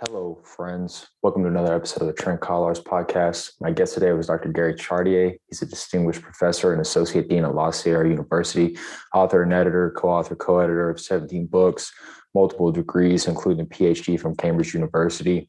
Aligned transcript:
Hello, 0.00 0.38
friends. 0.44 1.06
Welcome 1.22 1.42
to 1.44 1.48
another 1.48 1.74
episode 1.74 2.02
of 2.02 2.08
the 2.08 2.22
Trent 2.22 2.42
Kotlarz 2.42 2.82
podcast. 2.82 3.52
My 3.62 3.70
guest 3.70 3.94
today 3.94 4.12
was 4.12 4.26
Dr. 4.26 4.50
Gary 4.50 4.74
Chartier. 4.74 5.38
He's 5.48 5.62
a 5.62 5.66
distinguished 5.66 6.20
professor 6.20 6.72
and 6.72 6.82
associate 6.82 7.30
dean 7.30 7.46
at 7.46 7.54
La 7.54 7.70
Sierra 7.70 8.06
University, 8.06 8.76
author 9.14 9.42
and 9.42 9.54
editor, 9.54 9.94
co-author, 9.96 10.36
co-editor 10.36 10.90
of 10.90 11.00
17 11.00 11.46
books, 11.46 11.90
multiple 12.34 12.70
degrees, 12.70 13.26
including 13.26 13.64
a 13.64 13.66
PhD 13.66 14.20
from 14.20 14.36
Cambridge 14.36 14.74
University. 14.74 15.48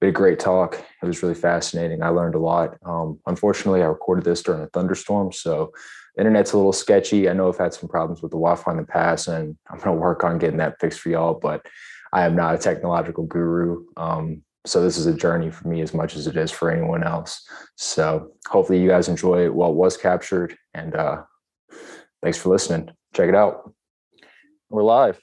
We 0.00 0.08
had 0.08 0.08
a 0.08 0.18
great 0.18 0.40
talk. 0.40 0.74
It 1.00 1.06
was 1.06 1.22
really 1.22 1.36
fascinating. 1.36 2.02
I 2.02 2.08
learned 2.08 2.34
a 2.34 2.40
lot. 2.40 2.76
Um, 2.84 3.20
unfortunately, 3.26 3.82
I 3.82 3.86
recorded 3.86 4.24
this 4.24 4.42
during 4.42 4.62
a 4.62 4.66
thunderstorm, 4.66 5.30
so 5.30 5.70
the 6.16 6.22
internet's 6.22 6.52
a 6.52 6.56
little 6.56 6.72
sketchy. 6.72 7.28
I 7.28 7.32
know 7.32 7.48
I've 7.48 7.58
had 7.58 7.74
some 7.74 7.88
problems 7.88 8.22
with 8.22 8.32
the 8.32 8.38
Wi-Fi 8.38 8.72
in 8.72 8.78
the 8.78 8.86
past, 8.86 9.28
and 9.28 9.56
I'm 9.70 9.78
going 9.78 9.94
to 9.94 10.02
work 10.02 10.24
on 10.24 10.38
getting 10.38 10.58
that 10.58 10.80
fixed 10.80 10.98
for 10.98 11.10
y'all. 11.10 11.34
But 11.34 11.64
I 12.14 12.24
am 12.24 12.36
not 12.36 12.54
a 12.54 12.58
technological 12.58 13.24
guru. 13.24 13.86
Um, 13.96 14.42
so 14.64 14.80
this 14.80 14.96
is 14.96 15.06
a 15.06 15.12
journey 15.12 15.50
for 15.50 15.66
me 15.66 15.80
as 15.82 15.92
much 15.92 16.14
as 16.14 16.28
it 16.28 16.36
is 16.36 16.52
for 16.52 16.70
anyone 16.70 17.02
else. 17.02 17.44
So 17.76 18.30
hopefully 18.46 18.80
you 18.80 18.88
guys 18.88 19.08
enjoy 19.08 19.50
what 19.50 19.74
was 19.74 19.96
captured 19.96 20.56
and 20.74 20.94
uh, 20.94 21.22
thanks 22.22 22.38
for 22.38 22.50
listening. 22.50 22.90
Check 23.14 23.28
it 23.28 23.34
out. 23.34 23.74
We're 24.70 24.84
live. 24.84 25.20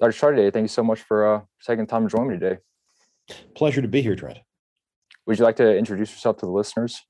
Dr. 0.00 0.12
Chartier, 0.12 0.52
thank 0.52 0.62
you 0.62 0.68
so 0.68 0.84
much 0.84 1.00
for 1.00 1.34
uh, 1.34 1.40
taking 1.66 1.88
time 1.88 2.08
to 2.08 2.16
join 2.16 2.28
me 2.28 2.38
today. 2.38 2.58
Pleasure 3.56 3.82
to 3.82 3.88
be 3.88 4.00
here, 4.00 4.14
Trent. 4.14 4.38
Would 5.26 5.40
you 5.40 5.44
like 5.44 5.56
to 5.56 5.76
introduce 5.76 6.12
yourself 6.12 6.36
to 6.38 6.46
the 6.46 6.52
listeners? 6.52 7.02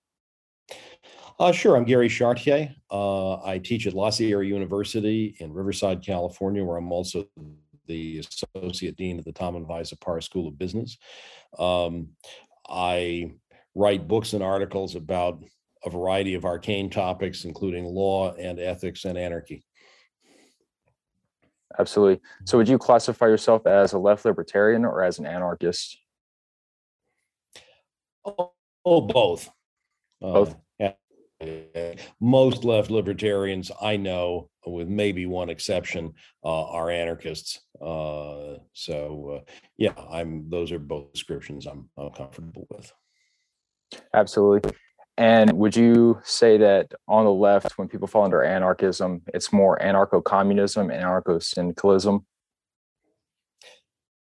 Uh, 1.39 1.53
sure. 1.53 1.77
I'm 1.77 1.85
Gary 1.85 2.09
Chartier. 2.09 2.75
Uh, 2.91 3.35
I 3.45 3.59
teach 3.59 3.87
at 3.87 3.93
La 3.93 4.09
Sierra 4.09 4.45
University 4.45 5.37
in 5.39 5.53
Riverside, 5.53 6.03
California, 6.05 6.65
where 6.65 6.79
I'm 6.79 6.91
also 6.91 7.27
the 7.89 8.23
associate 8.55 8.97
dean 8.97 9.19
at 9.19 9.25
the 9.25 9.33
Tom 9.33 9.57
and 9.57 9.67
Vi 9.67 9.83
Zapara 9.83 10.23
School 10.23 10.47
of 10.47 10.59
Business. 10.59 10.97
Um, 11.59 12.11
I 12.69 13.33
write 13.75 14.07
books 14.07 14.33
and 14.35 14.43
articles 14.43 14.95
about 14.95 15.43
a 15.85 15.91
variety 15.91 16.35
of 16.35 16.45
arcane 16.45 16.91
topics, 16.91 17.45
including 17.45 17.85
law 17.85 18.35
and 18.35 18.61
ethics 18.61 19.05
and 19.05 19.17
anarchy. 19.19 19.65
Absolutely. 21.79 22.21
So, 22.45 22.59
would 22.59 22.69
you 22.69 22.79
classify 22.79 23.27
yourself 23.27 23.67
as 23.67 23.93
a 23.93 23.99
left 23.99 24.25
libertarian 24.25 24.85
or 24.85 25.03
as 25.03 25.19
an 25.19 25.27
anarchist? 25.27 25.99
Oh, 28.25 28.53
oh 28.85 29.01
both. 29.01 29.51
Both. 30.21 30.57
Uh, 30.81 30.93
most 32.21 32.65
left 32.65 32.91
libertarians 32.91 33.71
I 33.81 33.97
know, 33.97 34.51
with 34.73 34.89
maybe 34.89 35.27
one 35.27 35.51
exception, 35.51 36.13
uh, 36.45 36.71
are 36.71 36.91
anarchists. 36.91 37.61
Uh, 37.81 38.57
so 38.73 39.37
uh, 39.37 39.53
yeah, 39.77 39.95
I'm. 40.11 40.49
Those 40.51 40.73
are 40.73 40.79
both 40.79 41.13
descriptions 41.13 41.67
I'm, 41.67 41.89
I'm 41.97 42.11
comfortable 42.11 42.67
with. 42.71 42.93
Absolutely. 44.15 44.71
And 45.17 45.53
would 45.55 45.75
you 45.77 46.21
say 46.23 46.59
that 46.59 46.93
on 47.09 47.25
the 47.25 47.33
left, 47.33 47.77
when 47.77 47.89
people 47.89 48.07
fall 48.07 48.25
under 48.25 48.45
anarchism, 48.45 49.23
it's 49.35 49.53
more 49.53 49.77
anarcho-communism, 49.83 50.89
anarcho-syndicalism? 50.89 52.25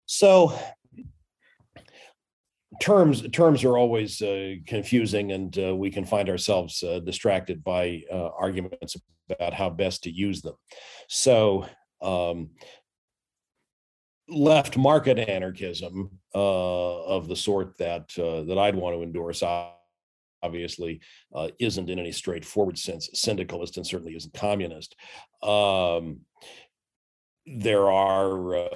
So 0.06 0.54
terms 2.80 3.28
terms 3.30 3.64
are 3.64 3.78
always 3.78 4.22
uh, 4.22 4.56
confusing, 4.66 5.32
and 5.32 5.58
uh, 5.58 5.76
we 5.76 5.92
can 5.92 6.06
find 6.06 6.30
ourselves 6.30 6.84
uh, 6.84 7.00
distracted 7.00 7.64
by 7.64 8.04
uh, 8.12 8.30
arguments 8.38 8.96
about 9.30 9.54
how 9.54 9.70
best 9.70 10.04
to 10.04 10.12
use 10.12 10.42
them. 10.42 10.56
So, 11.08 11.66
um, 12.02 12.52
left 14.30 14.78
market 14.78 15.20
anarchism 15.20 16.20
uh, 16.34 17.04
of 17.04 17.28
the 17.28 17.36
sort 17.36 17.78
that 17.78 18.12
uh, 18.18 18.44
that 18.44 18.58
I'd 18.58 18.76
want 18.76 18.96
to 18.96 19.04
endorse. 19.04 19.44
Obviously, 20.42 21.00
isn't 21.60 21.90
in 21.90 22.00
any 22.00 22.12
straightforward 22.12 22.78
sense 22.78 23.10
syndicalist, 23.14 23.78
and 23.78 23.88
certainly 23.88 24.16
isn't 24.16 24.34
communist. 24.34 24.96
Um, 25.42 26.22
there 27.46 27.90
are 27.92 28.68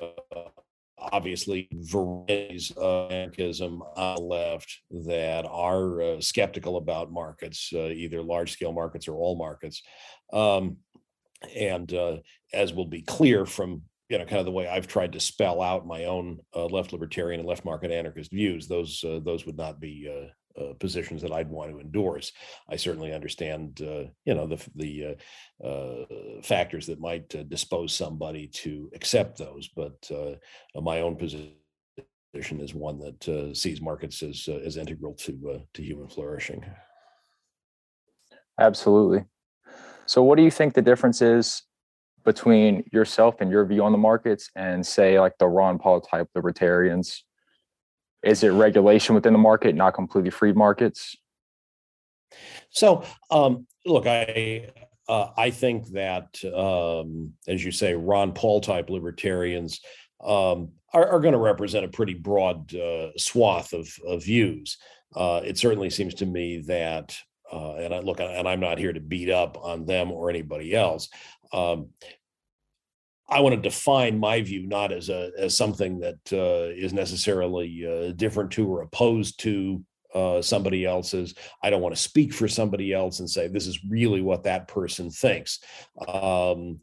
obviously 0.99 1.67
varieties 1.73 2.71
of 2.75 3.11
anarchism 3.11 3.81
on 3.95 4.15
the 4.15 4.21
left 4.21 4.81
that 5.05 5.45
are 5.45 6.01
uh, 6.01 6.21
skeptical 6.21 6.77
about 6.77 7.11
markets, 7.11 7.71
uh, 7.73 7.87
either 7.87 8.21
large 8.21 8.51
scale 8.51 8.73
markets 8.73 9.07
or 9.07 9.15
all 9.15 9.37
markets. 9.37 9.81
Um, 10.33 10.77
and 11.55 11.93
uh, 11.93 12.17
as 12.53 12.73
will 12.73 12.87
be 12.87 13.03
clear 13.03 13.45
from 13.45 13.83
you 14.09 14.17
know 14.17 14.25
kind 14.25 14.39
of 14.39 14.45
the 14.45 14.51
way 14.51 14.67
I've 14.67 14.87
tried 14.87 15.13
to 15.13 15.19
spell 15.19 15.61
out 15.61 15.85
my 15.85 16.05
own 16.05 16.39
uh, 16.55 16.65
left 16.65 16.93
libertarian 16.93 17.39
and 17.39 17.47
left 17.47 17.65
market 17.65 17.91
anarchist 17.91 18.31
views, 18.31 18.67
those 18.67 19.03
uh, 19.03 19.19
those 19.23 19.45
would 19.45 19.57
not 19.57 19.79
be 19.79 20.09
uh, 20.57 20.73
positions 20.79 21.22
that 21.22 21.31
I'd 21.31 21.50
want 21.50 21.72
to 21.72 21.79
endorse. 21.79 22.31
I 22.69 22.75
certainly 22.75 23.13
understand, 23.13 23.81
uh, 23.81 24.09
you 24.25 24.34
know, 24.34 24.47
the 24.47 24.62
the 24.75 25.18
uh, 25.63 25.68
uh 25.68 26.41
factors 26.44 26.88
that 26.88 27.00
might 27.00 27.34
uh, 27.35 27.44
dispose 27.44 27.94
somebody 27.94 28.47
to 28.47 28.90
accept 28.94 29.38
those, 29.38 29.69
but 29.69 30.09
my 30.81 31.01
own 31.01 31.16
position 31.16 31.51
is 32.59 32.73
one 32.73 33.00
that 33.00 33.56
sees 33.56 33.81
markets 33.81 34.23
as 34.23 34.47
as 34.47 34.78
integral 34.78 35.13
to 35.16 35.62
to 35.73 35.81
human 35.84 36.07
flourishing. 36.07 36.66
Absolutely. 38.59 39.25
So, 40.07 40.24
what 40.24 40.38
do 40.38 40.44
you 40.44 40.51
think 40.51 40.74
the 40.74 40.81
difference 40.81 41.22
is 41.22 41.63
between 42.25 42.84
yourself 42.91 43.35
and 43.39 43.50
your 43.50 43.66
view 43.66 43.84
on 43.84 43.91
the 43.91 43.97
markets 43.97 44.50
and 44.56 44.85
say 44.85 45.19
like 45.19 45.38
the 45.38 45.47
Ron 45.47 45.79
Paul 45.79 46.01
type 46.01 46.28
libertarians 46.35 47.24
is 48.23 48.44
it 48.44 48.50
regulation 48.50 49.16
within 49.16 49.33
the 49.33 49.39
market, 49.39 49.75
not 49.75 49.94
completely 49.94 50.31
free 50.31 50.53
markets? 50.53 51.16
So, 52.69 53.03
um, 53.29 53.67
look, 53.85 54.05
I 54.07 54.72
uh, 55.07 55.29
I 55.38 55.51
think 55.51 55.88
that, 55.89 56.44
um, 56.53 57.33
as 57.47 57.63
you 57.63 57.72
say, 57.72 57.94
Ron 57.94 58.33
Paul 58.33 58.59
type 58.59 58.89
libertarians 58.89 59.79
um, 60.23 60.72
are, 60.94 61.07
are 61.07 61.19
going 61.19 61.33
to 61.33 61.39
represent 61.39 61.85
a 61.85 61.89
pretty 61.89 62.13
broad 62.13 62.73
uh, 62.75 63.11
swath 63.17 63.73
of, 63.73 63.89
of 64.06 64.23
views. 64.23 64.77
Uh, 65.16 65.41
it 65.44 65.57
certainly 65.57 65.89
seems 65.89 66.13
to 66.16 66.25
me 66.25 66.61
that, 66.67 67.17
uh, 67.51 67.75
and 67.75 67.94
I 67.94 68.00
look, 68.00 68.19
and 68.19 68.47
I'm 68.47 68.59
not 68.59 68.77
here 68.77 68.91
to 68.91 69.00
beat 69.00 69.29
up 69.29 69.57
on 69.63 69.85
them 69.85 70.11
or 70.11 70.29
anybody 70.29 70.75
else. 70.75 71.07
Um, 71.53 71.89
I 73.29 73.41
want 73.41 73.55
to 73.55 73.61
define 73.61 74.19
my 74.19 74.41
view 74.41 74.65
not 74.67 74.91
as 74.91 75.09
a 75.09 75.31
as 75.38 75.55
something 75.55 75.99
that 75.99 76.19
uh, 76.31 76.73
is 76.73 76.93
necessarily 76.93 77.85
uh, 77.85 78.11
different 78.13 78.51
to 78.51 78.67
or 78.67 78.81
opposed 78.81 79.39
to 79.41 79.83
uh, 80.13 80.41
somebody 80.41 80.85
else's. 80.85 81.35
I 81.61 81.69
don't 81.69 81.81
want 81.81 81.95
to 81.95 82.01
speak 82.01 82.33
for 82.33 82.47
somebody 82.47 82.93
else 82.93 83.19
and 83.19 83.29
say 83.29 83.47
this 83.47 83.67
is 83.67 83.83
really 83.88 84.21
what 84.21 84.43
that 84.43 84.67
person 84.67 85.09
thinks. 85.09 85.59
Um, 86.07 86.79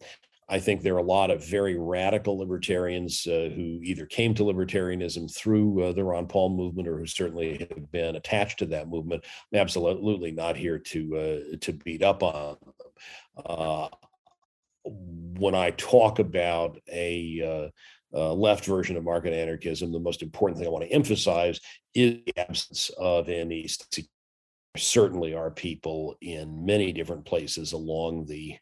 I 0.46 0.60
think 0.60 0.82
there 0.82 0.94
are 0.94 0.98
a 0.98 1.02
lot 1.02 1.30
of 1.30 1.44
very 1.44 1.78
radical 1.78 2.38
libertarians 2.38 3.26
uh, 3.26 3.48
who 3.54 3.80
either 3.82 4.04
came 4.04 4.34
to 4.34 4.42
libertarianism 4.42 5.34
through 5.34 5.82
uh, 5.82 5.92
the 5.92 6.04
Ron 6.04 6.26
Paul 6.26 6.50
movement 6.50 6.86
or 6.86 6.98
who 6.98 7.06
certainly 7.06 7.66
have 7.70 7.90
been 7.90 8.16
attached 8.16 8.58
to 8.58 8.66
that 8.66 8.88
movement. 8.88 9.24
I'm 9.52 9.60
absolutely 9.60 10.32
not 10.32 10.56
here 10.56 10.78
to 10.78 11.16
uh, 11.16 11.56
to 11.62 11.72
beat 11.72 12.02
up 12.02 12.22
on 12.22 12.56
them. 13.46 13.88
When 14.84 15.54
I 15.54 15.70
talk 15.70 16.18
about 16.18 16.78
a 16.92 17.70
uh, 18.14 18.16
uh, 18.16 18.32
left 18.32 18.64
version 18.64 18.96
of 18.96 19.04
market 19.04 19.32
anarchism, 19.32 19.92
the 19.92 19.98
most 19.98 20.22
important 20.22 20.58
thing 20.58 20.66
I 20.66 20.70
want 20.70 20.84
to 20.84 20.92
emphasize 20.92 21.60
is 21.94 22.18
the 22.26 22.38
absence 22.38 22.90
of 22.98 23.28
any. 23.28 23.68
Certainly, 24.76 25.34
are 25.34 25.52
people 25.52 26.16
in 26.20 26.66
many 26.66 26.92
different 26.92 27.24
places 27.24 27.72
along 27.72 28.26
the 28.26 28.56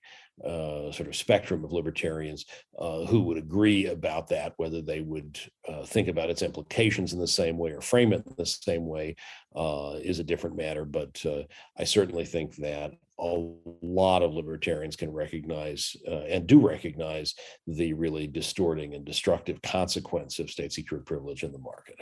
uh, 0.44 0.90
sort 0.90 1.08
of 1.08 1.14
spectrum 1.14 1.64
of 1.64 1.72
libertarians 1.72 2.46
uh, 2.78 3.04
who 3.04 3.20
would 3.20 3.36
agree 3.36 3.86
about 3.86 4.28
that, 4.28 4.54
whether 4.56 4.80
they 4.82 5.00
would 5.00 5.38
uh, 5.68 5.84
think 5.84 6.08
about 6.08 6.30
its 6.30 6.42
implications 6.42 7.12
in 7.12 7.20
the 7.20 7.28
same 7.28 7.58
way 7.58 7.70
or 7.70 7.80
frame 7.80 8.12
it 8.12 8.24
in 8.26 8.34
the 8.36 8.46
same 8.46 8.86
way 8.86 9.14
uh, 9.54 9.94
is 10.02 10.18
a 10.18 10.24
different 10.24 10.56
matter. 10.56 10.84
But 10.84 11.24
uh, 11.24 11.42
I 11.78 11.84
certainly 11.84 12.24
think 12.24 12.56
that 12.56 12.92
a 13.22 13.48
lot 13.82 14.22
of 14.22 14.34
libertarians 14.34 14.96
can 14.96 15.12
recognize 15.12 15.96
uh, 16.08 16.22
and 16.22 16.46
do 16.46 16.66
recognize 16.66 17.34
the 17.66 17.92
really 17.92 18.26
distorting 18.26 18.94
and 18.94 19.04
destructive 19.04 19.62
consequence 19.62 20.40
of 20.40 20.50
state 20.50 20.72
secured 20.72 21.06
privilege 21.06 21.44
in 21.44 21.52
the 21.52 21.58
market. 21.58 21.96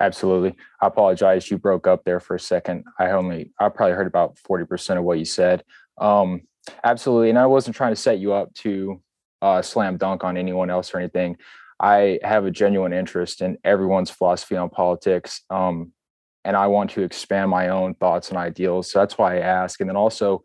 Absolutely. 0.00 0.54
I 0.80 0.86
apologize. 0.86 1.50
You 1.50 1.58
broke 1.58 1.86
up 1.86 2.04
there 2.04 2.20
for 2.20 2.36
a 2.36 2.40
second. 2.40 2.84
I 2.98 3.10
only, 3.10 3.52
I 3.60 3.68
probably 3.68 3.94
heard 3.94 4.06
about 4.06 4.36
40% 4.48 4.98
of 4.98 5.04
what 5.04 5.18
you 5.18 5.24
said. 5.24 5.62
Um, 5.98 6.42
absolutely. 6.82 7.30
And 7.30 7.38
I 7.38 7.46
wasn't 7.46 7.76
trying 7.76 7.92
to 7.92 8.00
set 8.00 8.18
you 8.18 8.32
up 8.32 8.52
to 8.54 9.02
uh, 9.42 9.62
slam 9.62 9.98
dunk 9.98 10.24
on 10.24 10.36
anyone 10.36 10.70
else 10.70 10.94
or 10.94 10.98
anything. 10.98 11.36
I 11.78 12.18
have 12.22 12.46
a 12.46 12.50
genuine 12.50 12.94
interest 12.94 13.42
in 13.42 13.58
everyone's 13.62 14.10
philosophy 14.10 14.56
on 14.56 14.70
politics. 14.70 15.42
Um, 15.50 15.92
and 16.46 16.56
I 16.56 16.68
want 16.68 16.90
to 16.92 17.02
expand 17.02 17.50
my 17.50 17.68
own 17.68 17.94
thoughts 17.94 18.28
and 18.28 18.38
ideals. 18.38 18.88
So 18.90 19.00
that's 19.00 19.18
why 19.18 19.36
I 19.36 19.40
ask. 19.40 19.80
And 19.80 19.90
then 19.90 19.96
also, 19.96 20.44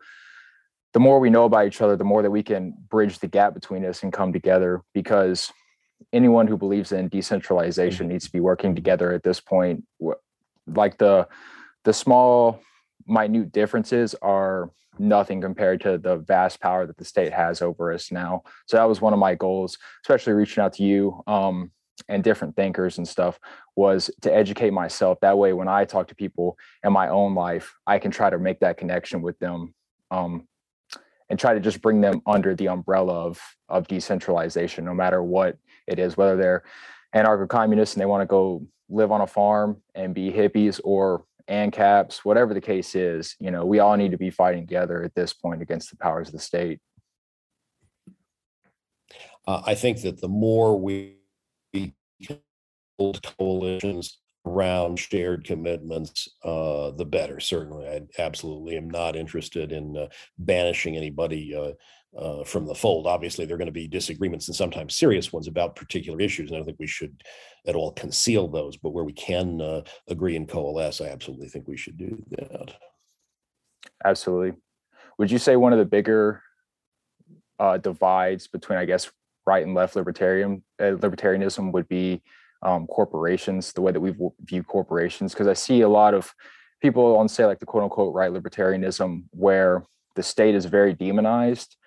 the 0.94 1.00
more 1.00 1.19
we 1.19 1.30
know 1.30 1.45
about 1.45 1.68
each 1.68 1.80
other, 1.80 1.95
the 1.95 2.03
more 2.03 2.24
that 2.24 2.31
we 2.31 2.42
can 2.42 2.74
bridge 2.89 3.19
the 3.19 3.27
gap 3.27 3.53
between 3.53 3.86
us 3.86 4.01
and 4.01 4.12
come 4.12 4.33
together. 4.33 4.81
Because 4.95 5.53
anyone 6.12 6.48
who 6.48 6.57
believes 6.57 6.92
in 6.92 7.07
decentralization 7.07 8.07
needs 8.07 8.25
to 8.25 8.31
be 8.31 8.39
working 8.39 8.74
together 8.74 9.13
at 9.13 9.21
this 9.21 9.39
point. 9.39 9.83
Like 10.65 10.98
the 10.98 11.27
the 11.83 11.94
small, 11.94 12.59
minute 13.07 13.51
differences 13.51 14.15
are 14.24 14.71
nothing 14.98 15.39
compared 15.39 15.81
to 15.81 16.00
the 16.00 16.18
vast 16.18 16.59
power 16.62 16.88
that 16.88 16.98
the 16.98 17.06
state 17.06 17.31
has 17.31 17.62
over 17.62 17.92
us 17.94 18.12
now. 18.12 18.42
So 18.65 18.77
that 18.77 18.89
was 18.89 19.01
one 19.01 19.13
of 19.13 19.19
my 19.19 19.36
goals, 19.36 19.77
especially 20.03 20.33
reaching 20.33 20.63
out 20.63 20.74
to 20.74 20.83
you 20.83 21.21
um, 21.27 21.71
and 22.07 22.24
different 22.24 22.56
thinkers 22.56 22.98
and 22.98 23.07
stuff, 23.07 23.39
was 23.75 24.09
to 24.21 24.33
educate 24.33 24.71
myself. 24.71 25.19
That 25.21 25.38
way, 25.38 25.53
when 25.53 25.68
I 25.68 25.86
talk 25.86 26.07
to 26.07 26.15
people 26.15 26.57
in 26.83 26.94
my 26.94 27.09
own 27.09 27.36
life, 27.36 27.74
I 27.86 28.00
can 28.00 28.12
try 28.12 28.30
to 28.30 28.39
make 28.39 28.59
that 28.59 28.77
connection 28.77 29.21
with 29.21 29.38
them 29.39 29.74
um, 30.09 30.48
and 31.30 31.39
try 31.39 31.53
to 31.53 31.59
just 31.59 31.81
bring 31.81 32.01
them 32.01 32.21
under 32.25 32.56
the 32.56 32.68
umbrella 32.68 33.13
of 33.13 33.39
of 33.69 33.88
decentralization, 33.88 34.86
no 34.86 34.94
matter 34.94 35.24
what 35.24 35.57
it 35.88 36.00
is, 36.00 36.18
whether 36.18 36.36
they're 36.36 36.63
anarcho-communists 37.15 37.95
and 37.95 38.01
they 38.01 38.06
want 38.06 38.21
to 38.21 38.25
go 38.25 38.65
live 38.89 39.12
on 39.12 39.21
a 39.21 39.27
farm 39.27 39.81
and 39.95 40.13
be 40.13 40.31
hippies 40.31 40.80
or 40.83 41.24
ANCAPs, 41.50 42.19
whatever 42.19 42.53
the 42.53 42.62
case 42.62 42.95
is, 42.95 43.36
you 43.39 43.51
know, 43.51 43.65
we 43.65 43.80
all 43.80 43.98
need 43.98 44.12
to 44.12 44.18
be 44.18 44.30
fighting 44.30 44.62
together 44.65 45.03
at 45.03 45.15
this 45.15 45.33
point 45.33 45.62
against 45.62 45.89
the 45.89 45.98
powers 45.98 46.27
of 46.27 46.33
the 46.33 46.39
state. 46.39 46.80
Uh, 49.48 49.62
I 49.65 49.75
think 49.75 50.01
that 50.01 50.21
the 50.21 50.27
more 50.27 50.80
we 50.80 51.18
coalitions 53.38 54.19
around 54.45 54.97
shared 54.97 55.44
commitments, 55.45 56.27
uh, 56.44 56.91
the 56.91 57.06
better. 57.06 57.39
Certainly, 57.39 57.88
I 57.88 58.01
absolutely 58.21 58.77
am 58.77 58.89
not 58.89 59.15
interested 59.15 59.71
in 59.71 59.97
uh, 59.97 60.07
banishing 60.39 60.97
anybody 60.97 61.56
uh, 61.56 61.73
uh, 62.18 62.44
from 62.44 62.65
the 62.65 62.75
fold. 62.75 63.07
Obviously, 63.07 63.45
there 63.45 63.56
are 63.56 63.59
going 63.59 63.68
to 63.68 63.71
be 63.71 63.88
disagreements 63.88 64.47
and 64.47 64.56
sometimes 64.56 64.97
serious 64.97 65.31
ones 65.31 65.47
about 65.47 65.75
particular 65.75 66.19
issues, 66.19 66.50
and 66.50 66.56
I 66.56 66.59
don't 66.59 66.65
think 66.65 66.79
we 66.79 66.88
should 66.88 67.23
at 67.68 67.75
all 67.75 67.91
conceal 67.91 68.47
those. 68.47 68.77
But 68.77 68.91
where 68.91 69.03
we 69.03 69.13
can 69.13 69.62
uh, 69.62 69.81
agree 70.07 70.35
and 70.35 70.47
coalesce, 70.47 71.01
I 71.01 71.09
absolutely 71.09 71.50
think 71.50 71.67
we 71.67 71.77
should 71.77 71.97
do 71.97 72.24
that. 72.31 72.74
Absolutely. 74.03 74.53
Would 75.17 75.31
you 75.31 75.38
say 75.38 75.56
one 75.56 75.74
of 75.74 75.79
the 75.79 75.85
bigger 75.85 76.41
uh, 77.59 77.77
divides 77.77 78.47
between, 78.47 78.79
I 78.79 78.85
guess, 78.85 79.12
right 79.45 79.65
and 79.65 79.73
left 79.73 79.95
libertarian 79.95 80.63
uh, 80.79 80.95
libertarianism 80.95 81.71
would 81.71 81.88
be 81.88 82.21
um, 82.63 82.88
corporations, 82.88 83.73
the 83.73 83.81
way 83.81 83.91
that 83.91 83.99
we 83.99 84.13
view 84.41 84.63
corporations? 84.63 85.33
Because 85.33 85.47
I 85.47 85.53
see 85.53 85.81
a 85.81 85.89
lot 85.89 86.13
of 86.13 86.33
people 86.81 87.17
on 87.17 87.27
say 87.27 87.45
like 87.45 87.59
the 87.59 87.65
quote 87.65 87.83
unquote 87.83 88.13
right 88.13 88.31
libertarianism 88.31 89.23
where 89.31 89.83
the 90.15 90.23
state 90.23 90.55
is 90.55 90.65
very 90.65 90.93
demonized 90.93 91.77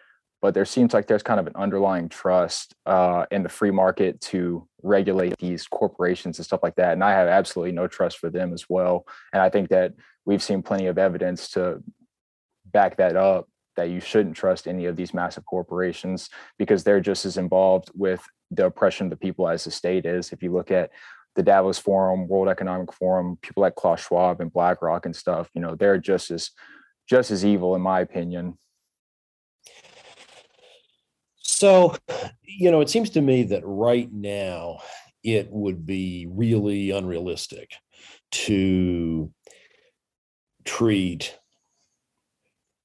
but 0.45 0.53
there 0.53 0.67
seems 0.67 0.93
like 0.93 1.07
there's 1.07 1.23
kind 1.23 1.41
of 1.41 1.47
an 1.47 1.57
underlying 1.57 2.07
trust 2.07 2.75
uh, 2.85 3.25
in 3.31 3.43
the 3.43 3.49
free 3.49 3.71
market 3.71 4.21
to 4.21 4.69
regulate 4.83 5.35
these 5.39 5.67
corporations 5.67 6.39
and 6.39 6.45
stuff 6.45 6.63
like 6.63 6.75
that. 6.75 6.93
And 6.93 7.03
I 7.03 7.13
have 7.13 7.29
absolutely 7.29 7.73
no 7.73 7.87
trust 7.87 8.19
for 8.19 8.29
them 8.29 8.53
as 8.53 8.69
well. 8.69 9.07
And 9.33 9.41
I 9.41 9.49
think 9.49 9.71
that 9.71 9.95
we've 10.27 10.43
seen 10.43 10.63
plenty 10.63 10.87
of 10.89 10.99
evidence 10.99 11.49
to 11.53 11.83
back 12.67 12.99
that 12.99 13.17
up 13.17 13.49
that 13.77 13.91
you 13.91 14.01
shouldn't 14.01 14.37
trust 14.37 14.67
any 14.67 14.87
of 14.87 14.97
these 14.97 15.15
massive 15.15 15.45
corporations 15.47 16.31
because 16.59 16.85
they're 16.85 17.01
just 17.01 17.25
as 17.25 17.37
involved 17.37 17.91
with 17.95 18.23
the 18.51 18.67
oppression 18.67 19.07
of 19.07 19.11
the 19.11 19.17
people 19.17 19.49
as 19.49 19.65
the 19.65 19.71
state 19.71 20.07
is. 20.07 20.33
If 20.33 20.43
you 20.43 20.53
look 20.53 20.71
at 20.71 20.91
the 21.35 21.43
Davos 21.43 21.79
Forum, 21.79 22.29
World 22.29 22.49
Economic 22.49 22.93
Forum, 22.93 23.39
people 23.43 23.63
like 23.63 23.75
Klaus 23.75 24.01
Schwab 24.01 24.41
and 24.41 24.53
BlackRock 24.53 25.07
and 25.07 25.17
stuff, 25.17 25.51
you 25.55 25.61
know, 25.61 25.75
they're 25.75 25.99
just 25.99 26.31
as 26.31 26.51
just 27.09 27.31
as 27.31 27.45
evil 27.45 27.75
in 27.75 27.83
my 27.83 28.01
opinion 28.01 28.57
so, 31.65 31.95
you 32.43 32.71
know, 32.71 32.81
it 32.81 32.91
seems 32.91 33.11
to 33.11 33.21
me 33.21 33.45
that 33.45 33.63
right 33.65 34.13
now 34.13 34.81
it 35.23 35.49
would 35.51 35.87
be 35.87 36.27
really 36.29 36.91
unrealistic 36.91 37.71
to 38.33 39.33
treat 40.65 41.39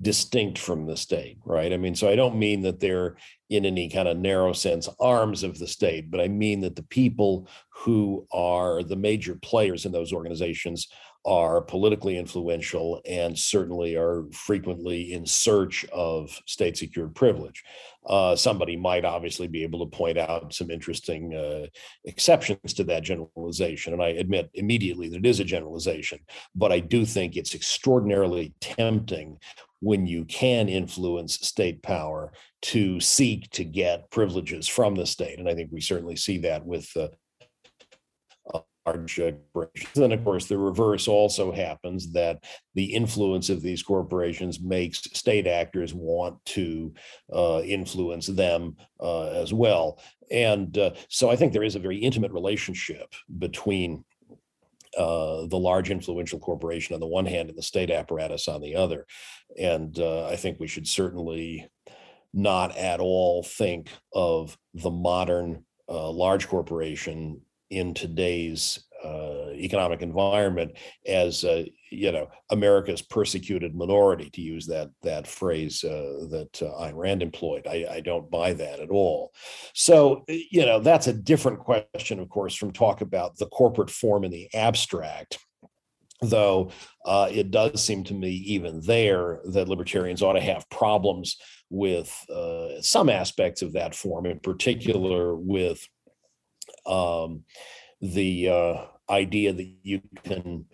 distinct 0.00 0.58
from 0.58 0.86
the 0.86 0.96
state, 0.96 1.38
right? 1.44 1.72
I 1.72 1.76
mean, 1.76 1.94
so 1.94 2.08
I 2.08 2.16
don't 2.16 2.36
mean 2.36 2.62
that 2.62 2.80
they're 2.80 3.16
in 3.50 3.64
any 3.64 3.88
kind 3.88 4.08
of 4.08 4.16
narrow 4.16 4.52
sense 4.52 4.88
arms 4.98 5.44
of 5.44 5.58
the 5.58 5.68
state, 5.68 6.10
but 6.10 6.20
I 6.20 6.26
mean 6.26 6.60
that 6.62 6.74
the 6.74 6.82
people 6.82 7.48
who 7.70 8.26
are 8.32 8.82
the 8.82 8.96
major 8.96 9.36
players 9.36 9.86
in 9.86 9.92
those 9.92 10.12
organizations 10.12 10.88
are 11.24 11.60
politically 11.60 12.18
influential 12.18 13.00
and 13.06 13.38
certainly 13.38 13.96
are 13.96 14.24
frequently 14.32 15.12
in 15.12 15.24
search 15.24 15.84
of 15.92 16.40
state 16.46 16.76
secured 16.76 17.14
privilege. 17.14 17.62
Uh, 18.06 18.34
somebody 18.34 18.76
might 18.76 19.04
obviously 19.04 19.46
be 19.46 19.62
able 19.62 19.78
to 19.78 19.96
point 19.96 20.18
out 20.18 20.52
some 20.52 20.70
interesting 20.70 21.34
uh, 21.34 21.66
exceptions 22.04 22.74
to 22.74 22.82
that 22.82 23.04
generalization. 23.04 23.92
And 23.92 24.02
I 24.02 24.08
admit 24.08 24.50
immediately 24.54 25.08
that 25.10 25.18
it 25.18 25.26
is 25.26 25.38
a 25.38 25.44
generalization, 25.44 26.18
but 26.54 26.72
I 26.72 26.80
do 26.80 27.04
think 27.04 27.36
it's 27.36 27.54
extraordinarily 27.54 28.54
tempting 28.60 29.38
when 29.78 30.06
you 30.06 30.24
can 30.24 30.68
influence 30.68 31.34
state 31.46 31.82
power 31.82 32.32
to 32.62 33.00
seek 33.00 33.50
to 33.50 33.64
get 33.64 34.10
privileges 34.10 34.68
from 34.68 34.94
the 34.94 35.06
state. 35.06 35.38
And 35.38 35.48
I 35.48 35.54
think 35.54 35.70
we 35.72 35.80
certainly 35.80 36.14
see 36.16 36.38
that 36.38 36.64
with 36.64 36.88
uh, 36.96 37.08
large 38.86 39.16
corporations. 39.16 39.94
Then, 39.94 40.12
of 40.12 40.24
course, 40.24 40.46
the 40.46 40.58
reverse 40.58 41.08
also 41.08 41.52
happens 41.52 42.12
that 42.12 42.44
the 42.74 42.84
influence 42.84 43.50
of 43.50 43.62
these 43.62 43.82
corporations 43.82 44.60
makes 44.60 44.98
state 45.12 45.46
actors 45.46 45.94
want 45.94 46.44
to 46.46 46.94
uh, 47.32 47.62
influence 47.64 48.26
them 48.26 48.76
uh, 49.00 49.28
as 49.28 49.52
well. 49.52 50.00
And 50.30 50.76
uh, 50.78 50.92
so 51.08 51.30
I 51.30 51.36
think 51.36 51.52
there 51.52 51.62
is 51.62 51.76
a 51.76 51.80
very 51.80 51.98
intimate 51.98 52.32
relationship 52.32 53.14
between 53.38 54.04
uh, 54.96 55.46
the 55.46 55.58
large 55.58 55.90
influential 55.90 56.38
corporation 56.38 56.94
on 56.94 57.00
the 57.00 57.06
one 57.06 57.26
hand 57.26 57.48
and 57.48 57.56
the 57.56 57.62
state 57.62 57.90
apparatus 57.90 58.48
on 58.48 58.60
the 58.60 58.76
other. 58.76 59.06
And 59.58 59.98
uh, 59.98 60.26
I 60.26 60.36
think 60.36 60.58
we 60.58 60.68
should 60.68 60.86
certainly 60.86 61.68
not 62.34 62.76
at 62.76 63.00
all 63.00 63.42
think 63.42 63.88
of 64.12 64.56
the 64.74 64.90
modern 64.90 65.64
uh, 65.88 66.10
large 66.10 66.48
corporation 66.48 67.40
in 67.72 67.94
today's 67.94 68.84
uh, 69.02 69.50
economic 69.54 70.02
environment 70.02 70.76
as 71.06 71.42
uh, 71.42 71.64
you 71.90 72.12
know 72.12 72.28
America's 72.50 73.02
persecuted 73.02 73.74
minority, 73.74 74.30
to 74.30 74.40
use 74.40 74.66
that 74.66 74.90
that 75.02 75.26
phrase 75.26 75.82
uh, 75.82 76.26
that 76.30 76.62
uh, 76.62 76.82
Ayn 76.82 76.94
Rand 76.94 77.22
employed. 77.22 77.66
I, 77.66 77.86
I, 77.90 78.00
don't 78.00 78.30
buy 78.30 78.52
that 78.52 78.78
at 78.78 78.90
all. 78.90 79.32
So 79.74 80.24
you 80.28 80.64
know 80.64 80.78
that's 80.78 81.08
a 81.08 81.12
different 81.12 81.58
question, 81.58 82.20
of 82.20 82.28
course, 82.28 82.54
from 82.54 82.72
talk 82.72 83.00
about 83.00 83.36
the 83.38 83.46
corporate 83.46 83.90
form 83.90 84.24
in 84.24 84.30
the 84.30 84.48
abstract. 84.54 85.38
Though 86.20 86.70
uh, 87.04 87.28
it 87.32 87.50
does 87.50 87.82
seem 87.82 88.04
to 88.04 88.14
me, 88.14 88.30
even 88.30 88.80
there, 88.82 89.40
that 89.46 89.68
libertarians 89.68 90.22
ought 90.22 90.34
to 90.34 90.40
have 90.40 90.70
problems 90.70 91.36
with 91.68 92.14
uh, 92.30 92.80
some 92.80 93.08
aspects 93.08 93.62
of 93.62 93.72
that 93.72 93.96
form, 93.96 94.26
in 94.26 94.38
particular 94.38 95.34
with 95.34 95.88
um, 96.86 97.44
the 98.00 98.48
uh, 98.48 98.84
idea 99.10 99.52
that 99.52 99.72
you 99.82 100.00
can 100.24 100.66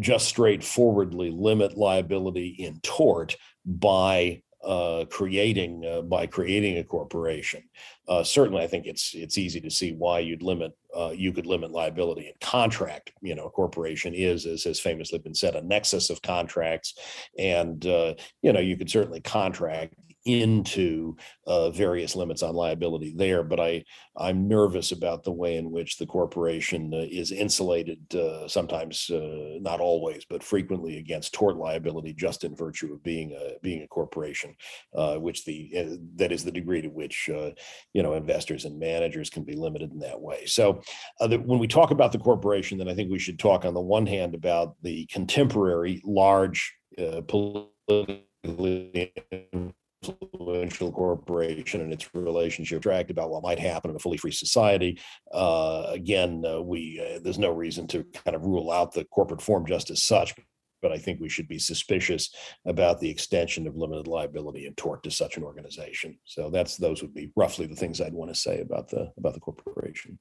just 0.00 0.26
straightforwardly 0.26 1.30
limit 1.30 1.76
liability 1.76 2.48
in 2.58 2.78
tort 2.80 3.36
by 3.64 4.42
uh, 4.64 5.04
creating 5.08 5.84
uh, 5.86 6.02
by 6.02 6.26
creating 6.26 6.78
a 6.78 6.84
corporation. 6.84 7.62
Uh, 8.08 8.24
certainly, 8.24 8.62
I 8.62 8.66
think 8.66 8.86
it's 8.86 9.14
it's 9.14 9.38
easy 9.38 9.60
to 9.60 9.70
see 9.70 9.92
why 9.92 10.18
you'd 10.18 10.42
limit 10.42 10.72
uh, 10.96 11.12
you 11.14 11.32
could 11.32 11.46
limit 11.46 11.70
liability 11.70 12.26
in 12.26 12.34
contract. 12.40 13.12
You 13.22 13.34
know, 13.34 13.46
a 13.46 13.50
corporation 13.50 14.14
is, 14.14 14.46
as 14.46 14.64
has 14.64 14.80
famously 14.80 15.20
been 15.20 15.34
said, 15.34 15.54
a 15.54 15.62
nexus 15.62 16.10
of 16.10 16.22
contracts, 16.22 16.94
and 17.38 17.86
uh, 17.86 18.14
you 18.42 18.52
know 18.52 18.60
you 18.60 18.76
could 18.76 18.90
certainly 18.90 19.20
contract 19.20 19.94
into 20.28 21.16
uh, 21.46 21.70
various 21.70 22.14
limits 22.14 22.42
on 22.42 22.54
liability 22.54 23.14
there. 23.16 23.42
But 23.42 23.58
I 23.58 23.84
I'm 24.16 24.46
nervous 24.46 24.92
about 24.92 25.24
the 25.24 25.32
way 25.32 25.56
in 25.56 25.70
which 25.70 25.96
the 25.96 26.06
corporation 26.06 26.92
uh, 26.92 27.06
is 27.10 27.32
insulated, 27.32 28.14
uh, 28.14 28.46
sometimes 28.46 29.08
uh, 29.10 29.58
not 29.60 29.80
always, 29.80 30.24
but 30.28 30.42
frequently 30.42 30.98
against 30.98 31.32
tort 31.32 31.56
liability 31.56 32.12
just 32.12 32.44
in 32.44 32.54
virtue 32.54 32.92
of 32.92 33.02
being 33.02 33.32
a 33.32 33.58
being 33.62 33.82
a 33.82 33.88
corporation, 33.88 34.54
uh, 34.94 35.16
which 35.16 35.44
the 35.44 35.72
uh, 35.78 35.96
that 36.16 36.32
is 36.32 36.44
the 36.44 36.52
degree 36.52 36.82
to 36.82 36.88
which 36.88 37.28
you 37.28 38.02
know 38.02 38.14
investors 38.14 38.64
and 38.64 38.78
managers 38.78 39.30
can 39.30 39.44
be 39.44 39.54
limited 39.54 39.92
in 39.92 39.98
that 40.00 40.20
way. 40.20 40.44
So 40.46 40.82
when 41.20 41.58
we 41.58 41.66
talk 41.66 41.90
about 41.90 42.12
the 42.12 42.18
corporation, 42.18 42.76
then 42.76 42.88
I 42.88 42.94
think 42.94 43.10
we 43.10 43.18
should 43.18 43.38
talk 43.38 43.64
on 43.64 43.74
the 43.74 43.80
one 43.80 44.06
hand 44.06 44.34
about 44.34 44.76
the 44.82 45.06
contemporary 45.06 46.02
large 46.04 46.74
politically 47.26 47.72
influential 50.02 50.92
corporation 50.92 51.80
and 51.80 51.92
its 51.92 52.14
relationship 52.14 52.82
tracked 52.82 53.10
about 53.10 53.30
what 53.30 53.42
might 53.42 53.58
happen 53.58 53.90
in 53.90 53.96
a 53.96 53.98
fully 53.98 54.16
free 54.16 54.32
society. 54.32 54.98
Uh, 55.32 55.86
again, 55.88 56.42
uh, 56.46 56.60
we 56.60 57.00
uh, 57.00 57.18
there's 57.22 57.38
no 57.38 57.50
reason 57.50 57.86
to 57.88 58.04
kind 58.24 58.36
of 58.36 58.42
rule 58.42 58.70
out 58.70 58.92
the 58.92 59.04
corporate 59.04 59.42
form 59.42 59.66
just 59.66 59.90
as 59.90 60.02
such, 60.02 60.34
but 60.82 60.92
I 60.92 60.98
think 60.98 61.20
we 61.20 61.28
should 61.28 61.48
be 61.48 61.58
suspicious 61.58 62.34
about 62.66 63.00
the 63.00 63.10
extension 63.10 63.66
of 63.66 63.76
limited 63.76 64.06
liability 64.06 64.66
and 64.66 64.76
tort 64.76 65.02
to 65.02 65.10
such 65.10 65.36
an 65.36 65.42
organization. 65.42 66.18
So 66.24 66.50
that's 66.50 66.76
those 66.76 67.02
would 67.02 67.14
be 67.14 67.32
roughly 67.36 67.66
the 67.66 67.76
things 67.76 68.00
I'd 68.00 68.12
want 68.12 68.32
to 68.32 68.40
say 68.40 68.60
about 68.60 68.88
the 68.88 69.12
about 69.16 69.34
the 69.34 69.40
corporation. 69.40 70.18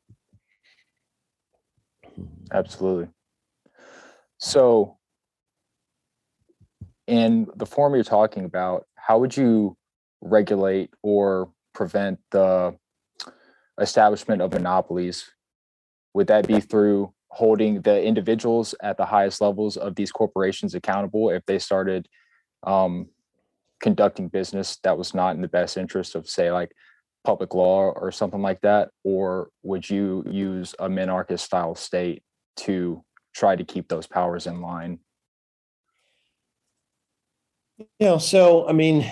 Absolutely. 2.52 3.10
So, 4.40 4.98
in 7.08 7.48
the 7.56 7.66
form 7.66 7.96
you're 7.96 8.04
talking 8.04 8.46
about, 8.46 8.86
how 9.08 9.18
would 9.18 9.38
you 9.38 9.78
regulate 10.20 10.90
or 11.02 11.50
prevent 11.74 12.20
the 12.32 12.76
establishment 13.80 14.42
of 14.42 14.52
monopolies? 14.52 15.30
Would 16.14 16.28
that 16.28 16.46
be 16.46 16.60
through 16.60 17.14
holding 17.30 17.82
the 17.82 18.04
individuals 18.04 18.76
at 18.84 18.98
the 18.98 19.06
highest 19.06 19.40
levels 19.40 19.78
of 19.78 19.96
these 19.96 20.12
corporations 20.12 20.76
accountable 20.76 21.30
if 21.30 21.42
they 21.46 21.58
started 21.58 22.10
um, 22.64 23.08
conducting 23.80 24.28
business 24.28 24.78
that 24.84 24.98
was 24.98 25.14
not 25.14 25.36
in 25.38 25.42
the 25.42 25.48
best 25.48 25.78
interest 25.78 26.14
of, 26.14 26.28
say, 26.28 26.52
like 26.52 26.74
public 27.24 27.54
law 27.54 27.92
or 27.92 28.12
something 28.12 28.42
like 28.42 28.60
that? 28.60 28.90
Or 29.06 29.52
would 29.64 29.90
you 29.90 30.26
use 30.30 30.76
a 30.80 30.90
minarchist 30.90 31.40
style 31.40 31.76
state 31.76 32.24
to 32.58 33.06
try 33.34 33.56
to 33.56 33.64
keep 33.64 33.88
those 33.88 34.06
powers 34.06 34.48
in 34.48 34.60
line? 34.60 35.00
Yeah, 38.00 38.18
so 38.18 38.68
I 38.68 38.74
mean, 38.74 39.10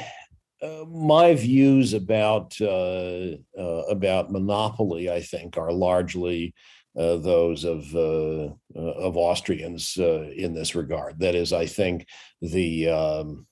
uh, 0.62 0.86
my 0.88 1.36
views 1.36 1.94
about 1.94 2.60
uh, 2.62 3.36
uh, 3.58 3.84
about 3.90 4.32
monopoly, 4.32 5.10
I 5.12 5.22
think, 5.22 5.58
are 5.58 5.72
largely 5.72 6.54
uh, 6.98 7.18
those 7.18 7.64
of 7.64 7.94
uh, 7.96 8.46
uh, 8.76 8.80
of 8.80 9.18
Austrians 9.18 9.98
in 9.98 10.54
this 10.54 10.76
regard. 10.76 11.20
That 11.20 11.36
is, 11.36 11.54
I 11.54 11.66
think 11.68 12.08
the 12.42 12.90
um, 12.90 13.48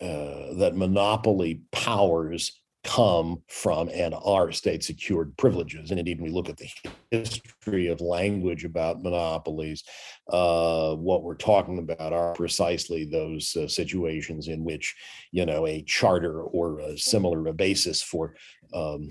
that 0.00 0.72
monopoly 0.74 1.62
powers 1.72 2.60
come 2.86 3.42
from 3.48 3.90
and 3.92 4.14
are 4.24 4.52
state 4.52 4.84
secured 4.84 5.36
privileges. 5.36 5.90
And 5.90 5.98
indeed, 5.98 6.20
when 6.20 6.30
we 6.30 6.34
look 6.34 6.48
at 6.48 6.56
the 6.56 6.70
history 7.10 7.88
of 7.88 8.00
language 8.00 8.64
about 8.64 9.02
monopolies, 9.02 9.82
uh, 10.30 10.94
what 10.94 11.24
we're 11.24 11.34
talking 11.34 11.78
about 11.78 12.12
are 12.12 12.32
precisely 12.34 13.04
those 13.04 13.56
uh, 13.56 13.66
situations 13.66 14.46
in 14.46 14.64
which, 14.64 14.94
you 15.32 15.44
know, 15.44 15.66
a 15.66 15.82
charter 15.82 16.42
or 16.42 16.78
a 16.78 16.96
similar 16.96 17.52
basis 17.52 18.02
for 18.02 18.36
um, 18.72 19.10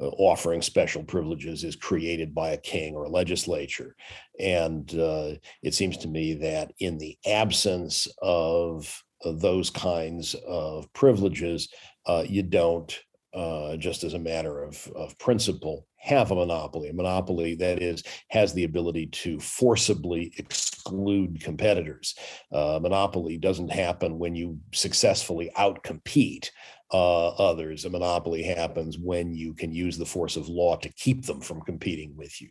uh, 0.00 0.08
offering 0.16 0.62
special 0.62 1.04
privileges 1.04 1.62
is 1.62 1.76
created 1.76 2.34
by 2.34 2.50
a 2.50 2.56
king 2.56 2.94
or 2.94 3.04
a 3.04 3.10
legislature. 3.10 3.94
And 4.38 4.92
uh, 4.98 5.34
it 5.62 5.74
seems 5.74 5.98
to 5.98 6.08
me 6.08 6.34
that 6.34 6.72
in 6.78 6.96
the 6.96 7.18
absence 7.26 8.08
of, 8.22 9.02
of 9.22 9.42
those 9.42 9.68
kinds 9.68 10.34
of 10.48 10.90
privileges, 10.94 11.68
uh, 12.06 12.24
you 12.26 12.42
don't 12.42 12.98
uh, 13.32 13.76
just 13.76 14.04
as 14.04 14.14
a 14.14 14.18
matter 14.18 14.62
of, 14.62 14.90
of 14.94 15.16
principle, 15.18 15.86
have 15.96 16.30
a 16.30 16.34
monopoly. 16.34 16.88
A 16.88 16.92
monopoly 16.92 17.54
that 17.56 17.82
is 17.82 18.02
has 18.28 18.52
the 18.52 18.64
ability 18.64 19.06
to 19.06 19.38
forcibly 19.38 20.32
exclude 20.38 21.40
competitors. 21.40 22.14
Uh, 22.50 22.78
monopoly 22.82 23.36
doesn't 23.36 23.70
happen 23.70 24.18
when 24.18 24.34
you 24.34 24.58
successfully 24.72 25.50
outcompete 25.56 26.50
uh, 26.92 27.28
others. 27.28 27.84
A 27.84 27.90
monopoly 27.90 28.42
happens 28.42 28.98
when 28.98 29.32
you 29.32 29.54
can 29.54 29.72
use 29.72 29.96
the 29.96 30.06
force 30.06 30.36
of 30.36 30.48
law 30.48 30.76
to 30.76 30.88
keep 30.90 31.24
them 31.24 31.40
from 31.40 31.60
competing 31.62 32.16
with 32.16 32.40
you. 32.40 32.48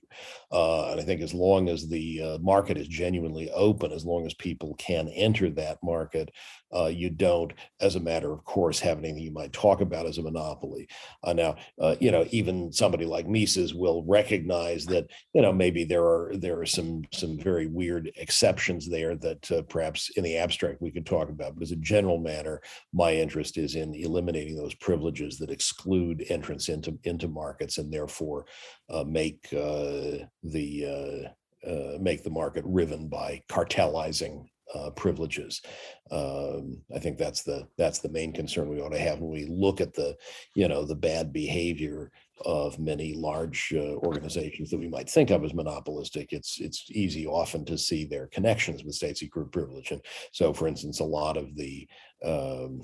Uh, 0.52 0.92
and 0.92 1.00
I 1.00 1.04
think 1.04 1.22
as 1.22 1.34
long 1.34 1.68
as 1.68 1.88
the 1.88 2.22
uh, 2.22 2.38
market 2.40 2.78
is 2.78 2.88
genuinely 2.88 3.52
open, 3.52 3.92
as 3.92 4.06
long 4.06 4.26
as 4.26 4.34
people 4.34 4.76
can 4.76 5.10
enter 5.10 5.50
that 5.52 5.84
market, 5.84 6.32
uh, 6.74 6.86
you 6.86 7.10
don't, 7.10 7.52
as 7.82 7.96
a 7.96 8.00
matter 8.00 8.32
of 8.32 8.46
course, 8.46 8.80
have 8.80 9.00
anything 9.00 9.18
you 9.18 9.32
might 9.32 9.52
talk 9.52 9.82
about 9.82 10.06
as 10.06 10.20
a 10.20 10.22
monopoly. 10.22 10.88
Uh, 11.24 11.34
now, 11.34 11.56
uh, 11.82 11.96
you 12.00 12.12
know, 12.12 12.26
even 12.30 12.72
somebody 12.72 13.06
like 13.06 13.28
Mises 13.28 13.74
will 13.74 14.04
recognize 14.04 14.86
that, 14.86 15.08
you 15.34 15.42
know, 15.42 15.52
maybe 15.52 15.84
there 15.84 16.04
are 16.04 16.32
there 16.36 16.60
are 16.60 16.66
some 16.68 17.04
some 17.12 17.40
very 17.40 17.66
weird 17.66 18.12
exceptions 18.18 18.88
there 18.88 19.16
that 19.16 19.68
perhaps 19.68 20.10
in 20.12 20.24
the 20.24 20.38
abstract 20.38 20.82
we 20.82 20.92
could 20.92 21.08
talk 21.08 21.30
about. 21.30 21.56
But 21.56 21.64
as 21.64 21.72
a 21.72 21.78
general 21.78 22.20
matter, 22.20 22.62
my 22.94 23.14
interest 23.14 23.58
is 23.58 23.76
in 23.76 23.96
eliminating 23.96 24.29
eliminating 24.30 24.56
those 24.56 24.76
privileges 24.76 25.38
that 25.38 25.52
exclude 25.52 26.26
entrance 26.30 26.70
into 26.70 26.98
into 27.04 27.28
markets 27.28 27.78
and 27.78 27.92
therefore 27.92 28.46
uh, 28.90 29.04
make 29.04 29.48
uh, 29.54 30.26
the 30.44 30.86
uh, 31.66 31.70
uh, 31.70 31.98
make 32.00 32.24
the 32.24 32.30
market 32.30 32.64
riven 32.66 33.08
by 33.08 33.42
cartelizing 33.50 34.46
uh, 34.74 34.92
privileges. 34.92 35.62
Um, 36.12 36.80
I 36.96 37.00
think 37.00 37.18
that's 37.18 37.44
the 37.44 37.68
that's 37.78 38.00
the 38.00 38.10
main 38.10 38.34
concern 38.34 38.70
we 38.70 38.82
ought 38.82 38.94
to 38.94 39.00
have 39.00 39.20
when 39.20 39.32
we 39.32 39.46
look 39.46 39.82
at 39.82 39.94
the 39.94 40.16
you 40.56 40.68
know 40.68 40.86
the 40.86 40.96
bad 40.96 41.34
behavior 41.34 42.12
of 42.46 42.80
many 42.80 43.14
large 43.14 43.74
uh, 43.76 43.96
organizations 43.98 44.70
that 44.70 44.80
we 44.80 44.88
might 44.88 45.10
think 45.10 45.32
of 45.32 45.44
as 45.44 45.54
monopolistic. 45.54 46.32
It's 46.32 46.60
it's 46.62 46.86
easy 46.92 47.26
often 47.26 47.66
to 47.66 47.78
see 47.78 48.06
their 48.06 48.28
connections 48.28 48.84
with 48.84 48.96
state 48.96 49.18
secured 49.18 49.52
privilege, 49.52 49.92
and 49.92 50.02
so 50.32 50.54
for 50.54 50.68
instance, 50.68 51.00
a 51.00 51.06
lot 51.06 51.36
of 51.36 51.56
the 51.56 51.88
um, 52.24 52.82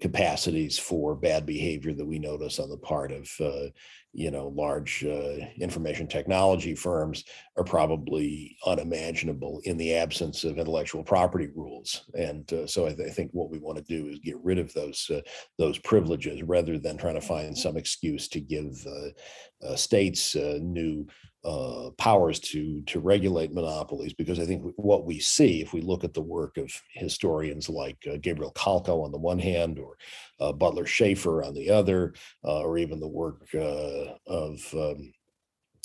capacities 0.00 0.78
for 0.78 1.14
bad 1.14 1.46
behavior 1.46 1.92
that 1.92 2.06
we 2.06 2.18
notice 2.18 2.58
on 2.58 2.68
the 2.68 2.76
part 2.76 3.10
of 3.10 3.30
uh, 3.40 3.66
you 4.12 4.30
know 4.30 4.48
large 4.48 5.04
uh, 5.04 5.36
information 5.58 6.06
technology 6.06 6.74
firms 6.74 7.24
are 7.56 7.64
probably 7.64 8.56
unimaginable 8.66 9.60
in 9.64 9.76
the 9.76 9.94
absence 9.94 10.44
of 10.44 10.58
intellectual 10.58 11.02
property 11.02 11.48
rules. 11.54 12.04
And 12.16 12.50
uh, 12.52 12.66
so 12.66 12.86
I, 12.86 12.94
th- 12.94 13.08
I, 13.08 13.12
think 13.12 13.30
what 13.32 13.50
we 13.50 13.58
want 13.58 13.78
to 13.78 13.84
do 13.84 14.08
is 14.08 14.20
get 14.20 14.36
rid 14.42 14.58
of 14.58 14.72
those 14.74 15.10
uh, 15.12 15.20
those 15.58 15.78
privileges 15.78 16.42
rather 16.42 16.78
than 16.78 16.96
trying 16.96 17.16
to 17.16 17.20
find 17.20 17.56
some 17.56 17.76
excuse 17.76 18.28
to 18.28 18.40
give 18.40 18.86
uh, 18.86 19.74
states 19.74 20.36
new 20.36 21.06
uh, 21.44 21.90
powers 21.98 22.40
to 22.40 22.80
to 22.82 23.00
regulate 23.00 23.52
monopolies 23.52 24.14
because 24.14 24.40
I 24.40 24.46
think 24.46 24.72
what 24.76 25.04
we 25.04 25.20
see 25.20 25.60
if 25.60 25.74
we 25.74 25.82
look 25.82 26.02
at 26.02 26.14
the 26.14 26.22
work 26.22 26.56
of 26.56 26.72
historians 26.92 27.68
like 27.68 27.98
uh, 28.10 28.16
Gabriel 28.20 28.52
Kolko 28.52 29.04
on 29.04 29.12
the 29.12 29.18
one 29.18 29.38
hand 29.38 29.78
or 29.78 29.98
uh, 30.40 30.52
Butler 30.52 30.86
Shaffer 30.86 31.42
on 31.44 31.52
the 31.52 31.68
other 31.68 32.14
uh, 32.44 32.60
or 32.60 32.78
even 32.78 32.98
the 32.98 33.08
work 33.08 33.46
uh, 33.54 34.14
of 34.26 34.74
um, 34.74 35.12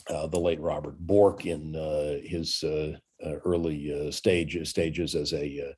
uh, 0.10 0.28
the 0.28 0.39
late 0.39 0.62
Robert 0.62 0.98
Bork 0.98 1.46
in 1.46 1.74
his 2.24 2.63
early 3.44 4.12
stage 4.12 4.66
stages 4.66 5.13
as 5.13 5.34
a 5.34 5.75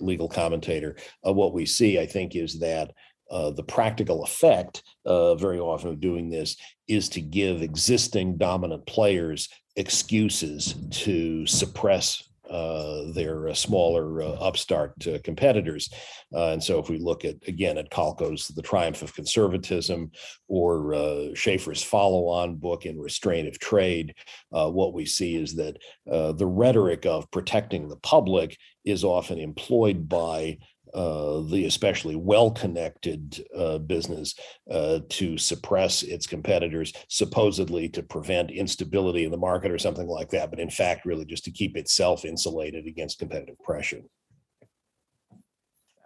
legal 0.00 0.28
commentator 0.28 0.96
what 1.22 1.54
we 1.54 1.64
see 1.64 1.98
I 1.98 2.04
think 2.04 2.36
is 2.36 2.58
that 2.60 2.92
uh, 3.30 3.50
the 3.50 3.62
practical 3.62 4.24
effect 4.24 4.82
uh, 5.06 5.34
very 5.34 5.58
often 5.58 5.90
of 5.90 6.00
doing 6.00 6.30
this 6.30 6.56
is 6.88 7.08
to 7.08 7.20
give 7.20 7.62
existing 7.62 8.36
dominant 8.36 8.84
players 8.86 9.48
excuses 9.76 10.74
to 10.90 11.46
suppress 11.46 12.30
uh, 12.50 13.12
their 13.12 13.48
uh, 13.48 13.54
smaller 13.54 14.22
uh, 14.22 14.32
upstart 14.32 14.92
uh, 15.06 15.18
competitors. 15.22 15.88
and 16.32 16.62
so, 16.62 16.80
if 16.80 16.88
we 16.88 16.98
look 16.98 17.24
at 17.24 17.36
again 17.46 17.78
at 17.78 17.90
Kolko's 17.90 18.48
The 18.48 18.62
Triumph 18.62 19.02
of 19.02 19.14
Conservatism 19.14 20.10
or 20.48 21.32
Shaffer's 21.36 21.82
follow 21.82 22.26
on 22.26 22.56
book 22.56 22.86
in 22.86 22.98
Restraint 22.98 23.46
of 23.46 23.60
Trade, 23.60 24.14
what 24.50 24.94
we 24.94 25.06
see 25.06 25.36
is 25.36 25.54
that 25.54 25.76
the 26.06 26.46
rhetoric 26.46 27.06
of 27.06 27.30
protecting 27.30 27.86
the 27.86 27.98
public 27.98 28.58
is 28.84 29.04
often 29.04 29.38
employed 29.38 30.08
by 30.08 30.58
uh, 30.94 31.40
the 31.40 31.64
especially 31.66 32.16
well-connected 32.16 33.44
uh, 33.56 33.78
business 33.78 34.34
uh, 34.70 35.00
to 35.08 35.38
suppress 35.38 36.02
its 36.02 36.26
competitors, 36.26 36.92
supposedly 37.08 37.88
to 37.88 38.02
prevent 38.02 38.50
instability 38.50 39.24
in 39.24 39.30
the 39.30 39.36
market 39.36 39.70
or 39.70 39.78
something 39.78 40.08
like 40.08 40.30
that, 40.30 40.50
but 40.50 40.60
in 40.60 40.70
fact, 40.70 41.06
really 41.06 41.24
just 41.24 41.44
to 41.44 41.50
keep 41.50 41.76
itself 41.76 42.24
insulated 42.24 42.86
against 42.86 43.18
competitive 43.18 43.58
pressure. 43.60 44.02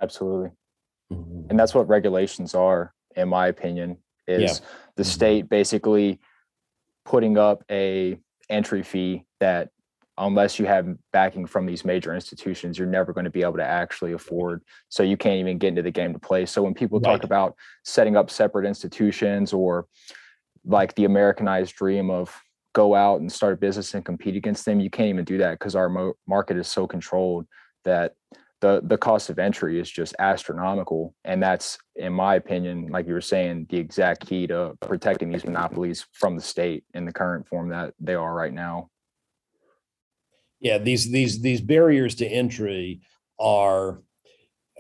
Absolutely, 0.01 0.51
mm-hmm. 1.13 1.51
and 1.51 1.59
that's 1.59 1.75
what 1.75 1.89
regulations 1.89 2.55
are, 2.55 2.93
in 3.17 3.29
my 3.29 3.47
opinion. 3.47 3.99
Is 4.27 4.61
yeah. 4.61 4.67
the 4.97 5.03
mm-hmm. 5.03 5.11
state 5.11 5.49
basically 5.49 6.19
putting 7.05 7.37
up 7.37 7.63
a 7.71 8.19
entry 8.49 8.83
fee 8.83 9.25
that 9.41 9.69
unless 10.19 10.59
you 10.59 10.67
have 10.67 10.87
backing 11.13 11.47
from 11.47 11.67
these 11.67 11.85
major 11.85 12.15
institutions, 12.15 12.79
you're 12.79 12.87
never 12.87 13.13
going 13.13 13.25
to 13.25 13.31
be 13.31 13.43
able 13.43 13.57
to 13.57 13.65
actually 13.65 14.13
afford. 14.13 14.63
So 14.89 15.03
you 15.03 15.17
can't 15.17 15.41
even 15.41 15.59
get 15.59 15.69
into 15.69 15.83
the 15.83 15.91
game 15.91 16.13
to 16.13 16.19
play. 16.19 16.47
So 16.47 16.63
when 16.63 16.75
people 16.75 17.01
right. 17.01 17.13
talk 17.13 17.25
about 17.25 17.55
setting 17.85 18.17
up 18.17 18.31
separate 18.31 18.67
institutions 18.67 19.53
or 19.53 19.87
like 20.65 20.95
the 20.95 21.05
Americanized 21.05 21.75
dream 21.75 22.11
of 22.11 22.35
go 22.75 22.95
out 22.95 23.21
and 23.21 23.31
start 23.31 23.55
a 23.55 23.57
business 23.57 23.95
and 23.95 24.05
compete 24.05 24.37
against 24.37 24.65
them, 24.65 24.81
you 24.81 24.91
can't 24.91 25.09
even 25.09 25.25
do 25.25 25.39
that 25.39 25.59
because 25.59 25.75
our 25.75 25.89
mo- 25.89 26.15
market 26.27 26.57
is 26.57 26.69
so 26.69 26.87
controlled 26.87 27.47
that 27.85 28.15
the 28.61 28.81
the 28.85 28.97
cost 28.97 29.29
of 29.29 29.39
entry 29.39 29.79
is 29.79 29.91
just 29.91 30.15
astronomical 30.19 31.15
and 31.25 31.43
that's 31.43 31.77
in 31.97 32.15
my 32.15 32.37
opinion 32.37 32.87
like 32.87 33.07
you 33.07 33.13
were 33.13 33.21
saying 33.21 33.67
the 33.69 33.77
exact 33.77 34.27
key 34.27 34.47
to 34.47 34.73
protecting 34.81 35.31
these 35.31 35.45
monopolies 35.45 36.07
from 36.13 36.35
the 36.35 36.41
state 36.41 36.83
in 36.95 37.05
the 37.05 37.13
current 37.13 37.47
form 37.47 37.69
that 37.69 37.93
they 38.01 38.15
are 38.15 38.33
right 38.33 38.55
now 38.55 38.89
yeah 40.65 40.79
these 40.79 41.13
these 41.13 41.41
these 41.41 41.61
barriers 41.61 42.17
to 42.17 42.27
entry 42.27 43.01
are 43.39 44.03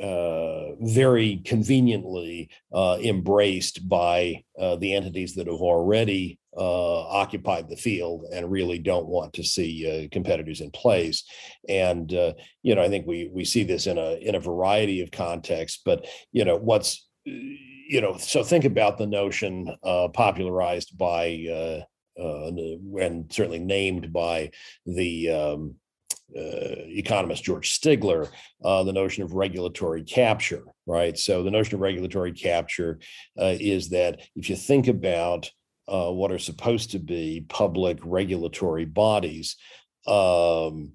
uh, 0.00 0.74
very 0.80 1.36
conveniently 1.44 2.50
uh, 2.72 2.98
embraced 3.00 3.88
by 3.88 4.42
uh, 4.58 4.74
the 4.76 4.92
entities 4.92 5.36
that 5.36 5.46
have 5.46 5.60
already 5.60 6.36
uh, 6.56 7.02
occupied 7.02 7.68
the 7.68 7.76
field 7.76 8.24
and 8.32 8.50
really 8.50 8.78
don't 8.78 9.06
want 9.06 9.32
to 9.32 9.44
see 9.44 9.86
uh, 9.86 10.08
competitors 10.10 10.60
in 10.60 10.70
place. 10.72 11.22
And 11.68 12.12
uh, 12.12 12.32
you 12.62 12.74
know, 12.74 12.82
I 12.82 12.88
think 12.88 13.06
we 13.06 13.30
we 13.32 13.44
see 13.44 13.62
this 13.62 13.86
in 13.86 13.98
a 13.98 14.16
in 14.16 14.34
a 14.34 14.40
variety 14.40 15.00
of 15.00 15.12
contexts. 15.12 15.80
But 15.84 16.06
you 16.32 16.44
know, 16.44 16.56
what's 16.56 17.08
you 17.24 18.00
know, 18.00 18.16
so 18.16 18.42
think 18.42 18.64
about 18.64 18.98
the 18.98 19.06
notion 19.06 19.76
popularized 20.12 20.98
by 20.98 21.84
and 22.16 23.32
certainly 23.32 23.58
named 23.58 24.12
by 24.12 24.50
the 24.86 25.30
um, 25.30 25.74
uh, 26.36 26.82
economist 26.88 27.44
George 27.44 27.78
Stigler, 27.78 28.28
uh, 28.64 28.82
the 28.82 28.92
notion 28.92 29.22
of 29.22 29.34
regulatory 29.34 30.02
capture, 30.02 30.64
right? 30.86 31.16
So 31.18 31.42
the 31.42 31.50
notion 31.50 31.74
of 31.74 31.80
regulatory 31.80 32.32
capture 32.32 32.98
uh, 33.38 33.54
is 33.58 33.90
that 33.90 34.20
if 34.34 34.50
you 34.50 34.56
think 34.56 34.88
about 34.88 35.50
uh, 35.86 36.10
what 36.10 36.32
are 36.32 36.38
supposed 36.38 36.92
to 36.92 36.98
be 36.98 37.44
public 37.48 37.98
regulatory 38.02 38.84
bodies, 38.84 39.56
um, 40.06 40.92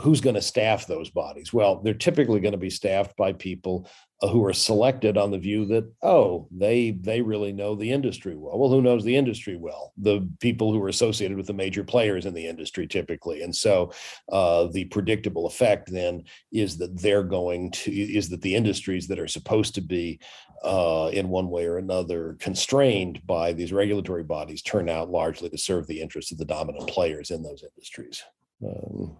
who's 0.00 0.20
going 0.20 0.34
to 0.34 0.42
staff 0.42 0.86
those 0.86 1.10
bodies? 1.10 1.52
Well, 1.52 1.80
they're 1.82 1.94
typically 1.94 2.40
going 2.40 2.52
to 2.52 2.58
be 2.58 2.70
staffed 2.70 3.16
by 3.16 3.32
people 3.32 3.88
uh, 4.22 4.28
who 4.28 4.44
are 4.44 4.52
selected 4.52 5.18
on 5.18 5.30
the 5.30 5.38
view 5.38 5.66
that 5.66 5.90
oh 6.02 6.48
they 6.50 6.92
they 7.02 7.20
really 7.20 7.52
know 7.52 7.74
the 7.74 7.90
industry 7.90 8.34
well. 8.34 8.58
Well 8.58 8.70
who 8.70 8.80
knows 8.80 9.04
the 9.04 9.16
industry 9.16 9.56
well? 9.56 9.92
The 9.98 10.26
people 10.40 10.72
who 10.72 10.82
are 10.82 10.88
associated 10.88 11.36
with 11.36 11.46
the 11.46 11.52
major 11.52 11.84
players 11.84 12.24
in 12.24 12.32
the 12.32 12.46
industry 12.46 12.86
typically. 12.86 13.42
And 13.42 13.54
so 13.54 13.92
uh, 14.32 14.68
the 14.68 14.86
predictable 14.86 15.46
effect 15.46 15.92
then 15.92 16.24
is 16.50 16.78
that 16.78 17.00
they're 17.00 17.22
going 17.22 17.72
to 17.72 17.92
is 17.92 18.30
that 18.30 18.40
the 18.42 18.54
industries 18.54 19.06
that 19.08 19.18
are 19.18 19.28
supposed 19.28 19.74
to 19.74 19.82
be 19.82 20.18
uh, 20.64 21.10
in 21.12 21.28
one 21.28 21.50
way 21.50 21.66
or 21.66 21.76
another 21.76 22.36
constrained 22.40 23.20
by 23.26 23.52
these 23.52 23.72
regulatory 23.72 24.24
bodies 24.24 24.62
turn 24.62 24.88
out 24.88 25.10
largely 25.10 25.50
to 25.50 25.58
serve 25.58 25.86
the 25.86 26.00
interests 26.00 26.32
of 26.32 26.38
the 26.38 26.44
dominant 26.44 26.88
players 26.88 27.30
in 27.30 27.42
those 27.42 27.62
industries. 27.62 28.22
Um, 28.64 29.18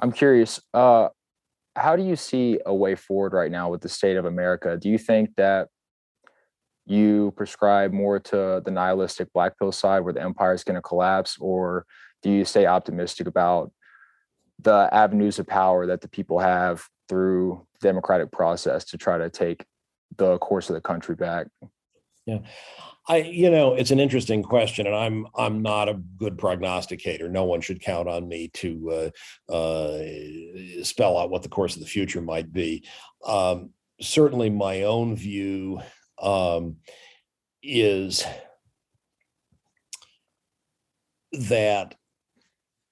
i'm 0.00 0.12
curious 0.12 0.60
uh 0.74 1.08
how 1.78 1.96
do 1.96 2.02
you 2.02 2.16
see 2.16 2.58
a 2.66 2.74
way 2.74 2.94
forward 2.94 3.32
right 3.32 3.50
now 3.50 3.70
with 3.70 3.80
the 3.80 3.88
state 3.88 4.16
of 4.16 4.24
America? 4.24 4.76
Do 4.76 4.88
you 4.88 4.98
think 4.98 5.34
that 5.36 5.68
you 6.86 7.32
prescribe 7.36 7.92
more 7.92 8.18
to 8.18 8.62
the 8.64 8.70
nihilistic 8.70 9.32
black 9.32 9.58
pill 9.58 9.72
side 9.72 10.00
where 10.00 10.12
the 10.12 10.22
empire 10.22 10.54
is 10.54 10.64
going 10.64 10.74
to 10.74 10.82
collapse, 10.82 11.36
or 11.38 11.86
do 12.22 12.30
you 12.30 12.44
stay 12.44 12.66
optimistic 12.66 13.26
about 13.26 13.72
the 14.60 14.88
avenues 14.92 15.38
of 15.38 15.46
power 15.46 15.86
that 15.86 16.00
the 16.00 16.08
people 16.08 16.38
have 16.38 16.84
through 17.08 17.64
democratic 17.80 18.32
process 18.32 18.84
to 18.86 18.98
try 18.98 19.18
to 19.18 19.30
take 19.30 19.64
the 20.16 20.38
course 20.38 20.68
of 20.68 20.74
the 20.74 20.80
country 20.80 21.14
back? 21.14 21.46
Yeah. 22.28 22.40
I, 23.08 23.16
you 23.22 23.50
know, 23.50 23.72
it's 23.72 23.90
an 23.90 24.00
interesting 24.00 24.42
question, 24.42 24.86
and 24.86 24.94
I'm 24.94 25.26
I'm 25.34 25.62
not 25.62 25.88
a 25.88 25.94
good 25.94 26.36
prognosticator. 26.36 27.26
No 27.30 27.44
one 27.44 27.62
should 27.62 27.80
count 27.80 28.06
on 28.06 28.28
me 28.28 28.48
to 28.48 29.10
uh, 29.48 29.52
uh, 29.52 30.84
spell 30.84 31.16
out 31.16 31.30
what 31.30 31.42
the 31.42 31.48
course 31.48 31.74
of 31.74 31.80
the 31.80 31.88
future 31.88 32.20
might 32.20 32.52
be. 32.52 32.86
Um, 33.26 33.70
certainly, 33.98 34.50
my 34.50 34.82
own 34.82 35.16
view 35.16 35.80
um, 36.20 36.76
is 37.62 38.26
that 41.32 41.94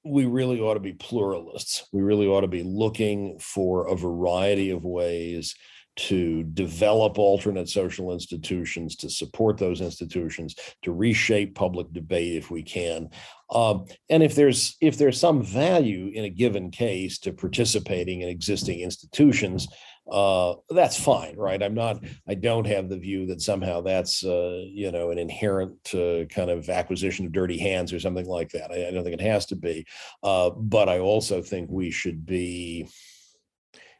we 0.02 0.24
really 0.24 0.60
ought 0.60 0.74
to 0.74 0.80
be 0.80 0.94
pluralists. 0.94 1.86
We 1.92 2.00
really 2.00 2.26
ought 2.26 2.40
to 2.40 2.48
be 2.48 2.62
looking 2.62 3.38
for 3.38 3.88
a 3.88 3.96
variety 3.96 4.70
of 4.70 4.82
ways 4.82 5.54
to 5.96 6.42
develop 6.42 7.18
alternate 7.18 7.68
social 7.68 8.12
institutions, 8.12 8.96
to 8.96 9.08
support 9.08 9.56
those 9.56 9.80
institutions, 9.80 10.54
to 10.82 10.92
reshape 10.92 11.54
public 11.54 11.92
debate 11.92 12.36
if 12.36 12.50
we 12.50 12.62
can. 12.62 13.08
Um, 13.50 13.86
and 14.10 14.22
if 14.22 14.34
there's 14.34 14.76
if 14.80 14.98
there's 14.98 15.18
some 15.18 15.42
value 15.42 16.08
in 16.08 16.24
a 16.24 16.30
given 16.30 16.70
case 16.70 17.18
to 17.20 17.32
participating 17.32 18.20
in 18.22 18.28
existing 18.28 18.80
institutions, 18.80 19.68
uh, 20.10 20.54
that's 20.68 20.98
fine, 20.98 21.36
right? 21.36 21.62
I'm 21.62 21.74
not. 21.74 22.04
I 22.28 22.34
don't 22.34 22.66
have 22.66 22.88
the 22.88 22.98
view 22.98 23.26
that 23.26 23.40
somehow 23.40 23.80
that's 23.80 24.24
uh, 24.24 24.62
you 24.66 24.92
know 24.92 25.10
an 25.10 25.18
inherent 25.18 25.94
uh, 25.94 26.24
kind 26.26 26.50
of 26.50 26.68
acquisition 26.68 27.26
of 27.26 27.32
dirty 27.32 27.58
hands 27.58 27.92
or 27.92 28.00
something 28.00 28.26
like 28.26 28.50
that. 28.50 28.70
I, 28.70 28.88
I 28.88 28.90
don't 28.90 29.04
think 29.04 29.20
it 29.20 29.26
has 29.26 29.46
to 29.46 29.56
be, 29.56 29.86
uh, 30.22 30.50
but 30.50 30.88
I 30.88 30.98
also 30.98 31.40
think 31.40 31.70
we 31.70 31.90
should 31.90 32.26
be 32.26 32.88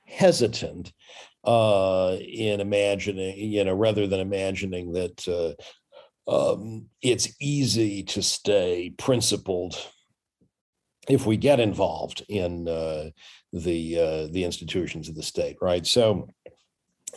hesitant 0.07 0.93
uh, 1.47 2.17
in 2.21 2.61
imagining, 2.61 3.39
you 3.39 3.65
know, 3.65 3.75
rather 3.75 4.07
than 4.07 4.21
imagining 4.21 4.93
that 4.93 5.29
uh, 5.29 5.55
um, 6.29 6.87
it's 7.03 7.35
easy 7.41 8.03
to 8.03 8.23
stay 8.23 8.93
principled 8.99 9.77
if 11.09 11.25
we 11.25 11.37
get 11.37 11.61
involved 11.61 12.25
in 12.29 12.67
uh, 12.69 13.11
the 13.53 13.99
uh, 13.99 14.27
the 14.33 14.43
institutions 14.45 15.09
of 15.09 15.15
the 15.15 15.23
state, 15.23 15.57
right? 15.63 15.87
So, 15.87 16.29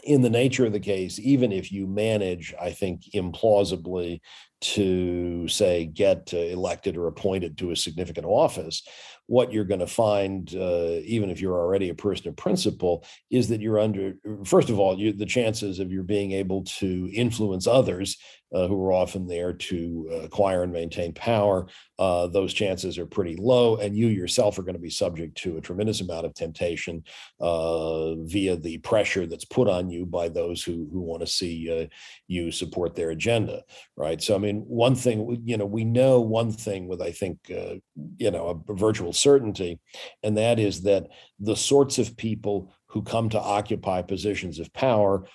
in 0.03 0.21
the 0.21 0.29
nature 0.29 0.65
of 0.65 0.73
the 0.73 0.79
case, 0.79 1.19
even 1.19 1.51
if 1.51 1.71
you 1.71 1.87
manage, 1.87 2.53
I 2.61 2.71
think, 2.71 3.01
implausibly 3.15 4.21
to 4.61 5.47
say 5.47 5.85
get 5.85 6.33
uh, 6.33 6.37
elected 6.37 6.97
or 6.97 7.07
appointed 7.07 7.57
to 7.57 7.71
a 7.71 7.75
significant 7.75 8.25
office, 8.25 8.83
what 9.29 9.53
you're 9.53 9.63
going 9.63 9.79
to 9.79 9.87
find, 9.87 10.55
uh, 10.55 10.99
even 11.03 11.29
if 11.29 11.39
you're 11.39 11.59
already 11.59 11.89
a 11.89 11.93
person 11.93 12.27
of 12.27 12.35
principle, 12.35 13.05
is 13.29 13.47
that 13.49 13.61
you're 13.61 13.79
under, 13.79 14.15
first 14.43 14.71
of 14.71 14.79
all, 14.79 14.97
you, 14.97 15.13
the 15.13 15.25
chances 15.25 15.77
of 15.79 15.91
your 15.91 16.01
being 16.01 16.31
able 16.31 16.63
to 16.63 17.09
influence 17.13 17.67
others 17.67 18.17
uh, 18.53 18.67
who 18.67 18.83
are 18.83 18.91
often 18.91 19.27
there 19.27 19.53
to 19.53 20.09
acquire 20.23 20.63
and 20.63 20.73
maintain 20.73 21.13
power, 21.13 21.67
uh, 21.99 22.25
those 22.25 22.53
chances 22.53 22.97
are 22.97 23.05
pretty 23.05 23.35
low. 23.35 23.75
And 23.75 23.95
you 23.95 24.07
yourself 24.07 24.57
are 24.57 24.63
going 24.63 24.73
to 24.73 24.79
be 24.79 24.89
subject 24.89 25.37
to 25.43 25.57
a 25.57 25.61
tremendous 25.61 26.01
amount 26.01 26.25
of 26.25 26.33
temptation 26.33 27.03
uh, 27.39 28.15
via 28.15 28.55
the 28.55 28.79
pressure 28.79 29.27
that's 29.27 29.45
put 29.45 29.67
on 29.67 29.91
you 29.91 30.07
by 30.07 30.29
those 30.29 30.63
who, 30.63 30.87
who 30.91 31.01
want 31.01 31.21
to 31.21 31.27
see 31.27 31.83
uh, 31.83 31.87
you 32.27 32.51
support 32.51 32.95
their 32.95 33.11
agenda, 33.11 33.61
right? 33.95 34.21
So, 34.21 34.33
I 34.33 34.39
mean, 34.39 34.48
one 34.57 34.95
thing, 34.95 35.41
you 35.45 35.57
know, 35.57 35.65
we 35.65 35.83
know 35.83 36.19
one 36.19 36.51
thing 36.51 36.87
with, 36.87 37.01
I 37.01 37.11
think, 37.11 37.39
uh, 37.49 37.75
you 38.17 38.31
know, 38.31 38.63
a 38.67 38.73
virtual 38.73 39.13
certainty, 39.13 39.79
and 40.23 40.37
that 40.37 40.59
is 40.59 40.81
that 40.83 41.07
the 41.39 41.55
sorts 41.55 41.97
of 41.97 42.17
people 42.17 42.73
who 42.87 43.01
come 43.01 43.29
to 43.29 43.39
occupy 43.39 44.01
positions 44.01 44.59
of 44.59 44.73
power 44.73 45.25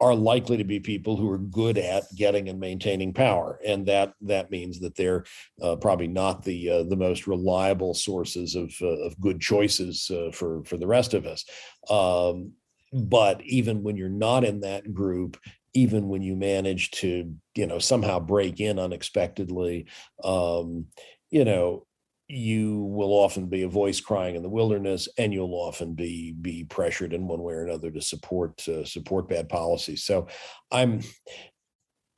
are 0.00 0.14
likely 0.14 0.58
to 0.58 0.64
be 0.64 0.78
people 0.78 1.16
who 1.16 1.30
are 1.30 1.38
good 1.38 1.78
at 1.78 2.04
getting 2.14 2.48
and 2.48 2.60
maintaining 2.60 3.14
power, 3.14 3.58
and 3.66 3.86
that 3.86 4.12
that 4.20 4.50
means 4.50 4.78
that 4.80 4.94
they're 4.94 5.24
uh, 5.62 5.76
probably 5.76 6.08
not 6.08 6.42
the 6.42 6.68
uh, 6.68 6.82
the 6.82 6.96
most 6.96 7.26
reliable 7.26 7.94
sources 7.94 8.54
of 8.54 8.74
uh, 8.82 8.86
of 8.86 9.18
good 9.20 9.40
choices 9.40 10.10
uh, 10.10 10.30
for 10.32 10.62
for 10.64 10.76
the 10.76 10.86
rest 10.86 11.14
of 11.14 11.24
us. 11.26 11.44
Um, 11.88 12.52
but 12.92 13.42
even 13.44 13.82
when 13.82 13.96
you're 13.96 14.08
not 14.08 14.44
in 14.44 14.60
that 14.60 14.92
group, 14.92 15.38
even 15.76 16.08
when 16.08 16.22
you 16.22 16.34
manage 16.34 16.90
to 16.90 17.34
you 17.54 17.66
know 17.66 17.78
somehow 17.78 18.18
break 18.18 18.60
in 18.60 18.78
unexpectedly, 18.78 19.86
um, 20.24 20.86
you 21.30 21.44
know 21.44 21.86
you 22.28 22.78
will 22.82 23.12
often 23.12 23.46
be 23.46 23.62
a 23.62 23.68
voice 23.68 24.00
crying 24.00 24.34
in 24.34 24.42
the 24.42 24.48
wilderness, 24.48 25.08
and 25.16 25.32
you'll 25.32 25.54
often 25.54 25.94
be 25.94 26.32
be 26.32 26.64
pressured 26.64 27.12
in 27.12 27.28
one 27.28 27.42
way 27.42 27.54
or 27.54 27.64
another 27.64 27.90
to 27.90 28.00
support 28.00 28.66
uh, 28.68 28.84
support 28.84 29.28
bad 29.28 29.48
policies. 29.48 30.02
So, 30.02 30.26
I'm 30.72 31.02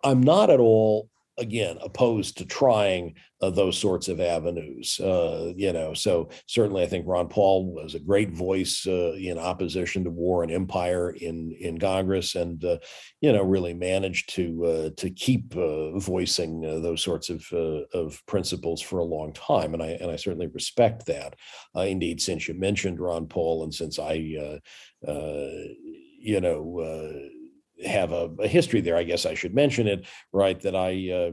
I'm 0.04 0.22
not 0.22 0.50
at 0.50 0.60
all 0.60 1.10
again 1.38 1.78
opposed 1.82 2.38
to 2.38 2.44
trying 2.44 3.14
uh, 3.40 3.50
those 3.50 3.78
sorts 3.78 4.08
of 4.08 4.20
avenues 4.20 4.98
uh, 5.00 5.52
you 5.56 5.72
know 5.72 5.94
so 5.94 6.28
certainly 6.46 6.82
i 6.82 6.86
think 6.86 7.06
ron 7.06 7.28
paul 7.28 7.72
was 7.72 7.94
a 7.94 8.00
great 8.00 8.30
voice 8.30 8.86
uh, 8.86 9.12
in 9.12 9.38
opposition 9.38 10.02
to 10.04 10.10
war 10.10 10.42
and 10.42 10.50
empire 10.50 11.10
in 11.10 11.56
in 11.60 11.78
congress 11.78 12.34
and 12.34 12.64
uh, 12.64 12.76
you 13.20 13.32
know 13.32 13.42
really 13.42 13.74
managed 13.74 14.34
to 14.34 14.64
uh, 14.64 14.90
to 14.96 15.10
keep 15.10 15.56
uh, 15.56 15.96
voicing 15.98 16.60
those 16.60 17.02
sorts 17.02 17.30
of 17.30 17.46
of 17.94 18.20
principles 18.26 18.82
for 18.82 18.98
a 18.98 19.04
long 19.04 19.32
time. 19.32 19.74
And 19.74 19.82
i 19.82 19.88
and 19.88 20.10
i 20.10 20.16
certainly 20.16 20.48
respect 20.48 21.06
that. 21.06 21.36
Indeed 21.74 22.20
since 22.20 22.48
you 22.48 22.54
mentioned 22.54 23.00
ron 23.00 23.26
paul 23.26 23.62
and 23.62 23.72
since 23.72 23.98
i 23.98 24.12
you 24.12 24.60
know 26.40 27.30
have 27.84 28.12
a, 28.12 28.30
a, 28.40 28.48
history 28.48 28.80
there. 28.80 28.96
I 28.96 29.04
guess 29.04 29.26
I 29.26 29.34
should 29.34 29.54
mention 29.54 29.86
it, 29.86 30.06
right? 30.32 30.60
That 30.60 30.74
I, 30.74 31.10
uh, 31.10 31.30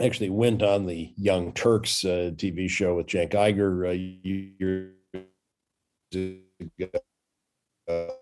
actually 0.00 0.30
went 0.30 0.62
on 0.62 0.86
the 0.86 1.12
Young 1.16 1.52
Turks 1.52 2.04
uh, 2.04 2.32
TV 2.34 2.68
show 2.68 2.96
with 2.96 3.06
Cenk 3.06 3.32
Uygur 3.32 3.88
uh, 3.88 3.92
years 4.32 4.92
ago 6.78 8.20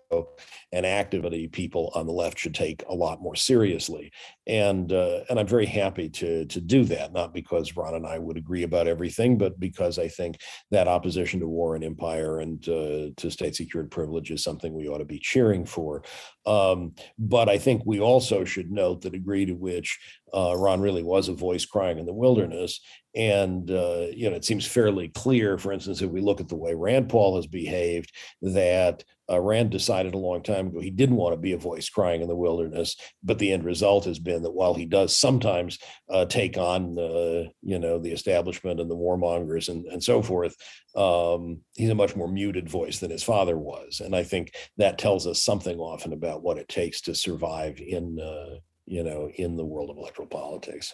an 0.71 0.85
activity 0.85 1.47
people 1.47 1.91
on 1.95 2.07
the 2.07 2.11
left 2.11 2.39
should 2.39 2.55
take 2.55 2.83
a 2.89 2.95
lot 2.95 3.21
more 3.21 3.35
seriously. 3.35 4.11
And 4.47 4.91
uh, 4.91 5.19
and 5.29 5.39
I'm 5.39 5.47
very 5.47 5.65
happy 5.65 6.09
to 6.09 6.45
to 6.45 6.59
do 6.59 6.83
that, 6.85 7.13
not 7.13 7.33
because 7.33 7.77
Ron 7.77 7.95
and 7.95 8.07
I 8.07 8.17
would 8.19 8.37
agree 8.37 8.63
about 8.63 8.87
everything, 8.87 9.37
but 9.37 9.59
because 9.59 9.99
I 9.99 10.07
think 10.07 10.37
that 10.71 10.87
opposition 10.87 11.39
to 11.39 11.47
war 11.47 11.75
and 11.75 11.83
empire 11.83 12.39
and 12.39 12.67
uh, 12.67 13.13
to 13.17 13.29
state 13.29 13.55
secured 13.55 13.89
privilege 13.91 14.31
is 14.31 14.43
something 14.43 14.73
we 14.73 14.87
ought 14.87 15.03
to 15.03 15.05
be 15.05 15.19
cheering 15.19 15.65
for. 15.65 16.03
Um, 16.45 16.93
but 17.17 17.47
I 17.49 17.57
think 17.57 17.83
we 17.85 17.99
also 17.99 18.43
should 18.43 18.71
note 18.71 19.01
the 19.01 19.09
degree 19.09 19.45
to 19.45 19.53
which 19.53 19.99
uh, 20.33 20.55
Ron 20.57 20.81
really 20.81 21.03
was 21.03 21.29
a 21.29 21.33
voice 21.33 21.65
crying 21.65 21.99
in 21.99 22.05
the 22.05 22.13
wilderness. 22.13 22.81
And, 23.15 23.69
uh, 23.69 24.07
you 24.11 24.29
know, 24.29 24.35
it 24.35 24.43
seems 24.43 24.65
fairly 24.65 25.09
clear, 25.09 25.57
for 25.57 25.71
instance, 25.71 26.01
if 26.01 26.09
we 26.09 26.19
look 26.19 26.41
at 26.41 26.49
the 26.49 26.55
way 26.55 26.73
Rand 26.73 27.09
Paul 27.09 27.35
has 27.35 27.45
behaved, 27.45 28.11
that 28.41 29.03
uh, 29.29 29.39
Rand 29.39 29.69
decided 29.69 30.02
a 30.11 30.17
long 30.17 30.43
time 30.43 30.67
ago 30.67 30.79
he 30.79 30.89
didn't 30.89 31.15
want 31.15 31.33
to 31.33 31.39
be 31.39 31.53
a 31.53 31.57
voice 31.57 31.89
crying 31.89 32.21
in 32.21 32.27
the 32.27 32.35
wilderness. 32.35 32.95
But 33.23 33.39
the 33.39 33.51
end 33.51 33.63
result 33.63 34.05
has 34.05 34.19
been 34.19 34.43
that 34.43 34.51
while 34.51 34.73
he 34.73 34.85
does 34.85 35.15
sometimes 35.15 35.79
uh, 36.09 36.25
take 36.25 36.57
on, 36.57 36.97
uh, 36.99 37.49
you 37.61 37.79
know, 37.79 37.99
the 37.99 38.11
establishment 38.11 38.79
and 38.79 38.89
the 38.89 38.95
warmongers 38.95 39.69
and, 39.69 39.85
and 39.85 40.03
so 40.03 40.21
forth, 40.21 40.55
um, 40.95 41.61
he's 41.75 41.89
a 41.89 41.95
much 41.95 42.15
more 42.15 42.27
muted 42.27 42.69
voice 42.69 42.99
than 42.99 43.11
his 43.11 43.23
father 43.23 43.57
was. 43.57 44.01
And 44.03 44.15
I 44.15 44.23
think 44.23 44.53
that 44.77 44.97
tells 44.97 45.25
us 45.25 45.41
something 45.41 45.79
often 45.79 46.13
about 46.13 46.43
what 46.43 46.57
it 46.57 46.67
takes 46.67 47.01
to 47.01 47.15
survive 47.15 47.79
in 47.79 48.19
uh, 48.19 48.57
you 48.85 49.03
know, 49.03 49.29
in 49.35 49.55
the 49.55 49.65
world 49.65 49.89
of 49.89 49.97
electoral 49.97 50.27
politics. 50.27 50.93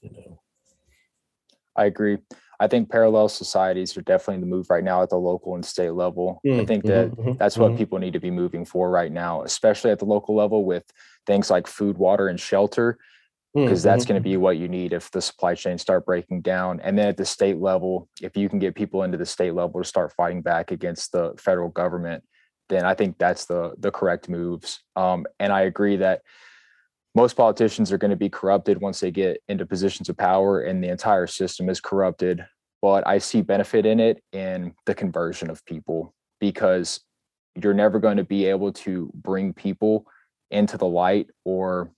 You 0.00 0.10
know. 0.12 0.40
I 1.76 1.86
agree. 1.86 2.18
I 2.60 2.66
think 2.66 2.90
parallel 2.90 3.30
societies 3.30 3.96
are 3.96 4.02
definitely 4.02 4.42
the 4.42 4.46
move 4.46 4.68
right 4.68 4.84
now 4.84 5.02
at 5.02 5.08
the 5.08 5.16
local 5.16 5.54
and 5.54 5.64
state 5.64 5.94
level. 5.94 6.40
Mm, 6.46 6.60
I 6.60 6.66
think 6.66 6.84
that 6.84 7.10
mm-hmm, 7.10 7.32
that's 7.38 7.56
what 7.56 7.70
mm-hmm. 7.70 7.78
people 7.78 7.98
need 7.98 8.12
to 8.12 8.20
be 8.20 8.30
moving 8.30 8.66
for 8.66 8.90
right 8.90 9.10
now, 9.10 9.42
especially 9.42 9.90
at 9.90 9.98
the 9.98 10.04
local 10.04 10.36
level 10.36 10.66
with 10.66 10.84
things 11.26 11.50
like 11.50 11.66
food, 11.66 11.96
water, 11.96 12.28
and 12.28 12.38
shelter, 12.38 12.98
because 13.54 13.80
mm, 13.80 13.84
that's 13.84 14.04
going 14.04 14.22
to 14.22 14.28
mm-hmm. 14.28 14.34
be 14.34 14.36
what 14.36 14.58
you 14.58 14.68
need 14.68 14.92
if 14.92 15.10
the 15.10 15.22
supply 15.22 15.54
chains 15.54 15.80
start 15.80 16.04
breaking 16.04 16.42
down. 16.42 16.80
And 16.80 16.98
then 16.98 17.08
at 17.08 17.16
the 17.16 17.24
state 17.24 17.56
level, 17.56 18.10
if 18.20 18.36
you 18.36 18.50
can 18.50 18.58
get 18.58 18.74
people 18.74 19.04
into 19.04 19.16
the 19.16 19.24
state 19.24 19.54
level 19.54 19.80
to 19.80 19.88
start 19.88 20.12
fighting 20.12 20.42
back 20.42 20.70
against 20.70 21.12
the 21.12 21.32
federal 21.38 21.70
government, 21.70 22.22
then 22.68 22.84
I 22.84 22.92
think 22.92 23.16
that's 23.18 23.46
the 23.46 23.72
the 23.78 23.90
correct 23.90 24.28
moves. 24.28 24.82
Um, 24.96 25.24
and 25.38 25.50
I 25.50 25.62
agree 25.62 25.96
that 25.96 26.20
most 27.14 27.36
politicians 27.36 27.90
are 27.90 27.98
going 27.98 28.10
to 28.10 28.16
be 28.16 28.28
corrupted 28.28 28.80
once 28.80 29.00
they 29.00 29.10
get 29.10 29.42
into 29.48 29.66
positions 29.66 30.08
of 30.08 30.16
power 30.16 30.62
and 30.62 30.82
the 30.82 30.88
entire 30.88 31.26
system 31.26 31.68
is 31.68 31.80
corrupted 31.80 32.44
but 32.82 33.06
i 33.06 33.18
see 33.18 33.42
benefit 33.42 33.86
in 33.86 34.00
it 34.00 34.22
in 34.32 34.74
the 34.86 34.94
conversion 34.94 35.50
of 35.50 35.64
people 35.64 36.14
because 36.40 37.00
you're 37.60 37.74
never 37.74 37.98
going 37.98 38.16
to 38.16 38.24
be 38.24 38.46
able 38.46 38.72
to 38.72 39.10
bring 39.14 39.52
people 39.52 40.06
into 40.50 40.76
the 40.76 40.86
light 40.86 41.28
or 41.44 41.90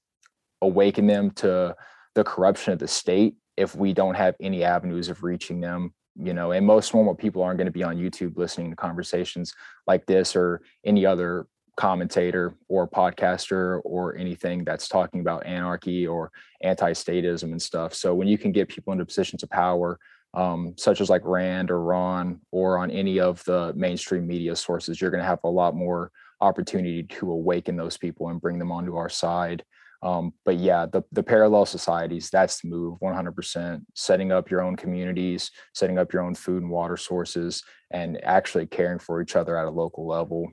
awaken 0.63 1.07
them 1.07 1.31
to 1.31 1.75
the 2.15 2.25
corruption 2.25 2.73
of 2.73 2.79
the 2.79 2.89
state 2.89 3.35
if 3.57 3.75
we 3.75 3.93
don't 3.93 4.15
have 4.15 4.35
any 4.41 4.65
avenues 4.65 5.09
of 5.09 5.23
reaching 5.23 5.61
them 5.61 5.93
you 6.17 6.35
know 6.35 6.53
and 6.53 6.67
most 6.67 6.95
normal 6.95 7.15
people 7.15 7.43
aren't 7.43 7.59
going 7.59 7.67
to 7.67 7.73
be 7.73 7.83
on 7.83 7.97
youtube 7.97 8.37
listening 8.37 8.71
to 8.71 8.77
conversations 8.77 9.55
like 9.87 10.05
this 10.07 10.37
or 10.37 10.63
any 10.85 11.05
other 11.07 11.47
commentator 11.77 12.55
or 12.69 12.87
podcaster 12.87 13.81
or 13.85 14.17
anything 14.17 14.65
that's 14.65 14.89
talking 14.89 15.21
about 15.21 15.47
anarchy 15.47 16.07
or 16.07 16.31
anti-statism 16.63 17.45
and 17.45 17.63
stuff. 17.63 17.95
So 17.95 18.15
when 18.15 18.29
you 18.29 18.39
can 18.39 18.53
get 18.53 18.69
people 18.69 18.93
into 18.93 19.05
positions 19.05 19.43
of 19.43 19.51
power, 19.51 19.99
um, 20.35 20.75
such 20.77 21.01
as 21.01 21.11
like 21.11 21.23
Rand 21.25 21.71
or 21.71 21.83
Ron 21.83 22.41
or 22.51 22.79
on 22.79 22.91
any 22.91 23.21
of 23.21 23.43
the 23.45 23.73
mainstream 23.75 24.27
media 24.27 24.57
sources, 24.57 25.01
you're 25.01 25.11
going 25.11 25.23
to 25.23 25.27
have 25.27 25.41
a 25.45 25.49
lot 25.49 25.75
more 25.75 26.11
opportunity 26.41 27.03
to 27.05 27.31
awaken 27.31 27.77
those 27.77 27.97
people 27.97 28.29
and 28.29 28.41
bring 28.41 28.59
them 28.59 28.73
onto 28.73 28.97
our 28.97 29.09
side. 29.09 29.65
Um, 30.03 30.33
but 30.45 30.57
yeah, 30.57 30.87
the, 30.87 31.03
the 31.13 31.23
parallel 31.23 31.65
societies, 31.65 32.29
that's 32.29 32.61
the 32.61 32.69
move 32.69 32.99
100%. 33.01 33.83
Setting 33.95 34.33
up 34.33 34.51
your 34.51 34.61
own 34.61 34.75
communities, 34.75 35.53
setting 35.75 35.97
up 35.97 36.13
your 36.13 36.23
own 36.23 36.35
food 36.35 36.63
and 36.63 36.73
water 36.73 36.97
sources, 36.97 37.63
and 37.93 38.23
actually 38.25 38.67
caring 38.67 38.99
for 38.99 39.23
each 39.23 39.37
other 39.37 39.57
at 39.57 39.67
a 39.67 39.71
local 39.71 40.07
level 40.07 40.53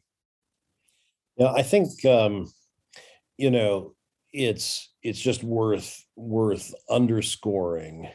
yeah, 1.40 1.52
I 1.54 1.64
think 1.64 2.06
um, 2.06 2.52
you 3.38 3.50
know 3.50 3.96
it's 4.34 4.94
it's 5.02 5.20
just 5.20 5.44
worth 5.44 6.06
worth 6.16 6.74
underscoring. 6.90 8.10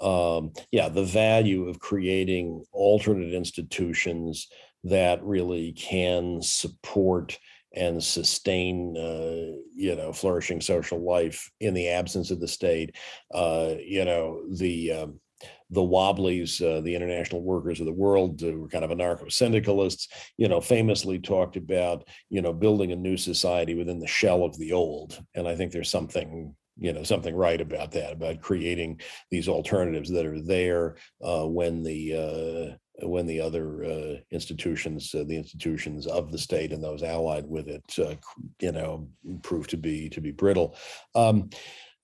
Um, 0.00 0.52
yeah, 0.70 0.88
the 0.88 1.04
value 1.04 1.68
of 1.68 1.80
creating 1.80 2.64
alternate 2.72 3.34
institutions 3.34 4.48
that 4.84 5.22
really 5.24 5.72
can 5.72 6.40
support 6.40 7.38
and 7.74 8.02
sustain 8.02 8.96
uh, 8.96 9.58
you 9.74 9.94
know 9.94 10.12
flourishing 10.12 10.60
social 10.60 11.04
life 11.04 11.50
in 11.60 11.74
the 11.74 11.88
absence 11.88 12.30
of 12.30 12.40
the 12.40 12.48
state 12.48 12.96
uh, 13.34 13.74
you 13.78 14.04
know 14.04 14.42
the 14.56 14.92
um, 14.92 15.20
the 15.70 15.82
Wobblies, 15.82 16.60
uh, 16.62 16.80
the 16.80 16.94
International 16.94 17.42
Workers 17.42 17.80
of 17.80 17.86
the 17.86 17.92
World, 17.92 18.40
who 18.40 18.60
were 18.60 18.68
kind 18.68 18.84
of 18.84 18.90
anarcho-syndicalists, 18.90 20.08
you 20.36 20.48
know, 20.48 20.60
famously 20.60 21.18
talked 21.18 21.56
about, 21.56 22.08
you 22.30 22.40
know, 22.40 22.52
building 22.52 22.92
a 22.92 22.96
new 22.96 23.16
society 23.16 23.74
within 23.74 23.98
the 23.98 24.06
shell 24.06 24.44
of 24.44 24.58
the 24.58 24.72
old. 24.72 25.22
And 25.34 25.46
I 25.46 25.54
think 25.54 25.72
there's 25.72 25.90
something 25.90 26.54
you 26.80 26.92
know 26.92 27.02
something 27.02 27.34
right 27.34 27.60
about 27.60 27.90
that 27.92 28.12
about 28.12 28.40
creating 28.40 29.00
these 29.30 29.48
alternatives 29.48 30.08
that 30.10 30.24
are 30.24 30.40
there 30.40 30.96
uh, 31.24 31.44
when 31.44 31.82
the 31.82 32.14
uh, 32.14 33.06
when 33.06 33.26
the 33.26 33.40
other 33.40 33.84
uh, 33.84 34.14
institutions 34.30 35.14
uh, 35.14 35.24
the 35.26 35.36
institutions 35.36 36.06
of 36.06 36.30
the 36.30 36.38
state 36.38 36.72
and 36.72 36.82
those 36.82 37.02
allied 37.02 37.46
with 37.46 37.68
it 37.68 37.82
uh, 37.98 38.14
you 38.60 38.72
know 38.72 39.08
prove 39.42 39.66
to 39.66 39.76
be 39.76 40.08
to 40.08 40.20
be 40.20 40.30
brittle 40.30 40.76
um, 41.14 41.50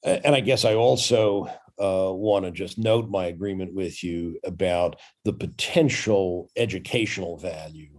and 0.03 0.35
i 0.35 0.41
guess 0.41 0.65
i 0.65 0.75
also 0.75 1.49
uh, 1.81 2.13
want 2.13 2.45
to 2.45 2.51
just 2.51 2.79
note 2.79 3.09
my 3.09 3.27
agreement 3.27 3.75
with 3.75 4.03
you 4.03 4.39
about 4.45 5.01
the 5.25 5.33
potential 5.33 6.51
educational 6.57 7.37
value 7.37 7.91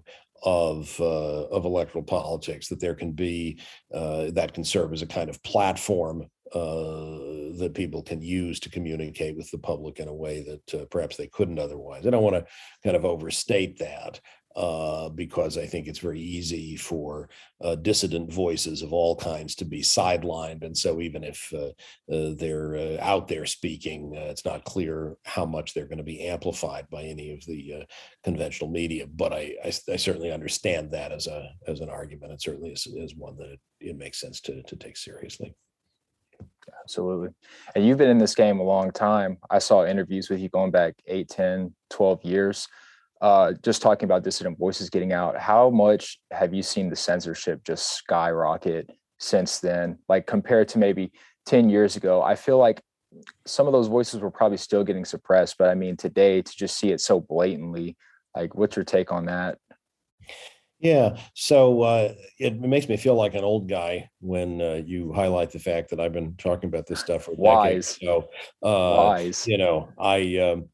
of 0.44 0.96
uh, 1.00 1.48
of 1.48 1.66
electoral 1.66 2.04
politics 2.04 2.68
that 2.68 2.80
there 2.80 2.96
can 2.96 3.12
be 3.12 3.60
uh, 3.94 4.30
that 4.32 4.54
can 4.54 4.64
serve 4.64 4.94
as 4.94 5.02
a 5.02 5.08
kind 5.08 5.30
of 5.30 5.42
platform 5.44 6.26
uh, 6.54 7.58
that 7.58 7.74
people 7.74 8.04
can 8.04 8.22
use 8.22 8.60
to 8.60 8.70
communicate 8.70 9.36
with 9.36 9.50
the 9.52 9.58
public 9.58 10.00
in 10.00 10.08
a 10.08 10.14
way 10.14 10.44
that 10.44 10.82
uh, 10.82 10.86
perhaps 10.92 11.18
they 11.18 11.28
couldn't 11.28 11.60
otherwise. 11.60 12.06
I 12.06 12.12
don't 12.12 12.24
want 12.24 12.36
to 12.36 12.46
kind 12.84 12.96
of 12.96 13.04
overstate 13.04 13.80
that, 13.80 14.22
uh, 14.56 15.10
because 15.10 15.58
I 15.58 15.66
think 15.66 15.88
it's 15.88 16.00
very 16.00 16.20
easy 16.20 16.78
for 16.78 17.30
uh, 17.62 17.76
dissident 17.76 18.32
voices 18.32 18.82
of 18.82 18.94
all 18.94 19.16
kinds 19.16 19.54
to 19.56 19.66
be 19.66 19.82
sidelined. 19.82 20.64
And 20.64 20.78
so, 20.78 21.02
even 21.02 21.24
if 21.24 21.54
uh, 21.54 21.72
uh 22.14 22.36
they're 22.38 22.76
uh, 22.76 22.98
out 23.02 23.28
there 23.28 23.46
speaking, 23.46 24.14
it's 24.16 24.46
not 24.46 24.64
clear 24.64 25.18
how 25.26 25.46
much 25.46 25.74
they're 25.74 25.88
going 25.88 25.98
to 25.98 26.04
be 26.04 26.26
amplified 26.26 26.90
by 26.90 27.04
any 27.04 27.34
of 27.34 27.46
the 27.46 27.86
conventional 28.24 28.70
media. 28.70 29.08
But 29.08 29.34
I, 29.34 29.56
I, 29.64 29.68
I, 29.68 29.96
certainly 29.98 30.32
understand 30.32 30.92
that 30.92 31.12
as 31.12 31.28
a 31.28 31.50
as 31.68 31.82
an 31.82 31.90
argument. 31.90 32.32
It 32.32 32.42
certainly 32.42 32.72
is, 32.72 32.88
is 32.88 33.16
one 33.16 33.36
that 33.38 33.52
it, 33.52 33.60
it 33.82 33.98
makes 33.98 34.22
sense 34.22 34.40
to 34.42 34.64
to 34.64 34.76
take 34.78 34.96
seriously. 34.96 35.54
Absolutely. 36.82 37.30
And 37.76 37.86
you've 37.86 37.98
been 37.98 38.10
in 38.10 38.18
this 38.18 38.36
game 38.36 38.60
a 38.60 38.64
long 38.64 38.92
time. 38.92 39.38
I 39.50 39.60
saw 39.60 39.86
interviews 39.86 40.30
with 40.30 40.40
you 40.40 40.50
going 40.50 40.72
back 40.72 40.94
8, 41.08 41.28
10, 41.28 41.74
12 41.90 42.24
years 42.24 42.68
uh, 43.26 43.54
just 43.64 43.82
talking 43.82 44.06
about 44.06 44.24
dissident 44.24 44.56
voices 44.56 44.92
getting 44.92 45.12
out, 45.12 45.36
how 45.36 45.72
much 45.72 46.20
have 46.30 46.54
you 46.54 46.62
seen 46.62 46.92
the 46.92 46.96
censorship 46.96 47.64
just 47.64 47.94
skyrocket 47.94 48.88
since 49.18 49.58
then? 49.58 49.98
Like 50.08 50.28
compared 50.28 50.68
to 50.70 50.78
maybe 50.78 51.12
10 51.48 51.68
years 51.68 51.96
ago, 51.96 52.22
I 52.22 52.36
feel 52.36 52.60
like 52.60 52.84
some 53.48 53.66
of 53.66 53.74
those 53.74 53.88
voices 53.88 54.20
were 54.22 54.30
probably 54.30 54.58
still 54.58 54.84
getting 54.84 55.06
suppressed, 55.06 55.56
but 55.58 55.70
I 55.70 55.74
mean, 55.74 55.98
today 55.98 56.44
to 56.44 56.56
just 56.56 56.78
see 56.78 56.92
it 56.92 57.02
so 57.02 57.20
blatantly, 57.20 57.98
like, 58.36 58.54
what's 58.54 58.76
your 58.76 58.86
take 58.86 59.12
on 59.12 59.26
that? 59.26 59.58
Yeah. 60.86 61.18
So 61.34 61.82
uh, 61.82 62.14
it 62.38 62.62
makes 62.62 62.88
me 62.88 62.96
feel 62.96 63.16
like 63.16 63.34
an 63.34 63.44
old 63.44 63.68
guy 63.68 64.08
when 64.22 64.62
uh, 64.62 64.84
you 64.86 65.12
highlight 65.14 65.50
the 65.50 65.58
fact 65.58 65.90
that 65.90 66.00
I've 66.00 66.14
been 66.14 66.36
talking 66.38 66.70
about 66.70 66.86
this 66.86 67.00
stuff 67.00 67.24
for 67.24 67.34
Wise. 67.34 67.98
decades. 67.98 68.00
So, 68.04 68.30
uh, 68.62 69.08
Wise. 69.08 69.48
You 69.48 69.58
know, 69.58 69.90
I, 69.98 70.38
um, 70.38 70.70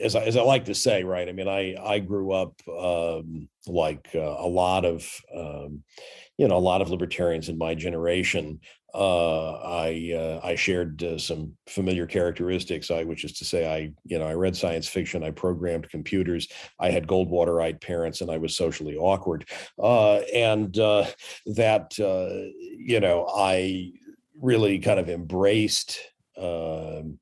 as 0.00 0.14
I, 0.14 0.22
as 0.26 0.36
I 0.36 0.42
like 0.42 0.66
to 0.66 0.76
say, 0.76 1.02
right. 1.02 1.28
I 1.28 1.32
mean, 1.32 1.48
I, 1.48 1.74
I 1.74 1.98
grew 1.98 2.30
up 2.30 2.54
um, 2.68 3.48
like 3.66 4.10
uh, 4.14 4.20
a 4.20 4.46
lot 4.46 4.84
of, 4.84 5.10
um, 5.36 5.82
you 6.38 6.46
know, 6.46 6.56
a 6.56 6.58
lot 6.58 6.80
of 6.80 6.90
libertarians 6.90 7.48
in 7.48 7.58
my 7.58 7.74
generation 7.74 8.60
uh, 8.94 9.52
I 9.52 10.12
uh, 10.14 10.46
I 10.46 10.54
shared 10.54 11.02
uh, 11.02 11.18
some 11.18 11.54
familiar 11.66 12.06
characteristics. 12.06 12.90
I, 12.90 13.04
which 13.04 13.24
is 13.24 13.32
to 13.34 13.44
say, 13.44 13.66
I 13.66 13.92
you 14.04 14.18
know 14.18 14.26
I 14.26 14.34
read 14.34 14.54
science 14.54 14.86
fiction, 14.86 15.24
I 15.24 15.30
programmed 15.30 15.88
computers, 15.88 16.48
I 16.78 16.90
had 16.90 17.06
Goldwater-ite 17.06 17.80
parents, 17.80 18.20
and 18.20 18.30
I 18.30 18.36
was 18.36 18.54
socially 18.54 18.96
awkward. 18.96 19.48
Uh, 19.82 20.16
and 20.34 20.78
uh, 20.78 21.06
that 21.46 21.98
uh, 21.98 22.52
you 22.58 23.00
know 23.00 23.26
I 23.34 23.92
really 24.40 24.78
kind 24.78 25.00
of 25.00 25.08
embraced 25.08 25.98
um, 26.36 27.18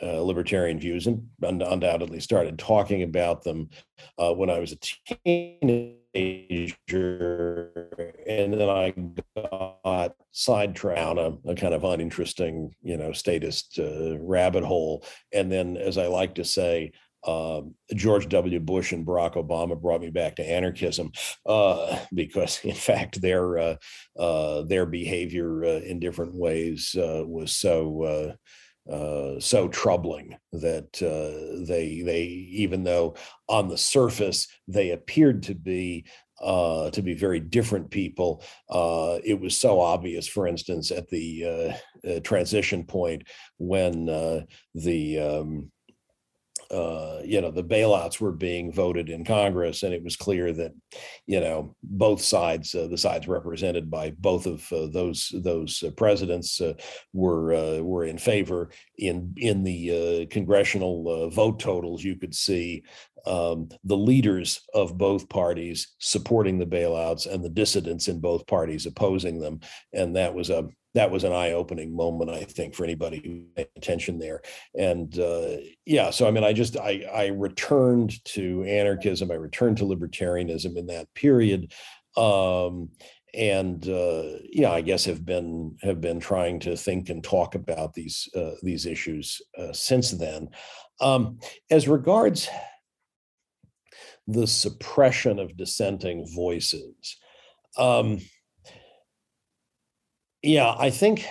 libertarian 0.00 0.78
views 0.78 1.08
and 1.08 1.28
undoubtedly 1.42 2.20
started 2.20 2.58
talking 2.58 3.02
about 3.02 3.42
them 3.42 3.70
when 4.16 4.50
I 4.50 4.60
was 4.60 4.72
a 4.72 5.14
teenager. 5.24 5.97
And 6.14 6.74
then 8.54 8.68
I 8.68 8.94
got 9.36 10.14
sidetracked 10.32 11.18
a, 11.18 11.36
a 11.46 11.54
kind 11.54 11.74
of 11.74 11.84
uninteresting, 11.84 12.74
you 12.82 12.96
know, 12.96 13.12
statist 13.12 13.78
uh, 13.78 14.18
rabbit 14.18 14.64
hole. 14.64 15.04
And 15.32 15.52
then, 15.52 15.76
as 15.76 15.98
I 15.98 16.06
like 16.06 16.34
to 16.36 16.44
say, 16.44 16.92
uh, 17.24 17.62
George 17.94 18.28
W. 18.28 18.60
Bush 18.60 18.92
and 18.92 19.06
Barack 19.06 19.34
Obama 19.34 19.80
brought 19.80 20.00
me 20.00 20.10
back 20.10 20.36
to 20.36 20.48
anarchism 20.48 21.12
uh, 21.46 21.98
because, 22.14 22.60
in 22.64 22.74
fact, 22.74 23.20
their 23.20 23.58
uh, 23.58 23.76
uh 24.18 24.62
their 24.62 24.86
behavior 24.86 25.64
uh, 25.64 25.80
in 25.80 25.98
different 25.98 26.34
ways 26.34 26.94
was 26.96 27.52
so 27.52 28.36
so 29.40 29.68
troubling 29.68 30.36
that 30.52 30.92
they 31.66 32.02
they 32.02 32.22
even 32.22 32.84
though 32.84 33.14
on 33.48 33.68
the 33.68 33.78
surface 33.78 34.48
they 34.66 34.90
appeared 34.90 35.42
to 35.42 35.54
be 35.54 36.04
uh, 36.40 36.90
to 36.90 37.02
be 37.02 37.14
very 37.14 37.40
different 37.40 37.90
people. 37.90 38.42
Uh, 38.70 39.18
it 39.24 39.40
was 39.40 39.58
so 39.58 39.80
obvious, 39.80 40.28
for 40.28 40.46
instance, 40.46 40.90
at 40.90 41.08
the 41.08 41.74
uh, 42.06 42.20
transition 42.20 42.84
point 42.84 43.24
when 43.58 44.06
the 44.74 45.18
um, 45.18 45.70
uh, 46.70 47.20
you 47.24 47.40
know 47.40 47.50
the 47.50 47.64
bailouts 47.64 48.20
were 48.20 48.32
being 48.32 48.70
voted 48.72 49.08
in 49.08 49.24
Congress, 49.24 49.82
and 49.82 49.94
it 49.94 50.02
was 50.04 50.16
clear 50.16 50.52
that 50.52 50.72
you 51.26 51.40
know 51.40 51.74
both 51.82 52.20
sides, 52.20 52.74
uh, 52.74 52.86
the 52.88 52.98
sides 52.98 53.26
represented 53.26 53.90
by 53.90 54.10
both 54.18 54.46
of 54.46 54.70
uh, 54.72 54.86
those 54.88 55.32
those 55.34 55.82
uh, 55.82 55.90
presidents, 55.92 56.60
uh, 56.60 56.74
were 57.12 57.54
uh, 57.54 57.78
were 57.80 58.04
in 58.04 58.18
favor. 58.18 58.70
In 58.98 59.32
in 59.38 59.62
the 59.62 60.26
congressional 60.26 61.30
vote 61.30 61.58
totals, 61.58 62.04
you 62.04 62.16
could 62.16 62.34
see 62.34 62.82
um, 63.26 63.68
the 63.84 63.96
leaders 63.96 64.60
of 64.74 64.98
both 64.98 65.28
parties 65.28 65.94
supporting 65.98 66.58
the 66.58 66.66
bailouts 66.66 67.26
and 67.26 67.44
the 67.44 67.48
dissidents 67.48 68.08
in 68.08 68.20
both 68.20 68.46
parties 68.46 68.86
opposing 68.86 69.40
them, 69.40 69.60
and 69.92 70.16
that 70.16 70.34
was 70.34 70.50
a 70.50 70.68
that 70.94 71.10
was 71.10 71.22
an 71.22 71.32
eye-opening 71.32 71.94
moment, 71.94 72.30
I 72.30 72.44
think, 72.44 72.74
for 72.74 72.82
anybody 72.82 73.20
who 73.24 73.44
paid 73.54 73.68
attention 73.76 74.18
there. 74.18 74.40
And 74.76 75.16
uh, 75.18 75.58
yeah, 75.84 76.10
so 76.10 76.26
I 76.26 76.30
mean, 76.30 76.44
I 76.44 76.52
just 76.52 76.76
I 76.76 77.04
I 77.12 77.26
returned 77.26 78.24
to 78.26 78.64
anarchism, 78.64 79.30
I 79.30 79.34
returned 79.34 79.78
to 79.78 79.84
libertarianism 79.84 80.76
in 80.76 80.86
that 80.86 81.12
period. 81.14 81.72
Um, 82.16 82.90
and 83.34 83.86
uh, 83.88 84.38
yeah, 84.50 84.72
I 84.72 84.80
guess 84.80 85.04
have 85.04 85.24
been 85.24 85.76
have 85.82 86.00
been 86.00 86.18
trying 86.18 86.58
to 86.60 86.76
think 86.76 87.10
and 87.10 87.22
talk 87.22 87.54
about 87.54 87.94
these 87.94 88.28
uh, 88.34 88.52
these 88.62 88.86
issues 88.86 89.40
uh, 89.56 89.72
since 89.72 90.10
then. 90.12 90.48
Um, 91.00 91.38
as 91.70 91.86
regards 91.86 92.48
the 94.28 94.46
suppression 94.46 95.40
of 95.40 95.56
dissenting 95.56 96.24
voices, 96.32 97.16
um, 97.76 98.18
yeah, 100.42 100.74
I 100.78 100.90
think 100.90 101.26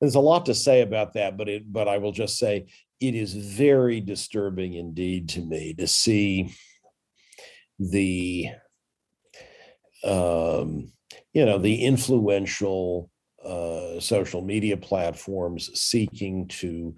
there's 0.00 0.14
a 0.14 0.20
lot 0.20 0.46
to 0.46 0.54
say 0.54 0.82
about 0.82 1.14
that, 1.14 1.36
but 1.36 1.48
it 1.48 1.72
but 1.72 1.88
I 1.88 1.98
will 1.98 2.12
just 2.12 2.38
say 2.38 2.66
it 3.00 3.14
is 3.14 3.34
very 3.34 4.00
disturbing 4.00 4.74
indeed 4.74 5.28
to 5.30 5.40
me 5.40 5.74
to 5.74 5.86
see 5.86 6.54
the 7.78 8.48
um, 10.04 10.92
you 11.32 11.44
know 11.44 11.58
the 11.58 11.82
influential 11.82 13.10
uh, 13.44 14.00
social 14.00 14.42
media 14.42 14.76
platforms 14.76 15.70
seeking 15.78 16.48
to 16.48 16.94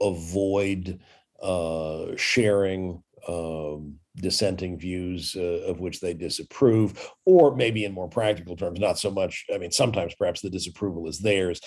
avoid 0.00 1.00
uh, 1.44 2.16
sharing 2.16 3.02
um, 3.28 3.96
dissenting 4.16 4.78
views 4.78 5.36
uh, 5.36 5.62
of 5.68 5.80
which 5.80 6.00
they 6.00 6.14
disapprove, 6.14 7.10
or 7.24 7.54
maybe 7.54 7.84
in 7.84 7.92
more 7.92 8.08
practical 8.08 8.56
terms, 8.56 8.80
not 8.80 8.98
so 8.98 9.10
much. 9.10 9.44
I 9.54 9.58
mean, 9.58 9.70
sometimes 9.70 10.14
perhaps 10.14 10.40
the 10.40 10.50
disapproval 10.50 11.06
is 11.06 11.18
theirs. 11.18 11.60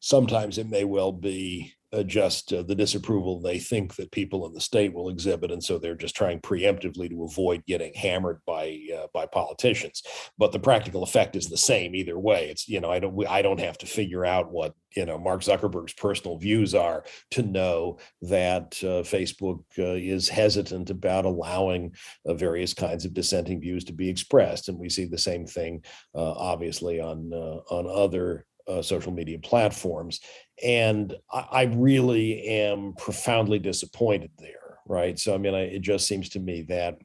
Sometimes 0.00 0.58
it 0.58 0.68
may 0.68 0.84
well 0.84 1.12
be 1.12 1.72
uh, 1.92 2.02
just 2.02 2.52
uh, 2.52 2.62
the 2.62 2.74
disapproval 2.74 3.40
they 3.40 3.58
think 3.58 3.94
that 3.96 4.10
people 4.10 4.46
in 4.46 4.52
the 4.54 4.60
state 4.60 4.94
will 4.94 5.10
exhibit, 5.10 5.50
and 5.50 5.62
so 5.62 5.78
they're 5.78 5.94
just 5.94 6.16
trying 6.16 6.40
preemptively 6.40 7.08
to 7.10 7.24
avoid 7.24 7.64
getting 7.66 7.92
hammered 7.94 8.40
by 8.46 8.78
uh, 8.96 9.06
by 9.12 9.26
politicians. 9.26 10.02
But 10.38 10.52
the 10.52 10.58
practical 10.58 11.02
effect 11.02 11.36
is 11.36 11.48
the 11.48 11.56
same 11.56 11.94
either 11.94 12.18
way. 12.18 12.48
It's 12.48 12.66
you 12.68 12.80
know 12.80 12.90
I 12.90 12.98
don't 12.98 13.26
I 13.28 13.42
don't 13.42 13.60
have 13.60 13.76
to 13.78 13.86
figure 13.86 14.24
out 14.24 14.50
what 14.50 14.74
you 14.96 15.04
know 15.04 15.18
Mark 15.18 15.42
Zuckerberg's 15.42 15.92
personal 15.92 16.38
views 16.38 16.74
are 16.74 17.04
to 17.32 17.42
know 17.42 17.98
that 18.22 18.78
uh, 18.82 19.04
Facebook 19.04 19.60
uh, 19.78 19.98
is 19.98 20.28
hesitant 20.28 20.88
about 20.88 21.26
allowing 21.26 21.94
uh, 22.26 22.34
various 22.34 22.72
kinds 22.72 23.04
of 23.04 23.12
dissenting 23.12 23.60
views 23.60 23.84
to 23.84 23.92
be 23.92 24.08
expressed, 24.08 24.68
and 24.68 24.78
we 24.78 24.88
see 24.88 25.04
the 25.04 25.18
same 25.18 25.46
thing 25.46 25.84
obviously 26.14 27.00
on 27.00 27.32
on 27.32 27.86
other 27.86 28.46
uh, 28.68 28.82
social 28.82 29.12
media 29.12 29.38
platforms. 29.38 30.20
And 30.62 31.14
I, 31.30 31.46
I, 31.50 31.62
really 31.64 32.42
am 32.46 32.94
profoundly 32.96 33.58
disappointed 33.58 34.30
there, 34.38 34.78
right? 34.86 35.18
So, 35.18 35.34
I 35.34 35.38
mean, 35.38 35.54
I, 35.54 35.62
it 35.62 35.82
just 35.82 36.06
seems 36.06 36.28
to 36.30 36.40
me 36.40 36.62
that. 36.62 36.98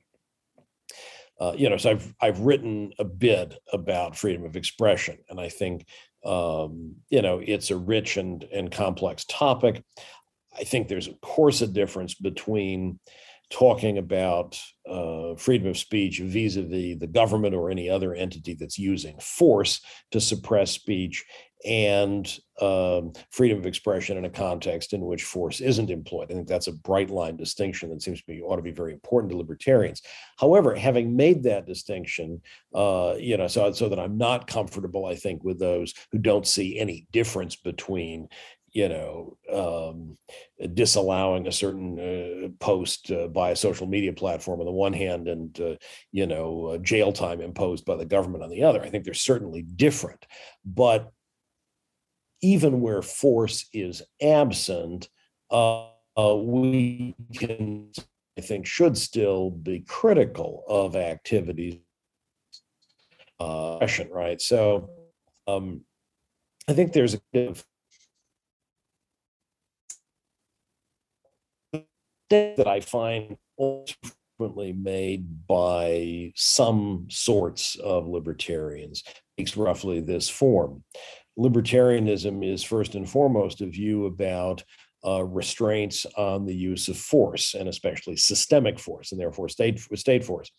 Uh, 1.39 1.53
you 1.55 1.69
know, 1.69 1.77
so 1.77 1.91
I've 1.91 2.15
I've 2.19 2.39
written 2.39 2.93
a 2.97 3.03
bit 3.03 3.53
about 3.71 4.17
freedom 4.17 4.43
of 4.43 4.55
expression, 4.55 5.19
and 5.29 5.39
I 5.39 5.49
think 5.49 5.85
um, 6.25 6.95
you 7.09 7.21
know 7.21 7.39
it's 7.45 7.69
a 7.69 7.77
rich 7.77 8.17
and 8.17 8.43
and 8.45 8.71
complex 8.71 9.23
topic. 9.25 9.83
I 10.57 10.63
think 10.63 10.87
there's 10.87 11.07
of 11.07 11.21
course 11.21 11.61
a 11.61 11.67
difference 11.67 12.15
between 12.15 12.99
talking 13.49 13.97
about 13.97 14.59
uh, 14.89 15.35
freedom 15.35 15.67
of 15.67 15.77
speech 15.77 16.19
vis-a-vis 16.19 16.99
the 16.99 17.07
government 17.07 17.55
or 17.55 17.69
any 17.69 17.89
other 17.89 18.13
entity 18.13 18.53
that's 18.53 18.77
using 18.77 19.17
force 19.19 19.79
to 20.11 20.19
suppress 20.19 20.71
speech 20.71 21.23
and 21.65 22.39
um, 22.61 23.13
freedom 23.31 23.57
of 23.57 23.65
expression 23.65 24.17
in 24.17 24.25
a 24.25 24.29
context 24.29 24.93
in 24.93 25.01
which 25.01 25.23
force 25.23 25.59
isn't 25.59 25.89
employed. 25.89 26.31
I 26.31 26.35
think 26.35 26.47
that's 26.47 26.67
a 26.67 26.73
bright 26.73 27.09
line 27.09 27.35
distinction 27.35 27.89
that 27.89 28.01
seems 28.01 28.19
to 28.19 28.27
be 28.27 28.41
ought 28.41 28.57
to 28.57 28.61
be 28.61 28.71
very 28.71 28.93
important 28.93 29.31
to 29.31 29.37
libertarians. 29.37 30.01
However, 30.37 30.75
having 30.75 31.15
made 31.15 31.43
that 31.43 31.65
distinction, 31.65 32.41
uh, 32.73 33.15
you 33.19 33.37
know, 33.37 33.47
so 33.47 33.71
so 33.71 33.89
that 33.89 33.99
I'm 33.99 34.17
not 34.17 34.47
comfortable, 34.47 35.05
I 35.05 35.15
think, 35.15 35.43
with 35.43 35.59
those 35.59 35.93
who 36.11 36.19
don't 36.19 36.47
see 36.47 36.79
any 36.79 37.07
difference 37.11 37.55
between 37.55 38.29
you 38.77 38.89
know, 38.89 39.37
um, 39.51 40.17
disallowing 40.75 41.47
a 41.47 41.51
certain 41.51 41.99
uh, 41.99 42.47
post 42.59 43.09
uh, 43.11 43.27
by 43.27 43.49
a 43.49 43.55
social 43.55 43.87
media 43.87 44.13
platform 44.13 44.59
on 44.59 44.67
the 44.67 44.71
one 44.71 44.93
hand 44.93 45.27
and, 45.27 45.59
uh, 45.59 45.75
you 46.11 46.27
know, 46.27 46.77
jail 46.83 47.11
time 47.11 47.41
imposed 47.41 47.85
by 47.85 47.95
the 47.95 48.05
government 48.05 48.43
on 48.43 48.51
the 48.51 48.63
other. 48.63 48.83
I 48.83 48.89
think 48.89 49.03
they're 49.03 49.15
certainly 49.15 49.63
different. 49.63 50.27
But 50.63 51.11
even 52.41 52.81
where 52.81 53.01
force 53.01 53.67
is 53.73 54.01
absent, 54.21 55.09
uh, 55.51 55.87
uh, 56.17 56.35
we 56.35 57.15
can, 57.33 57.91
I 58.37 58.41
think, 58.41 58.65
should 58.65 58.97
still 58.97 59.51
be 59.51 59.81
critical 59.81 60.63
of 60.67 60.95
activities. 60.95 61.79
right. 64.11 64.41
So 64.41 64.89
um, 65.47 65.81
I 66.67 66.73
think 66.73 66.93
there's 66.93 67.13
a 67.13 67.21
bit 67.31 67.49
of 67.49 67.65
that 72.29 72.67
I 72.67 72.81
find 72.81 73.37
ultimately 73.57 74.73
made 74.73 75.47
by 75.47 76.33
some 76.35 77.07
sorts 77.09 77.75
of 77.75 78.07
libertarians 78.07 79.03
takes 79.37 79.55
roughly 79.55 80.01
this 80.01 80.27
form. 80.27 80.83
Libertarianism 81.37 82.45
is 82.45 82.63
first 82.63 82.95
and 82.95 83.09
foremost 83.09 83.61
a 83.61 83.67
view 83.67 84.05
about 84.05 84.63
uh, 85.05 85.23
restraints 85.23 86.05
on 86.17 86.45
the 86.45 86.55
use 86.55 86.87
of 86.87 86.97
force 86.97 87.53
and 87.53 87.69
especially 87.69 88.17
systemic 88.17 88.79
force 88.79 89.11
and 89.11 89.21
therefore 89.21 89.47
state 89.47 89.79
state 89.95 90.23
force. 90.23 90.51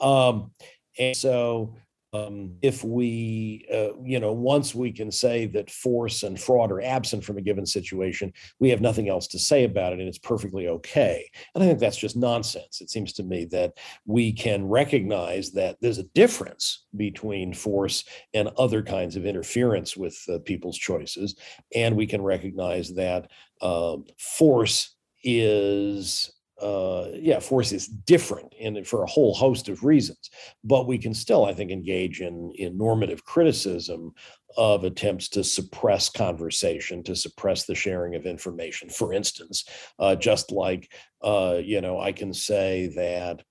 Um, 0.00 0.50
and 0.98 1.16
so 1.16 1.76
um, 2.12 2.54
if 2.62 2.84
we, 2.84 3.66
uh, 3.72 3.98
you 4.02 4.20
know, 4.20 4.32
once 4.32 4.74
we 4.74 4.92
can 4.92 5.10
say 5.10 5.46
that 5.46 5.70
force 5.70 6.22
and 6.22 6.40
fraud 6.40 6.70
are 6.70 6.82
absent 6.82 7.24
from 7.24 7.36
a 7.36 7.42
given 7.42 7.66
situation, 7.66 8.32
we 8.60 8.70
have 8.70 8.80
nothing 8.80 9.08
else 9.08 9.26
to 9.28 9.38
say 9.38 9.64
about 9.64 9.92
it 9.92 9.98
and 9.98 10.08
it's 10.08 10.18
perfectly 10.18 10.68
okay. 10.68 11.28
And 11.54 11.62
I 11.62 11.66
think 11.66 11.78
that's 11.78 11.96
just 11.96 12.16
nonsense. 12.16 12.80
It 12.80 12.90
seems 12.90 13.12
to 13.14 13.22
me 13.22 13.44
that 13.46 13.74
we 14.06 14.32
can 14.32 14.66
recognize 14.66 15.50
that 15.52 15.76
there's 15.80 15.98
a 15.98 16.04
difference 16.14 16.86
between 16.96 17.52
force 17.52 18.04
and 18.34 18.48
other 18.56 18.82
kinds 18.82 19.16
of 19.16 19.26
interference 19.26 19.96
with 19.96 20.16
uh, 20.28 20.38
people's 20.44 20.78
choices. 20.78 21.36
And 21.74 21.96
we 21.96 22.06
can 22.06 22.22
recognize 22.22 22.94
that 22.94 23.30
uh, 23.60 23.96
force 24.18 24.94
is 25.24 26.32
uh, 26.60 27.08
yeah, 27.14 27.38
force 27.38 27.72
is 27.72 27.86
different 27.86 28.54
and 28.60 28.86
for 28.86 29.02
a 29.02 29.08
whole 29.08 29.34
host 29.34 29.68
of 29.68 29.84
reasons. 29.84 30.30
But 30.64 30.86
we 30.86 30.98
can 30.98 31.12
still, 31.12 31.44
I 31.44 31.52
think, 31.52 31.70
engage 31.70 32.20
in 32.20 32.52
in 32.56 32.78
normative 32.78 33.24
criticism 33.24 34.12
of 34.56 34.84
attempts 34.84 35.28
to 35.28 35.44
suppress 35.44 36.08
conversation, 36.08 37.02
to 37.02 37.14
suppress 37.14 37.66
the 37.66 37.74
sharing 37.74 38.14
of 38.14 38.24
information. 38.24 38.88
For 38.88 39.12
instance, 39.12 39.64
uh, 39.98 40.16
just 40.16 40.50
like 40.50 40.90
uh, 41.22 41.60
you 41.62 41.80
know, 41.80 42.00
I 42.00 42.12
can 42.12 42.32
say 42.32 42.92
that 42.96 43.42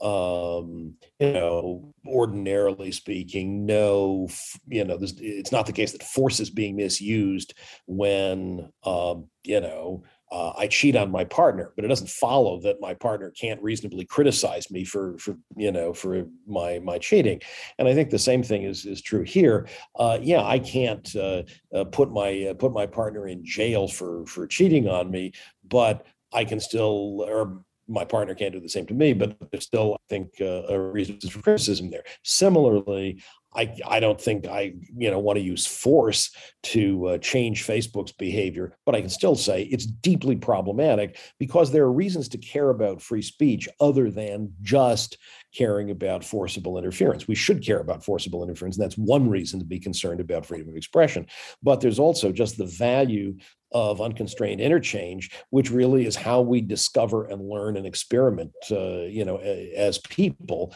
um, 0.00 0.94
you 1.18 1.32
know, 1.32 1.92
ordinarily 2.06 2.90
speaking, 2.90 3.66
no, 3.66 4.28
you 4.66 4.84
know, 4.84 4.98
it's 5.00 5.52
not 5.52 5.66
the 5.66 5.72
case 5.72 5.92
that 5.92 6.02
force 6.02 6.40
is 6.40 6.50
being 6.50 6.76
misused 6.76 7.54
when, 7.86 8.70
um, 8.84 9.26
you 9.44 9.60
know, 9.60 10.04
uh, 10.32 10.52
I 10.56 10.66
cheat 10.66 10.96
on 10.96 11.10
my 11.10 11.24
partner, 11.24 11.72
but 11.74 11.84
it 11.84 11.88
doesn't 11.88 12.10
follow 12.10 12.60
that 12.60 12.80
my 12.80 12.94
partner 12.94 13.30
can't 13.30 13.62
reasonably 13.62 14.04
criticize 14.04 14.70
me 14.70 14.84
for, 14.84 15.18
for 15.18 15.36
you 15.56 15.72
know, 15.72 15.92
for 15.92 16.24
my 16.46 16.78
my 16.78 16.98
cheating. 16.98 17.40
And 17.78 17.88
I 17.88 17.94
think 17.94 18.10
the 18.10 18.18
same 18.18 18.42
thing 18.42 18.62
is 18.62 18.86
is 18.86 19.02
true 19.02 19.22
here. 19.24 19.68
Uh, 19.98 20.18
yeah, 20.20 20.42
I 20.42 20.58
can't 20.58 21.14
uh, 21.16 21.42
uh 21.74 21.84
put 21.84 22.12
my 22.12 22.48
uh, 22.50 22.54
put 22.54 22.72
my 22.72 22.86
partner 22.86 23.28
in 23.28 23.44
jail 23.44 23.88
for 23.88 24.24
for 24.26 24.46
cheating 24.46 24.88
on 24.88 25.10
me, 25.10 25.32
but 25.68 26.06
I 26.32 26.44
can 26.44 26.60
still, 26.60 27.24
or 27.26 27.62
my 27.88 28.04
partner 28.04 28.34
can't 28.34 28.52
do 28.52 28.60
the 28.60 28.68
same 28.68 28.86
to 28.86 28.94
me, 28.94 29.12
but 29.12 29.36
there's 29.50 29.64
still, 29.64 29.94
I 29.94 30.04
think, 30.08 30.34
uh, 30.40 30.62
a 30.68 30.78
reason 30.78 31.18
for 31.20 31.42
criticism 31.42 31.90
there. 31.90 32.04
Similarly, 32.22 33.20
I, 33.54 33.76
I 33.86 33.98
don't 33.98 34.20
think 34.20 34.46
I 34.46 34.74
you 34.96 35.10
know 35.10 35.18
want 35.18 35.38
to 35.38 35.44
use 35.44 35.66
force 35.66 36.34
to 36.62 37.06
uh, 37.06 37.18
change 37.18 37.66
Facebook's 37.66 38.12
behavior, 38.12 38.76
but 38.86 38.94
I 38.94 39.00
can 39.00 39.10
still 39.10 39.34
say 39.34 39.62
it's 39.64 39.86
deeply 39.86 40.36
problematic 40.36 41.18
because 41.38 41.72
there 41.72 41.84
are 41.84 41.92
reasons 41.92 42.28
to 42.28 42.38
care 42.38 42.70
about 42.70 43.02
free 43.02 43.22
speech 43.22 43.68
other 43.80 44.10
than 44.10 44.52
just 44.62 45.18
caring 45.52 45.90
about 45.90 46.24
forcible 46.24 46.78
interference. 46.78 47.26
We 47.26 47.34
should 47.34 47.64
care 47.64 47.80
about 47.80 48.04
forcible 48.04 48.44
interference, 48.44 48.76
and 48.76 48.84
that's 48.84 48.98
one 48.98 49.28
reason 49.28 49.58
to 49.58 49.66
be 49.66 49.80
concerned 49.80 50.20
about 50.20 50.46
freedom 50.46 50.68
of 50.68 50.76
expression. 50.76 51.26
But 51.62 51.80
there's 51.80 51.98
also 51.98 52.30
just 52.30 52.56
the 52.56 52.66
value 52.66 53.36
of 53.72 54.00
unconstrained 54.00 54.60
interchange, 54.60 55.30
which 55.50 55.70
really 55.70 56.06
is 56.06 56.16
how 56.16 56.40
we 56.40 56.60
discover 56.60 57.24
and 57.26 57.48
learn 57.48 57.76
and 57.76 57.86
experiment, 57.86 58.52
uh, 58.70 59.02
you 59.02 59.24
know, 59.24 59.36
as 59.38 59.98
people. 59.98 60.74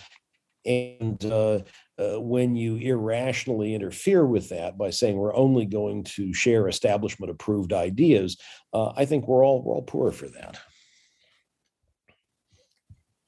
And 0.65 1.23
uh, 1.25 1.61
uh, 1.99 2.21
when 2.21 2.57
you 2.57 2.77
irrationally 2.77 3.75
interfere 3.75 4.27
with 4.27 4.49
that 4.49 4.77
by 4.77 4.91
saying 4.91 5.17
we're 5.17 5.35
only 5.35 5.65
going 5.65 6.03
to 6.03 6.33
share 6.33 6.69
establishment 6.69 7.31
approved 7.31 7.73
ideas, 7.73 8.37
uh, 8.73 8.93
I 8.97 9.05
think 9.05 9.29
we're 9.29 9.45
all 9.45 9.63
we're 9.63 9.75
all 9.75 9.83
poor 9.83 10.11
for 10.11 10.29
that. 10.29 10.59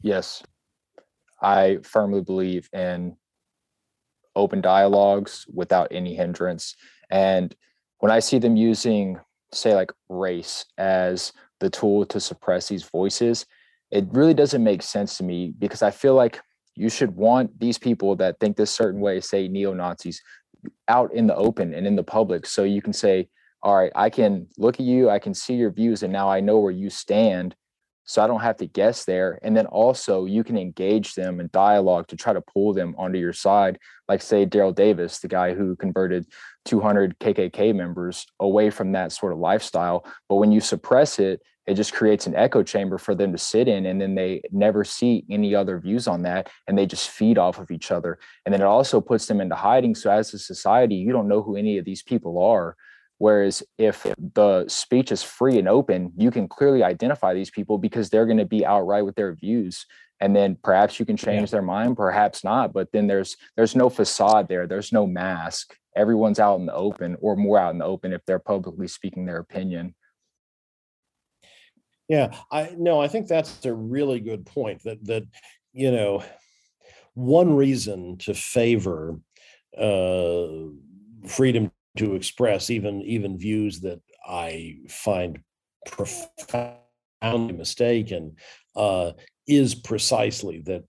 Yes, 0.02 0.42
I 1.40 1.78
firmly 1.82 2.22
believe 2.22 2.68
in 2.72 3.16
open 4.34 4.60
dialogues 4.60 5.46
without 5.52 5.88
any 5.90 6.14
hindrance. 6.14 6.76
And 7.10 7.54
when 7.98 8.12
I 8.12 8.18
see 8.18 8.38
them 8.38 8.56
using 8.56 9.18
say 9.52 9.74
like 9.74 9.92
race 10.08 10.64
as 10.76 11.32
the 11.60 11.70
tool 11.70 12.04
to 12.06 12.20
suppress 12.20 12.68
these 12.68 12.82
voices, 12.82 13.46
it 13.90 14.06
really 14.10 14.34
doesn't 14.34 14.62
make 14.62 14.82
sense 14.82 15.16
to 15.18 15.24
me 15.24 15.54
because 15.58 15.82
I 15.82 15.90
feel 15.90 16.14
like 16.14 16.40
you 16.76 16.88
should 16.88 17.16
want 17.16 17.58
these 17.58 17.78
people 17.78 18.16
that 18.16 18.38
think 18.38 18.56
this 18.56 18.70
certain 18.70 19.00
way, 19.00 19.20
say 19.20 19.48
neo 19.48 19.72
Nazis, 19.72 20.22
out 20.88 21.12
in 21.12 21.26
the 21.26 21.34
open 21.34 21.74
and 21.74 21.86
in 21.86 21.96
the 21.96 22.04
public. 22.04 22.46
So 22.46 22.64
you 22.64 22.82
can 22.82 22.92
say, 22.92 23.28
all 23.62 23.76
right, 23.76 23.92
I 23.94 24.10
can 24.10 24.46
look 24.58 24.78
at 24.78 24.86
you, 24.86 25.10
I 25.10 25.18
can 25.18 25.34
see 25.34 25.54
your 25.54 25.70
views, 25.70 26.02
and 26.02 26.12
now 26.12 26.28
I 26.28 26.40
know 26.40 26.58
where 26.58 26.72
you 26.72 26.90
stand. 26.90 27.54
So 28.04 28.22
I 28.22 28.28
don't 28.28 28.42
have 28.42 28.58
to 28.58 28.66
guess 28.66 29.04
there. 29.04 29.40
And 29.42 29.56
then 29.56 29.66
also 29.66 30.26
you 30.26 30.44
can 30.44 30.56
engage 30.56 31.14
them 31.14 31.40
in 31.40 31.50
dialogue 31.52 32.06
to 32.08 32.16
try 32.16 32.32
to 32.32 32.40
pull 32.40 32.72
them 32.72 32.94
onto 32.96 33.18
your 33.18 33.32
side. 33.32 33.80
Like 34.08 34.22
say 34.22 34.46
Daryl 34.46 34.72
Davis, 34.74 35.18
the 35.18 35.26
guy 35.26 35.54
who 35.54 35.74
converted 35.74 36.26
200 36.66 37.18
KKK 37.18 37.74
members 37.74 38.24
away 38.38 38.70
from 38.70 38.92
that 38.92 39.10
sort 39.10 39.32
of 39.32 39.40
lifestyle. 39.40 40.06
But 40.28 40.36
when 40.36 40.52
you 40.52 40.60
suppress 40.60 41.18
it, 41.18 41.40
it 41.66 41.74
just 41.74 41.92
creates 41.92 42.26
an 42.26 42.34
echo 42.34 42.62
chamber 42.62 42.98
for 42.98 43.14
them 43.14 43.32
to 43.32 43.38
sit 43.38 43.68
in. 43.68 43.86
And 43.86 44.00
then 44.00 44.14
they 44.14 44.40
never 44.52 44.84
see 44.84 45.24
any 45.30 45.54
other 45.54 45.78
views 45.80 46.06
on 46.06 46.22
that. 46.22 46.48
And 46.66 46.78
they 46.78 46.86
just 46.86 47.10
feed 47.10 47.38
off 47.38 47.58
of 47.58 47.70
each 47.70 47.90
other. 47.90 48.18
And 48.44 48.52
then 48.52 48.60
it 48.60 48.66
also 48.66 49.00
puts 49.00 49.26
them 49.26 49.40
into 49.40 49.56
hiding. 49.56 49.94
So 49.94 50.10
as 50.10 50.32
a 50.32 50.38
society, 50.38 50.94
you 50.94 51.12
don't 51.12 51.28
know 51.28 51.42
who 51.42 51.56
any 51.56 51.78
of 51.78 51.84
these 51.84 52.02
people 52.02 52.42
are. 52.42 52.76
Whereas 53.18 53.62
if 53.78 54.06
the 54.34 54.68
speech 54.68 55.10
is 55.10 55.22
free 55.22 55.58
and 55.58 55.68
open, 55.68 56.12
you 56.16 56.30
can 56.30 56.46
clearly 56.46 56.82
identify 56.82 57.32
these 57.32 57.50
people 57.50 57.78
because 57.78 58.10
they're 58.10 58.26
going 58.26 58.36
to 58.36 58.44
be 58.44 58.64
outright 58.64 59.06
with 59.06 59.16
their 59.16 59.34
views 59.34 59.86
and 60.20 60.34
then 60.34 60.56
perhaps 60.62 60.98
you 60.98 61.04
can 61.04 61.16
change 61.16 61.48
yeah. 61.48 61.52
their 61.52 61.62
mind 61.62 61.96
perhaps 61.96 62.42
not 62.42 62.72
but 62.72 62.90
then 62.92 63.06
there's 63.06 63.36
there's 63.56 63.76
no 63.76 63.90
facade 63.90 64.48
there 64.48 64.66
there's 64.66 64.92
no 64.92 65.06
mask 65.06 65.76
everyone's 65.94 66.38
out 66.38 66.58
in 66.58 66.66
the 66.66 66.74
open 66.74 67.16
or 67.20 67.36
more 67.36 67.58
out 67.58 67.72
in 67.72 67.78
the 67.78 67.84
open 67.84 68.12
if 68.12 68.24
they're 68.26 68.38
publicly 68.38 68.88
speaking 68.88 69.26
their 69.26 69.38
opinion 69.38 69.94
yeah 72.08 72.34
i 72.50 72.74
no 72.76 73.00
i 73.00 73.08
think 73.08 73.26
that's 73.26 73.64
a 73.64 73.72
really 73.72 74.20
good 74.20 74.44
point 74.46 74.82
that 74.82 75.04
that 75.04 75.24
you 75.72 75.90
know 75.90 76.22
one 77.14 77.54
reason 77.54 78.16
to 78.18 78.34
favor 78.34 79.18
uh, 79.78 80.46
freedom 81.26 81.70
to 81.96 82.14
express 82.14 82.70
even 82.70 83.02
even 83.02 83.38
views 83.38 83.80
that 83.80 84.00
i 84.28 84.76
find 84.88 85.40
profoundly 85.86 87.52
mistaken 87.54 88.36
uh, 88.74 89.12
is 89.46 89.74
precisely 89.74 90.60
that 90.60 90.84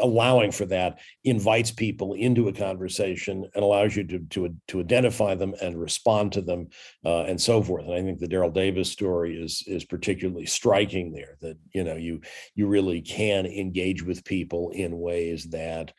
allowing 0.00 0.50
for 0.50 0.64
that 0.66 0.98
invites 1.24 1.70
people 1.70 2.14
into 2.14 2.48
a 2.48 2.52
conversation 2.52 3.48
and 3.54 3.64
allows 3.64 3.94
you 3.94 4.04
to 4.04 4.18
to, 4.30 4.54
to 4.68 4.80
identify 4.80 5.34
them 5.34 5.54
and 5.60 5.80
respond 5.80 6.32
to 6.32 6.40
them 6.40 6.68
uh, 7.04 7.22
and 7.22 7.40
so 7.40 7.62
forth. 7.62 7.84
And 7.84 7.94
i 7.94 8.02
think 8.02 8.18
the 8.18 8.26
daryl 8.26 8.52
davis 8.52 8.90
story 8.90 9.36
is 9.36 9.62
is 9.66 9.84
particularly 9.84 10.46
striking 10.46 11.12
there 11.12 11.36
that 11.40 11.56
you 11.72 11.84
know 11.84 11.96
you 11.96 12.20
you 12.54 12.66
really 12.66 13.00
can 13.00 13.46
engage 13.46 14.02
with 14.02 14.24
people 14.24 14.70
in 14.70 14.98
ways 14.98 15.44
that 15.50 15.92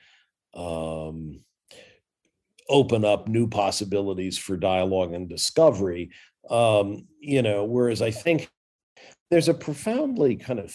um, 0.53 1.41
open 2.69 3.05
up 3.05 3.27
new 3.27 3.47
possibilities 3.47 4.37
for 4.37 4.57
dialogue 4.57 5.13
and 5.13 5.29
discovery. 5.29 6.11
Um, 6.49 7.07
you 7.19 7.41
know 7.41 7.65
whereas 7.65 8.01
i 8.01 8.11
think 8.11 8.49
there's 9.29 9.49
a 9.49 9.53
profoundly 9.53 10.37
kind 10.37 10.59
of 10.59 10.73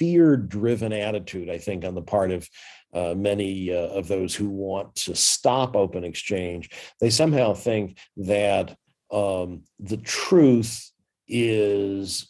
fear 0.00 0.34
driven 0.34 0.94
attitude, 0.94 1.50
I 1.50 1.58
think, 1.58 1.84
on 1.84 1.94
the 1.94 2.02
part 2.02 2.30
of 2.30 2.48
uh, 2.94 3.14
many 3.14 3.70
uh, 3.70 3.88
of 3.88 4.08
those 4.08 4.34
who 4.34 4.48
want 4.48 4.94
to 4.94 5.14
stop 5.14 5.76
open 5.76 6.04
exchange. 6.04 6.70
They 7.00 7.10
somehow 7.10 7.52
think 7.52 7.98
that 8.16 8.76
um, 9.12 9.64
the 9.78 9.98
truth 9.98 10.90
is 11.28 12.29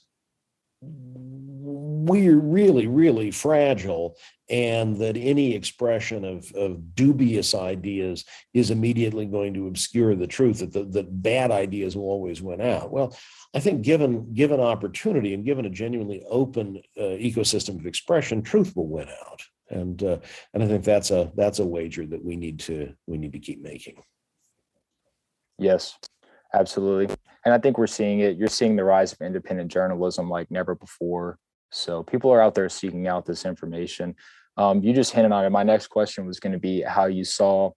we're 0.83 2.38
really, 2.38 2.87
really 2.87 3.31
fragile, 3.31 4.16
and 4.49 4.97
that 4.97 5.16
any 5.16 5.55
expression 5.55 6.25
of, 6.25 6.51
of 6.53 6.95
dubious 6.95 7.55
ideas 7.55 8.25
is 8.55 8.71
immediately 8.71 9.27
going 9.27 9.55
to 9.55 9.66
obscure 9.66 10.16
the 10.16 10.27
truth, 10.27 10.59
that, 10.59 10.73
the, 10.73 10.85
that 10.85 11.23
bad 11.23 11.51
ideas 11.51 11.95
will 11.95 12.05
always 12.05 12.43
win 12.43 12.61
out. 12.61 12.90
Well, 12.90 13.16
I 13.55 13.61
think 13.61 13.83
given 13.83 14.33
given 14.33 14.61
opportunity 14.61 15.35
and 15.35 15.45
given 15.45 15.66
a 15.66 15.71
genuinely 15.71 16.25
open 16.29 16.83
uh, 16.97 17.03
ecosystem 17.03 17.79
of 17.79 17.87
expression, 17.87 18.43
truth 18.43 18.75
will 18.75 18.88
win 18.88 19.09
out. 19.09 19.43
And 19.69 20.03
uh, 20.03 20.19
and 20.53 20.62
I 20.62 20.66
think 20.66 20.85
that's 20.85 21.11
a 21.11 21.31
that's 21.37 21.61
a 21.61 21.66
wager 21.66 22.07
that 22.07 22.25
we 22.25 22.37
need 22.37 22.59
to 22.61 22.93
we 23.07 23.19
need 23.19 23.33
to 23.33 23.38
keep 23.38 23.62
making. 23.62 24.03
Yes, 25.59 25.97
absolutely. 26.55 27.14
And 27.44 27.55
I 27.55 27.59
think 27.59 27.79
we're 27.79 27.87
seeing 27.87 28.20
it. 28.20 28.37
You're 28.37 28.48
seeing 28.48 28.76
the 28.76 28.85
rise 28.85 29.12
of 29.12 29.20
independent 29.20 29.70
journalism 29.70 30.29
like 30.29 30.50
never 30.50 30.74
before. 30.74 31.38
So 31.70 32.03
people 32.03 32.31
are 32.33 32.42
out 32.42 32.55
there 32.55 32.68
seeking 32.68 33.07
out 33.07 33.24
this 33.24 33.44
information. 33.44 34.14
Um, 34.57 34.83
you 34.83 34.92
just 34.92 35.12
hinted 35.12 35.33
on 35.33 35.44
it. 35.44 35.50
My 35.50 35.62
next 35.62 35.87
question 35.87 36.26
was 36.26 36.40
going 36.40 36.53
to 36.53 36.59
be 36.59 36.83
how 36.83 37.07
you 37.07 37.24
saw. 37.24 37.70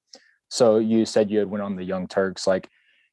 So 0.49 0.79
you 0.79 1.05
said 1.05 1.31
you 1.31 1.39
had 1.39 1.49
went 1.49 1.63
on 1.63 1.75
the 1.75 1.83
Young 1.83 2.07
Turks, 2.07 2.45
like 2.45 2.67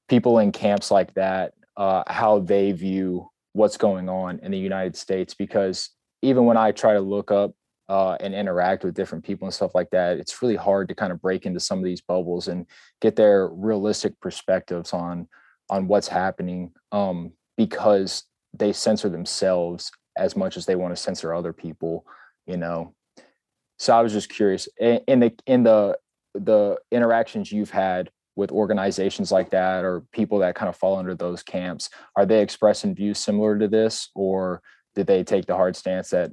people 0.09 0.39
in 0.39 0.51
camps 0.51 0.91
like 0.91 1.15
that 1.15 1.53
uh, 1.81 2.03
how 2.07 2.41
they 2.41 2.73
view 2.73 3.29
what's 3.53 3.79
going 3.79 4.09
on 4.09 4.39
in 4.41 4.53
the 4.53 4.59
United 4.59 4.95
States. 4.95 5.35
Because 5.35 5.91
even 6.23 6.45
when 6.45 6.59
I 6.59 6.73
try 6.73 6.93
to 6.93 7.01
look 7.01 7.31
up 7.31 7.53
uh, 7.89 8.17
and 8.21 8.35
interact 8.35 8.85
with 8.85 8.95
different 8.95 9.25
people 9.25 9.47
and 9.47 9.55
stuff 9.55 9.75
like 9.75 9.89
that, 9.91 10.19
it's 10.19 10.43
really 10.43 10.57
hard 10.57 10.89
to 10.89 10.95
kind 10.95 11.11
of 11.11 11.23
break 11.23 11.47
into 11.47 11.59
some 11.59 11.79
of 11.79 11.85
these 11.85 12.03
bubbles 12.03 12.49
and 12.49 12.67
get 13.01 13.17
their 13.17 13.49
realistic 13.49 14.19
perspectives 14.21 14.93
on 14.93 15.27
on 15.71 15.89
what's 15.89 16.09
happening 16.09 16.73
um, 16.93 17.33
because 17.57 18.25
they 18.53 18.73
censor 18.73 19.09
themselves 19.09 19.91
as 20.19 20.37
much 20.37 20.57
as 20.57 20.67
they 20.67 20.75
want 20.75 20.95
to 20.95 21.03
censor 21.03 21.33
other 21.33 21.53
people. 21.53 22.05
You 22.47 22.59
know, 22.59 22.95
so 23.79 23.97
I 23.97 24.03
was 24.03 24.13
just 24.13 24.29
curious 24.29 24.69
in 24.79 25.21
the 25.21 25.33
in 25.47 25.63
the 25.63 25.97
the 26.35 26.77
interactions 26.93 27.51
you've 27.51 27.71
had 27.71 28.11
with 28.37 28.53
organizations 28.53 29.33
like 29.33 29.51
that 29.51 29.85
or 29.85 30.03
people 30.13 30.39
that 30.39 30.55
kind 30.55 30.69
of 30.69 30.77
fall 30.77 30.97
under 30.97 31.15
those 31.15 31.43
camps 31.43 31.91
are 32.17 32.25
they 32.25 32.41
expressing 32.41 32.95
views 32.95 33.19
similar 33.19 33.59
to 33.59 33.67
this 33.67 34.11
or 34.15 34.63
did 34.95 35.07
they 35.07 35.25
take 35.25 35.47
the 35.47 35.57
hard 35.57 35.75
stance 35.75 36.11
that 36.11 36.31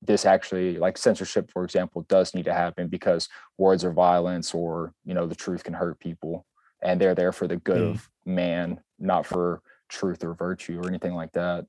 this 0.00 0.24
actually 0.24 0.78
like 0.78 0.96
censorship 0.96 1.50
for 1.50 1.64
example 1.64 2.06
does 2.08 2.34
need 2.34 2.44
to 2.44 2.52
happen 2.52 2.88
because 2.88 3.28
words 3.58 3.84
are 3.84 3.92
violence 3.92 4.54
or 4.54 4.92
you 5.04 5.14
know 5.14 5.26
the 5.26 5.34
truth 5.34 5.64
can 5.64 5.74
hurt 5.74 5.98
people 5.98 6.46
and 6.82 7.00
they're 7.00 7.14
there 7.14 7.32
for 7.32 7.46
the 7.46 7.56
good 7.56 7.80
mm. 7.80 7.90
of 7.90 8.08
man 8.24 8.80
not 8.98 9.26
for 9.26 9.60
truth 9.88 10.24
or 10.24 10.34
virtue 10.34 10.80
or 10.80 10.88
anything 10.88 11.14
like 11.14 11.32
that 11.32 11.66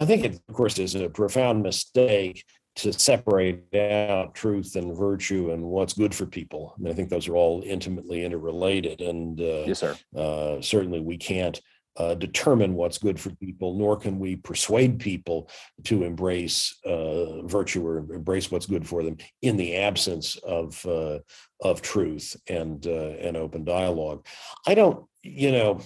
i 0.00 0.04
think 0.04 0.24
it 0.24 0.40
of 0.48 0.54
course 0.54 0.78
is 0.78 0.94
a 0.94 1.08
profound 1.08 1.62
mistake 1.62 2.44
to 2.74 2.92
separate 2.92 3.74
out 3.74 4.34
truth 4.34 4.76
and 4.76 4.96
virtue 4.96 5.50
and 5.50 5.62
what's 5.62 5.92
good 5.92 6.14
for 6.14 6.24
people. 6.24 6.74
I, 6.76 6.82
mean, 6.82 6.92
I 6.92 6.96
think 6.96 7.10
those 7.10 7.28
are 7.28 7.36
all 7.36 7.62
intimately 7.66 8.24
interrelated, 8.24 9.02
and 9.02 9.38
uh, 9.40 9.64
yes, 9.66 9.80
sir. 9.80 9.96
Uh, 10.16 10.60
certainly, 10.60 11.00
we 11.00 11.18
can't 11.18 11.60
uh, 11.96 12.14
determine 12.14 12.74
what's 12.74 12.98
good 12.98 13.20
for 13.20 13.30
people, 13.36 13.74
nor 13.74 13.96
can 13.96 14.18
we 14.18 14.36
persuade 14.36 14.98
people 14.98 15.48
to 15.84 16.04
embrace 16.04 16.78
uh, 16.86 17.42
virtue 17.42 17.86
or 17.86 17.98
embrace 17.98 18.50
what's 18.50 18.66
good 18.66 18.86
for 18.86 19.02
them 19.02 19.16
in 19.42 19.56
the 19.56 19.76
absence 19.76 20.36
of 20.36 20.84
uh, 20.86 21.18
of 21.60 21.82
truth 21.82 22.36
and 22.48 22.86
uh, 22.86 23.14
and 23.20 23.36
open 23.36 23.64
dialogue. 23.64 24.26
I 24.66 24.74
don't, 24.74 25.06
you 25.22 25.52
know, 25.52 25.80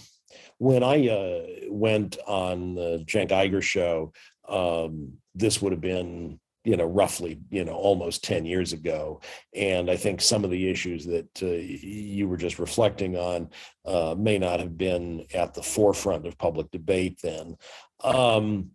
when 0.59 0.83
I 0.83 1.09
uh, 1.09 1.43
went 1.69 2.19
on 2.27 2.75
the 2.75 3.05
Cenk 3.07 3.31
Uygur 3.31 3.63
show, 3.63 4.13
um, 4.49 5.15
this 5.35 5.61
would 5.61 5.73
have 5.73 5.81
been 5.81 6.39
you 6.67 6.77
know, 6.77 6.85
roughly, 6.85 7.39
you 7.49 7.65
know, 7.65 7.75
almost 7.75 8.25
10 8.25 8.45
years 8.45 8.73
ago. 8.73 9.21
And 9.55 9.89
I 9.89 9.97
think 9.97 10.21
some 10.21 10.43
of 10.43 10.51
the 10.51 10.69
issues 10.69 11.07
that 11.07 11.41
uh, 11.41 11.47
you 11.47 12.27
were 12.27 12.37
just 12.37 12.59
reflecting 12.59 13.17
on 13.17 13.51
uh, 13.85 14.17
may 14.19 14.37
not 14.37 14.59
have 14.59 14.77
been 14.77 15.25
at 15.33 15.55
the 15.55 15.63
forefront 15.63 16.27
of 16.27 16.37
public 16.39 16.73
debate 16.73 17.21
then. 17.23 17.57
Um, 18.03 18.73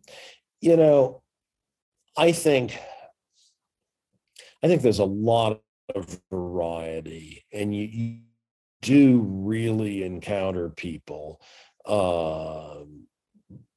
you 0.61 0.77
know, 0.77 1.21
I 2.15 2.31
think, 2.31 2.79
I 4.63 4.67
think 4.67 4.83
there's 4.83 4.99
a 4.99 5.03
lot 5.03 5.59
of 5.93 6.21
variety, 6.31 7.43
and 7.51 7.75
you, 7.75 7.83
you 7.83 8.19
do 8.81 9.19
really 9.19 10.03
encounter 10.03 10.69
people 10.69 11.41
um, 11.85 13.07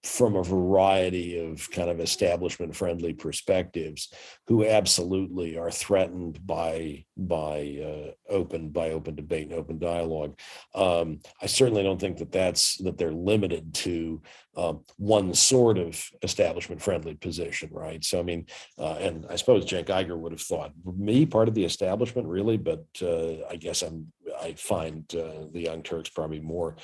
from 0.04 0.36
a 0.36 0.42
variety 0.42 1.38
of 1.38 1.70
kind 1.70 1.88
of 1.88 1.98
establishment 1.98 2.76
friendly 2.76 3.14
perspectives 3.14 4.12
who 4.46 4.66
absolutely 4.66 5.56
are 5.56 5.70
threatened 5.70 6.46
by 6.46 7.04
by 7.16 7.78
uh, 7.82 8.10
open 8.32 8.68
by 8.68 8.90
open 8.90 9.14
debate 9.14 9.48
and 9.48 9.54
open 9.54 9.78
dialogue. 9.78 10.38
Um, 10.74 11.20
i 11.40 11.46
certainly 11.46 11.82
don't 11.82 12.00
think 12.00 12.18
that 12.18 12.32
that's 12.32 12.76
that 12.78 12.98
they're 12.98 13.12
limited 13.12 13.72
to 13.74 14.20
um, 14.56 14.84
one 14.98 15.32
sort 15.32 15.78
of 15.78 16.04
establishment 16.22 16.82
friendly 16.82 17.14
position 17.14 17.70
right? 17.72 18.04
So 18.04 18.20
i 18.20 18.22
mean 18.22 18.46
uh, 18.78 18.96
and 19.00 19.26
i 19.30 19.36
suppose 19.36 19.64
Cenk 19.64 19.86
Uygur 19.86 20.18
would 20.18 20.32
have 20.32 20.40
thought 20.40 20.72
me 20.84 21.24
part 21.24 21.48
of 21.48 21.54
the 21.54 21.64
establishment 21.64 22.28
really? 22.28 22.58
But 22.58 22.84
uh, 23.00 23.46
i 23.50 23.56
guess 23.56 23.80
i'm 23.82 24.12
i 24.42 24.52
find 24.52 25.02
uh, 25.14 25.46
the 25.52 25.60
young 25.60 25.82
turks 25.82 26.10
probably 26.10 26.40
more 26.40 26.76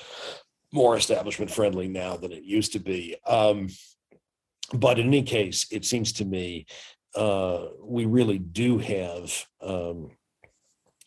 more 0.72 0.96
establishment 0.96 1.50
friendly 1.50 1.88
now 1.88 2.16
than 2.16 2.32
it 2.32 2.44
used 2.44 2.72
to 2.72 2.78
be. 2.78 3.16
Um, 3.26 3.68
but 4.72 4.98
in 4.98 5.08
any 5.08 5.22
case, 5.22 5.66
it 5.70 5.84
seems 5.84 6.12
to 6.14 6.24
me 6.24 6.66
uh, 7.14 7.66
we 7.82 8.04
really 8.04 8.38
do 8.38 8.78
have 8.78 9.46
um, 9.60 10.10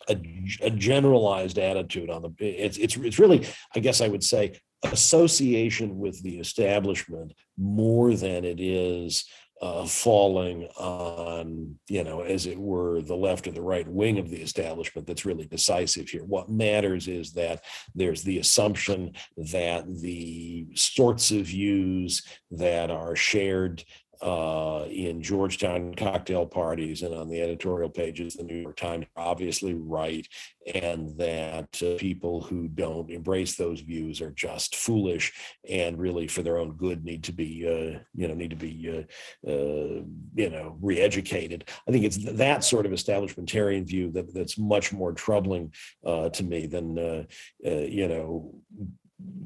a, 0.10 0.18
a, 0.62 0.70
generalized 0.70 1.58
attitude 1.58 2.10
on 2.10 2.22
the. 2.22 2.34
It's 2.40 2.78
it's 2.78 2.98
it's 2.98 3.20
really, 3.20 3.48
I 3.74 3.80
guess 3.80 4.02
I 4.02 4.10
would 4.10 4.24
say, 4.24 4.60
association 4.84 5.98
with 5.98 6.22
the 6.22 6.40
establishment 6.40 7.34
more 7.58 8.14
than 8.16 8.44
it 8.44 8.60
is 8.60 9.26
uh, 9.64 9.86
falling 9.86 10.68
on, 10.76 11.74
you 11.88 12.04
know, 12.04 12.20
as 12.20 12.48
it 12.48 12.60
were, 12.60 13.02
the 13.02 13.16
left 13.16 13.48
or 13.48 13.52
the 13.52 13.62
right 13.62 13.88
wing 13.88 14.20
of 14.20 14.30
the 14.30 14.42
establishment 14.42 15.08
that's 15.08 15.26
really 15.26 15.46
decisive 15.46 16.10
here. 16.10 16.26
What 16.26 16.50
matters 16.50 17.08
is 17.08 17.32
that 17.34 17.64
there's 17.96 18.24
the 18.24 18.40
assumption 18.40 19.14
that 19.38 19.86
the 20.02 20.68
sorts 20.76 21.32
of 21.32 21.46
views 21.46 22.24
that 22.52 22.92
are 22.92 23.16
shared 23.16 23.86
uh, 24.24 24.86
in 24.90 25.22
Georgetown 25.22 25.94
cocktail 25.96 26.46
parties 26.46 27.02
and 27.02 27.14
on 27.14 27.28
the 27.28 27.42
editorial 27.42 27.90
pages, 27.90 28.36
of 28.36 28.48
the 28.48 28.54
New 28.54 28.62
York 28.62 28.78
Times 28.78 29.06
are 29.18 29.26
obviously 29.26 29.74
right, 29.74 30.26
and 30.74 31.18
that 31.18 31.68
uh, 31.84 31.98
people 31.98 32.42
who 32.42 32.70
don't 32.70 33.12
embrace 33.12 33.56
those 33.56 33.82
views 33.82 34.22
are 34.22 34.32
just 34.32 34.78
foolish 34.78 35.34
and 35.70 36.00
really, 36.00 36.28
for 36.28 36.42
their 36.42 36.58
own 36.58 36.72
good, 36.78 37.04
need 37.04 37.26
to 37.26 37.34
be, 37.34 37.68
uh, 37.68 38.00
you 38.16 38.28
know, 38.30 38.34
need 38.34 38.52
to 38.52 38.56
be, 38.56 38.90
uh, 38.90 39.52
uh, 39.52 40.04
you 40.36 40.50
know, 40.50 40.78
re-educated. 40.82 41.68
I 41.86 41.92
think 41.92 42.06
it's 42.06 42.18
that 42.18 42.64
sort 42.64 42.86
of 42.86 42.94
establishmentarian 42.94 43.86
view 43.86 44.10
that 44.12 44.34
that's 44.34 44.58
much 44.58 44.94
more 44.94 45.12
troubling 45.12 45.74
uh, 46.06 46.30
to 46.30 46.44
me 46.44 46.66
than, 46.66 47.28
you 47.62 48.08
know 48.08 48.54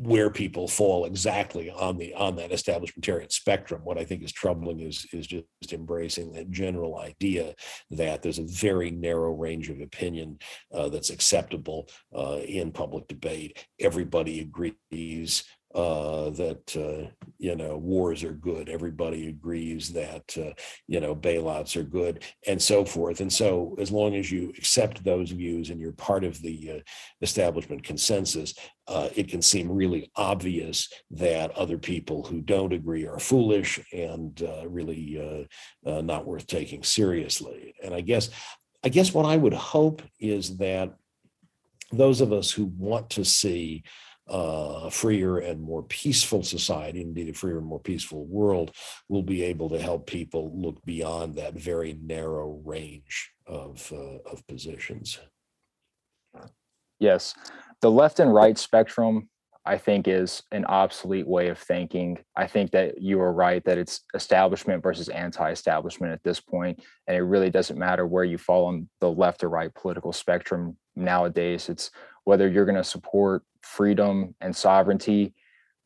where 0.07 0.29
people 0.29 0.69
fall 0.69 1.03
exactly 1.03 1.69
on 1.69 1.97
the 1.97 2.13
on 2.13 2.37
that 2.37 2.51
establishmentarian 2.51 3.29
spectrum. 3.29 3.81
What 3.83 3.97
I 3.97 4.05
think 4.05 4.23
is 4.23 4.31
troubling 4.31 4.79
is 4.79 5.05
is 5.11 5.27
just 5.27 5.73
embracing 5.73 6.31
that 6.31 6.49
general 6.49 6.97
idea 6.97 7.53
that 7.91 8.21
there's 8.21 8.39
a 8.39 8.45
very 8.45 8.89
narrow 8.89 9.33
range 9.33 9.69
of 9.69 9.81
opinion 9.81 10.39
uh, 10.73 10.87
that's 10.87 11.09
acceptable 11.09 11.89
uh, 12.17 12.39
in 12.45 12.71
public 12.71 13.09
debate. 13.09 13.67
Everybody 13.81 14.39
agrees 14.39 15.43
uh, 15.77 16.31
that 16.31 16.75
uh, 16.75 17.07
you 17.37 17.55
know 17.55 17.77
wars 17.77 18.23
are 18.23 18.33
good. 18.33 18.67
Everybody 18.67 19.27
agrees 19.27 19.93
that 19.93 20.35
uh, 20.35 20.53
you 20.87 20.99
know 20.99 21.15
bailouts 21.15 21.77
are 21.77 21.83
good, 21.83 22.23
and 22.47 22.59
so 22.59 22.83
forth. 22.83 23.21
And 23.21 23.31
so, 23.31 23.75
as 23.77 23.91
long 23.91 24.15
as 24.15 24.31
you 24.31 24.51
accept 24.57 25.03
those 25.03 25.29
views 25.29 25.69
and 25.69 25.79
you're 25.79 25.91
part 25.91 26.23
of 26.23 26.41
the 26.41 26.71
uh, 26.71 26.79
establishment 27.21 27.83
consensus, 27.83 28.55
uh, 28.87 29.09
it 29.15 29.27
can 29.27 29.43
seem 29.43 29.71
really 29.71 30.09
obvious 30.15 30.91
that 31.11 31.51
other 31.51 31.77
people 31.77 32.23
who 32.23 32.41
don't 32.41 32.73
agree 32.73 33.05
are 33.05 33.19
foolish 33.19 33.79
and 33.93 34.41
uh, 34.41 34.67
really 34.67 35.21
not 35.85 36.25
worth 36.25 36.47
taking 36.47 36.81
seriously. 36.81 37.75
And 37.83 37.93
I 37.93 38.01
guess, 38.01 38.31
I 38.83 38.89
guess 38.89 39.13
what 39.13 39.27
I 39.27 39.37
would 39.37 39.53
hope 39.53 40.01
is 40.19 40.57
that 40.57 40.95
those 41.91 42.19
of 42.19 42.33
us 42.33 42.51
who 42.51 42.65
want 42.65 43.11
to 43.11 43.23
see 43.23 43.83
uh, 44.29 44.81
a 44.83 44.91
freer 44.91 45.37
and 45.39 45.61
more 45.61 45.83
peaceful 45.83 46.43
society, 46.43 47.01
indeed 47.01 47.29
a 47.29 47.33
freer 47.33 47.57
and 47.57 47.67
more 47.67 47.79
peaceful 47.79 48.25
world, 48.25 48.71
will 49.09 49.23
be 49.23 49.43
able 49.43 49.69
to 49.69 49.79
help 49.79 50.07
people 50.07 50.51
look 50.53 50.83
beyond 50.85 51.35
that 51.35 51.53
very 51.53 51.97
narrow 52.01 52.61
range 52.65 53.31
of, 53.45 53.91
uh, 53.93 54.29
of 54.29 54.45
positions. 54.47 55.19
Yes, 56.99 57.35
the 57.81 57.91
left 57.91 58.19
and 58.19 58.33
right 58.33 58.57
spectrum, 58.57 59.29
I 59.65 59.77
think, 59.77 60.07
is 60.07 60.41
an 60.51 60.65
obsolete 60.65 61.27
way 61.27 61.49
of 61.49 61.59
thinking. 61.59 62.17
I 62.35 62.47
think 62.47 62.71
that 62.71 63.01
you 63.01 63.21
are 63.21 63.33
right 63.33 63.63
that 63.65 63.77
it's 63.77 64.01
establishment 64.15 64.81
versus 64.81 65.09
anti 65.09 65.51
establishment 65.51 66.13
at 66.13 66.23
this 66.23 66.39
point, 66.39 66.81
And 67.05 67.15
it 67.15 67.21
really 67.21 67.49
doesn't 67.49 67.77
matter 67.77 68.07
where 68.07 68.23
you 68.23 68.37
fall 68.37 68.65
on 68.65 68.89
the 68.99 69.11
left 69.11 69.43
or 69.43 69.49
right 69.49 69.73
political 69.73 70.11
spectrum 70.11 70.77
nowadays. 70.95 71.69
It's 71.69 71.91
whether 72.27 72.49
you're 72.49 72.65
going 72.65 72.75
to 72.75 72.83
support 72.83 73.41
freedom 73.61 74.35
and 74.41 74.53
sovereignty 74.53 75.33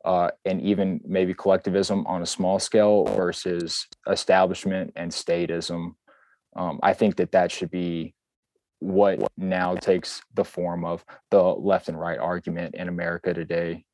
uh, 0.03 0.31
and 0.43 0.59
even 0.59 0.99
maybe 1.05 1.35
collectivism 1.35 2.03
on 2.07 2.23
a 2.23 2.25
small 2.25 2.57
scale 2.57 3.05
versus 3.05 3.87
establishment 4.09 4.91
and 4.95 5.11
statism. 5.11 5.93
Um, 6.55 6.79
I 6.81 6.93
think 6.93 7.17
that 7.17 7.31
that 7.33 7.51
should 7.51 7.69
be 7.69 8.15
what 8.79 9.19
now 9.37 9.75
takes 9.75 10.23
the 10.33 10.43
form 10.43 10.83
of 10.83 11.05
the 11.29 11.39
left 11.43 11.89
and 11.89 11.99
right 11.99 12.17
argument 12.17 12.73
in 12.73 12.87
America 12.87 13.35
today. 13.35 13.85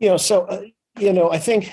You 0.00 0.08
know, 0.08 0.16
so, 0.16 0.40
uh, 0.46 0.62
you 0.98 1.12
know, 1.12 1.30
I 1.30 1.38
think 1.38 1.70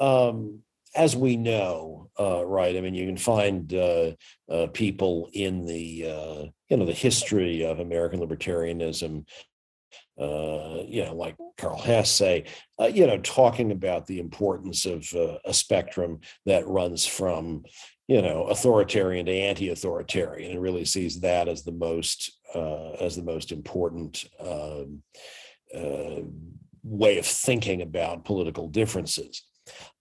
um, 0.00 0.62
as 0.98 1.14
we 1.14 1.36
know, 1.36 2.10
uh, 2.18 2.44
right? 2.44 2.76
I 2.76 2.80
mean, 2.80 2.94
you 2.94 3.06
can 3.06 3.16
find 3.16 3.72
uh, 3.72 4.10
uh, 4.50 4.66
people 4.74 5.30
in 5.32 5.64
the 5.64 6.04
uh, 6.06 6.44
you 6.68 6.76
know 6.76 6.84
the 6.84 6.92
history 6.92 7.64
of 7.64 7.78
American 7.78 8.18
libertarianism, 8.18 9.24
uh, 10.20 10.82
you 10.88 11.04
know, 11.04 11.14
like 11.14 11.36
Karl 11.56 11.80
Hess, 11.80 12.10
say, 12.10 12.46
uh, 12.80 12.86
you 12.86 13.06
know, 13.06 13.18
talking 13.18 13.70
about 13.70 14.06
the 14.06 14.18
importance 14.18 14.86
of 14.86 15.08
a 15.44 15.54
spectrum 15.54 16.20
that 16.46 16.66
runs 16.66 17.06
from 17.06 17.62
you 18.08 18.20
know 18.20 18.44
authoritarian 18.44 19.26
to 19.26 19.32
anti-authoritarian, 19.32 20.50
and 20.50 20.60
really 20.60 20.84
sees 20.84 21.20
that 21.20 21.46
as 21.46 21.62
the 21.62 21.72
most 21.72 22.36
as 23.00 23.14
the 23.14 23.24
most 23.24 23.52
important. 23.52 24.24
Um, 24.40 25.02
way 26.84 27.18
of 27.18 27.26
thinking 27.26 27.82
about 27.82 28.24
political 28.24 28.66
differences 28.68 29.42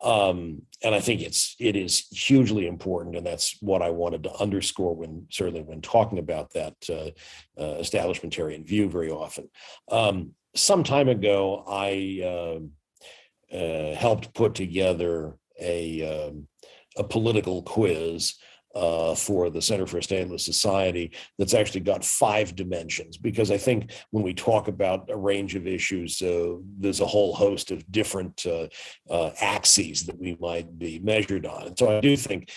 Um, 0.02 0.62
and 0.84 0.94
I 0.94 1.00
think 1.00 1.22
it's 1.22 1.56
it 1.60 1.76
is 1.76 2.08
hugely 2.12 2.68
important, 2.68 3.16
and 3.16 3.26
that's 3.26 3.58
what 3.62 3.82
I 3.82 3.90
wanted 3.90 4.24
to 4.24 4.36
underscore 4.36 4.96
when 4.96 5.28
certainly 5.30 5.62
when 5.62 5.82
talking 5.82 6.20
about 6.20 6.54
that 6.54 6.76
uh, 6.90 7.12
uh, 7.60 7.82
establishmentarian 7.82 8.66
view 8.66 8.90
very 8.90 9.10
often. 9.10 9.50
Um, 9.90 10.34
some 10.56 10.84
time 10.84 11.10
ago, 11.10 11.64
I 11.68 12.22
uh, 12.24 13.56
uh 13.56 13.96
helped 13.96 14.34
put 14.34 14.56
together 14.56 15.38
a 15.60 16.28
um, 16.28 16.48
a 16.96 17.04
political 17.04 17.62
quiz 17.62 18.36
uh, 18.78 19.16
for 19.16 19.50
the 19.50 19.62
Center 19.62 19.88
for 19.88 19.98
a 19.98 20.02
Stateless 20.02 20.42
Society 20.42 21.12
that's 21.38 21.54
actually 21.54 21.82
got 21.82 22.06
five 22.06 22.56
dimensions. 22.56 23.18
Because 23.18 23.50
I 23.50 23.58
think 23.58 23.92
when 24.12 24.24
we 24.24 24.34
talk 24.34 24.68
about 24.68 25.10
a 25.10 25.18
range 25.18 25.56
of 25.56 25.66
issues, 25.66 26.22
uh, 26.22 26.56
there's 26.78 27.02
a 27.02 27.06
whole 27.06 27.34
host 27.34 27.72
of 27.72 27.90
different 27.92 28.46
uh, 28.46 28.68
uh 29.10 29.32
axes 29.42 30.06
that 30.06 30.20
we 30.20 30.38
might 30.40 30.78
be 30.78 31.00
measured 31.00 31.46
on. 31.46 31.68
And 31.68 31.80
so 31.80 31.98
I 31.98 32.02
do 32.02 32.16
think 32.16 32.52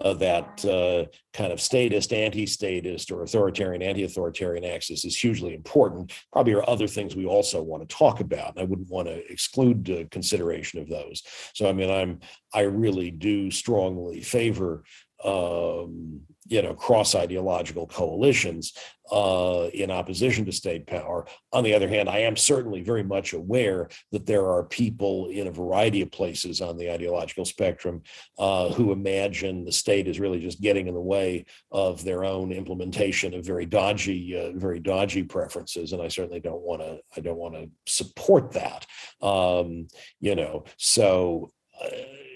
uh, 0.00 0.14
that 0.14 0.64
uh, 0.64 1.04
kind 1.32 1.52
of 1.52 1.60
statist, 1.60 2.12
anti-statist, 2.12 3.10
or 3.10 3.22
authoritarian, 3.22 3.82
anti-authoritarian 3.82 4.64
axis 4.64 5.04
is 5.04 5.16
hugely 5.16 5.54
important. 5.54 6.12
Probably 6.32 6.54
are 6.54 6.68
other 6.68 6.86
things 6.86 7.16
we 7.16 7.26
also 7.26 7.62
want 7.62 7.86
to 7.86 7.94
talk 7.94 8.20
about. 8.20 8.58
I 8.58 8.64
wouldn't 8.64 8.90
want 8.90 9.08
to 9.08 9.30
exclude 9.30 9.90
uh, 9.90 10.04
consideration 10.10 10.80
of 10.80 10.88
those. 10.88 11.22
So 11.54 11.68
I 11.68 11.72
mean, 11.72 11.90
I'm 11.90 12.20
I 12.54 12.62
really 12.62 13.10
do 13.10 13.50
strongly 13.50 14.22
favor 14.22 14.84
um, 15.24 16.20
you 16.50 16.60
know, 16.60 16.74
cross 16.74 17.14
ideological 17.14 17.86
coalitions 17.86 18.72
uh, 19.12 19.68
in 19.72 19.88
opposition 19.88 20.44
to 20.44 20.52
state 20.52 20.84
power. 20.84 21.24
On 21.52 21.62
the 21.62 21.72
other 21.72 21.88
hand, 21.88 22.08
I 22.08 22.18
am 22.18 22.36
certainly 22.36 22.82
very 22.82 23.04
much 23.04 23.32
aware 23.32 23.88
that 24.10 24.26
there 24.26 24.46
are 24.46 24.64
people 24.64 25.28
in 25.28 25.46
a 25.46 25.52
variety 25.52 26.02
of 26.02 26.10
places 26.10 26.60
on 26.60 26.76
the 26.76 26.90
ideological 26.90 27.44
spectrum 27.44 28.02
uh, 28.36 28.68
who 28.70 28.90
imagine 28.90 29.64
the 29.64 29.70
state 29.70 30.08
is 30.08 30.18
really 30.18 30.40
just 30.40 30.60
getting 30.60 30.88
in 30.88 30.94
the 30.94 31.00
way 31.00 31.46
of 31.70 32.02
their 32.04 32.24
own 32.24 32.50
implementation 32.50 33.32
of 33.32 33.46
very 33.46 33.64
dodgy, 33.64 34.36
uh, 34.36 34.50
very 34.58 34.80
dodgy 34.80 35.22
preferences, 35.22 35.92
and 35.92 36.02
I 36.02 36.08
certainly 36.08 36.40
don't 36.40 36.62
want 36.62 36.82
to. 36.82 36.98
I 37.16 37.20
don't 37.20 37.38
want 37.38 37.54
to 37.54 37.70
support 37.86 38.52
that. 38.52 38.86
Um, 39.22 39.86
you 40.18 40.34
know, 40.34 40.64
so 40.78 41.52
uh, 41.80 41.88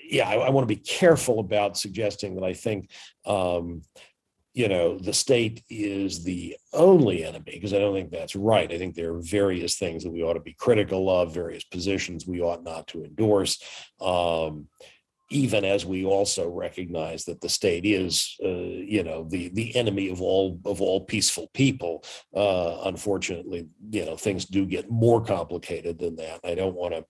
yeah, 0.08 0.28
I, 0.28 0.34
I 0.34 0.50
want 0.50 0.68
to 0.68 0.74
be 0.74 0.80
careful 0.80 1.40
about 1.40 1.76
suggesting 1.76 2.34
that 2.34 2.44
I 2.44 2.52
think, 2.52 2.90
um, 3.26 3.82
you 4.52 4.68
know, 4.68 4.98
the 4.98 5.12
state 5.12 5.64
is 5.68 6.22
the 6.22 6.56
only 6.72 7.24
enemy 7.24 7.52
because 7.54 7.74
I 7.74 7.78
don't 7.78 7.94
think 7.94 8.10
that's 8.10 8.36
right. 8.36 8.70
I 8.70 8.78
think 8.78 8.94
there 8.94 9.14
are 9.14 9.20
various 9.20 9.76
things 9.76 10.04
that 10.04 10.12
we 10.12 10.22
ought 10.22 10.34
to 10.34 10.40
be 10.40 10.54
critical 10.54 11.10
of, 11.10 11.34
various 11.34 11.64
positions 11.64 12.26
we 12.26 12.40
ought 12.40 12.62
not 12.62 12.86
to 12.88 13.04
endorse. 13.04 13.62
Um, 14.00 14.68
even 15.34 15.64
as 15.64 15.84
we 15.84 16.04
also 16.04 16.48
recognize 16.48 17.24
that 17.24 17.40
the 17.40 17.48
state 17.48 17.84
is, 17.84 18.36
uh, 18.44 18.48
you 18.48 19.02
know, 19.02 19.26
the 19.28 19.48
the 19.48 19.74
enemy 19.74 20.08
of 20.08 20.22
all 20.22 20.60
of 20.64 20.80
all 20.80 21.00
peaceful 21.04 21.50
people. 21.54 22.04
Uh, 22.34 22.82
unfortunately, 22.84 23.66
you 23.90 24.04
know, 24.06 24.16
things 24.16 24.44
do 24.44 24.64
get 24.64 24.88
more 24.88 25.20
complicated 25.20 25.98
than 25.98 26.14
that. 26.14 26.38
I 26.44 26.54
don't 26.54 26.76
want 26.76 26.94
to 26.94 27.04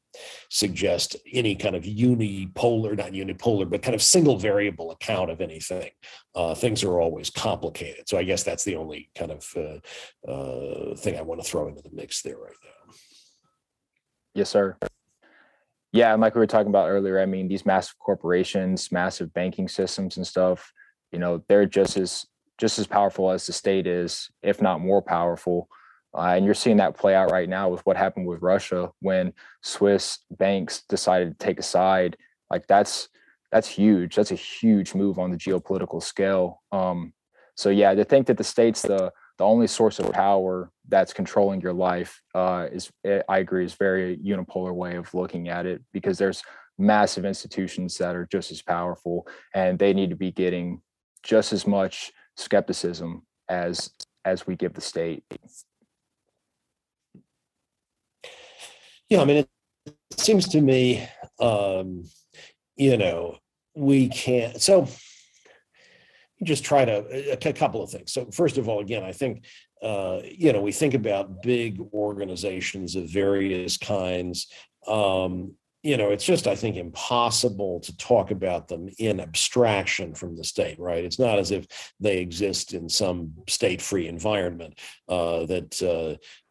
suggest 0.48 1.16
any 1.32 1.54
kind 1.54 1.76
of 1.76 1.82
unipolar, 1.82 2.96
not 2.96 3.12
unipolar, 3.12 3.68
but 3.68 3.82
kind 3.82 3.94
of 3.94 4.02
single 4.02 4.38
variable 4.38 4.90
account 4.90 5.30
of 5.30 5.42
anything. 5.42 5.90
Uh, 6.34 6.54
things 6.54 6.82
are 6.82 6.98
always 7.00 7.28
complicated. 7.28 8.08
So 8.08 8.16
I 8.16 8.24
guess 8.24 8.42
that's 8.42 8.64
the 8.64 8.76
only 8.76 9.10
kind 9.14 9.32
of 9.32 9.54
uh, 9.54 10.30
uh, 10.30 10.96
thing 10.96 11.18
I 11.18 11.22
want 11.22 11.42
to 11.42 11.48
throw 11.48 11.68
into 11.68 11.82
the 11.82 11.90
mix 11.92 12.22
there 12.22 12.38
right 12.38 12.56
now. 12.64 12.94
Yes, 14.34 14.48
sir. 14.48 14.78
Yeah, 15.94 16.12
and 16.12 16.20
like 16.20 16.34
we 16.34 16.40
were 16.40 16.46
talking 16.48 16.70
about 16.70 16.88
earlier, 16.88 17.20
I 17.20 17.26
mean, 17.26 17.46
these 17.46 17.64
massive 17.64 17.96
corporations, 18.00 18.90
massive 18.90 19.32
banking 19.32 19.68
systems 19.68 20.16
and 20.16 20.26
stuff, 20.26 20.72
you 21.12 21.20
know, 21.20 21.44
they're 21.48 21.66
just 21.66 21.96
as 21.96 22.26
just 22.58 22.80
as 22.80 22.86
powerful 22.88 23.30
as 23.30 23.46
the 23.46 23.52
state 23.52 23.86
is, 23.86 24.28
if 24.42 24.60
not 24.60 24.80
more 24.80 25.00
powerful. 25.00 25.68
Uh, 26.12 26.34
and 26.34 26.44
you're 26.44 26.52
seeing 26.52 26.78
that 26.78 26.96
play 26.96 27.14
out 27.14 27.30
right 27.30 27.48
now 27.48 27.68
with 27.68 27.80
what 27.86 27.96
happened 27.96 28.26
with 28.26 28.42
Russia 28.42 28.90
when 29.02 29.32
Swiss 29.62 30.18
banks 30.32 30.82
decided 30.88 31.30
to 31.38 31.46
take 31.46 31.60
a 31.60 31.62
side. 31.62 32.16
Like 32.50 32.66
that's 32.66 33.08
that's 33.52 33.68
huge. 33.68 34.16
That's 34.16 34.32
a 34.32 34.34
huge 34.34 34.96
move 34.96 35.20
on 35.20 35.30
the 35.30 35.36
geopolitical 35.36 36.02
scale. 36.02 36.60
Um, 36.72 37.12
so 37.54 37.70
yeah, 37.70 37.94
to 37.94 38.04
think 38.04 38.26
that 38.26 38.36
the 38.36 38.42
state's 38.42 38.82
the 38.82 39.12
the 39.38 39.44
only 39.44 39.66
source 39.66 39.98
of 39.98 40.12
power 40.12 40.70
that's 40.88 41.12
controlling 41.12 41.60
your 41.60 41.72
life 41.72 42.20
uh, 42.34 42.66
is 42.72 42.90
eh, 43.04 43.20
i 43.28 43.38
agree 43.38 43.64
is 43.64 43.74
very 43.74 44.16
unipolar 44.18 44.74
way 44.74 44.96
of 44.96 45.12
looking 45.14 45.48
at 45.48 45.66
it 45.66 45.82
because 45.92 46.18
there's 46.18 46.42
massive 46.78 47.24
institutions 47.24 47.96
that 47.98 48.16
are 48.16 48.26
just 48.30 48.50
as 48.50 48.62
powerful 48.62 49.26
and 49.54 49.78
they 49.78 49.92
need 49.92 50.10
to 50.10 50.16
be 50.16 50.32
getting 50.32 50.80
just 51.22 51.52
as 51.52 51.66
much 51.66 52.12
skepticism 52.36 53.22
as 53.48 53.90
as 54.24 54.46
we 54.46 54.56
give 54.56 54.72
the 54.72 54.80
state. 54.80 55.22
Yeah 59.08 59.20
i 59.20 59.24
mean 59.24 59.36
it 59.36 59.48
seems 60.18 60.48
to 60.48 60.60
me 60.60 61.06
um 61.38 62.04
you 62.76 62.96
know 62.96 63.38
we 63.76 64.08
can't 64.08 64.60
so 64.60 64.88
just 66.44 66.64
try 66.64 66.84
to 66.84 67.32
a, 67.32 67.52
couple 67.52 67.82
of 67.82 67.90
things. 67.90 68.12
So 68.12 68.26
first 68.30 68.58
of 68.58 68.68
all, 68.68 68.80
again, 68.80 69.02
I 69.02 69.12
think 69.12 69.44
uh, 69.82 70.20
you 70.24 70.52
know 70.52 70.60
we 70.60 70.72
think 70.72 70.94
about 70.94 71.42
big 71.42 71.80
organizations 71.92 72.96
of 72.96 73.08
various 73.08 73.76
kinds. 73.76 74.48
Um, 74.86 75.54
you 75.82 75.98
know, 75.98 76.10
it's 76.10 76.24
just 76.24 76.46
I 76.46 76.56
think 76.56 76.76
impossible 76.76 77.80
to 77.80 77.96
talk 77.98 78.30
about 78.30 78.68
them 78.68 78.88
in 78.98 79.20
abstraction 79.20 80.14
from 80.14 80.36
the 80.36 80.44
state. 80.44 80.78
Right? 80.78 81.04
It's 81.04 81.18
not 81.18 81.38
as 81.38 81.50
if 81.50 81.66
they 82.00 82.18
exist 82.18 82.72
in 82.72 82.88
some 82.88 83.34
state-free 83.48 84.08
environment 84.08 84.78
uh, 85.08 85.46
that 85.46 85.82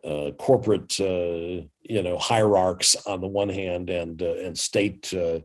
uh, 0.04 0.32
corporate 0.38 1.00
uh, 1.00 1.64
you 1.84 2.02
know 2.02 2.18
hierarchs 2.18 2.96
on 3.08 3.22
the 3.22 3.28
one 3.28 3.50
hand 3.50 3.90
and 3.90 4.22
uh, 4.22 4.36
and 4.36 4.58
state 4.58 5.14
uh, 5.14 5.40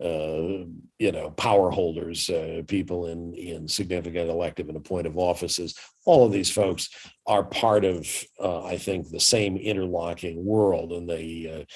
uh, 0.00 0.64
you 0.98 1.12
know 1.12 1.30
power 1.36 1.70
holders 1.70 2.30
uh, 2.30 2.62
people 2.68 3.06
in 3.08 3.34
in 3.34 3.66
significant 3.66 4.30
elective 4.30 4.68
and 4.68 4.76
appointive 4.76 5.16
offices. 5.16 5.74
All 6.06 6.26
of 6.26 6.32
these 6.32 6.50
folks 6.50 6.90
are 7.26 7.42
part 7.42 7.86
of 7.86 8.06
i 8.38 8.76
think 8.76 9.08
the 9.08 9.18
same 9.18 9.56
interlocking 9.56 10.44
world 10.44 10.92
and 10.92 11.08
they 11.08 11.66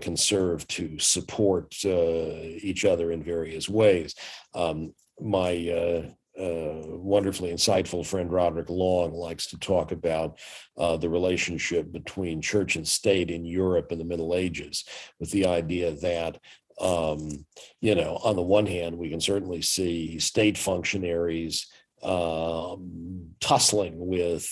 can 0.00 0.16
serve 0.16 0.66
to 0.68 0.96
support 1.00 1.74
each 1.84 2.84
other 2.84 3.10
in 3.10 3.24
various 3.24 3.68
ways. 3.68 4.14
Um, 4.54 4.94
my 5.20 6.14
uh, 6.38 6.80
wonderfully 6.86 7.52
insightful 7.52 8.06
friend 8.06 8.32
Roderick 8.32 8.70
Long 8.70 9.12
likes 9.12 9.46
to 9.48 9.58
talk 9.58 9.92
about 9.92 10.38
uh, 10.78 10.96
the 10.96 11.08
relationship 11.08 11.92
between 11.92 12.40
church 12.40 12.76
and 12.76 12.88
state 12.88 13.30
in 13.30 13.44
Europe 13.44 13.92
in 13.92 13.98
the 13.98 14.04
Middle 14.04 14.34
Ages, 14.34 14.84
with 15.20 15.30
the 15.30 15.46
idea 15.46 15.92
that, 15.92 16.38
um, 16.80 17.44
you 17.80 17.94
know, 17.94 18.18
on 18.24 18.36
the 18.36 18.42
one 18.42 18.66
hand, 18.66 18.96
we 18.96 19.10
can 19.10 19.20
certainly 19.20 19.60
see 19.60 20.18
state 20.18 20.56
functionaries 20.56 21.66
um, 22.02 23.28
tussling 23.40 23.94
with 23.96 24.48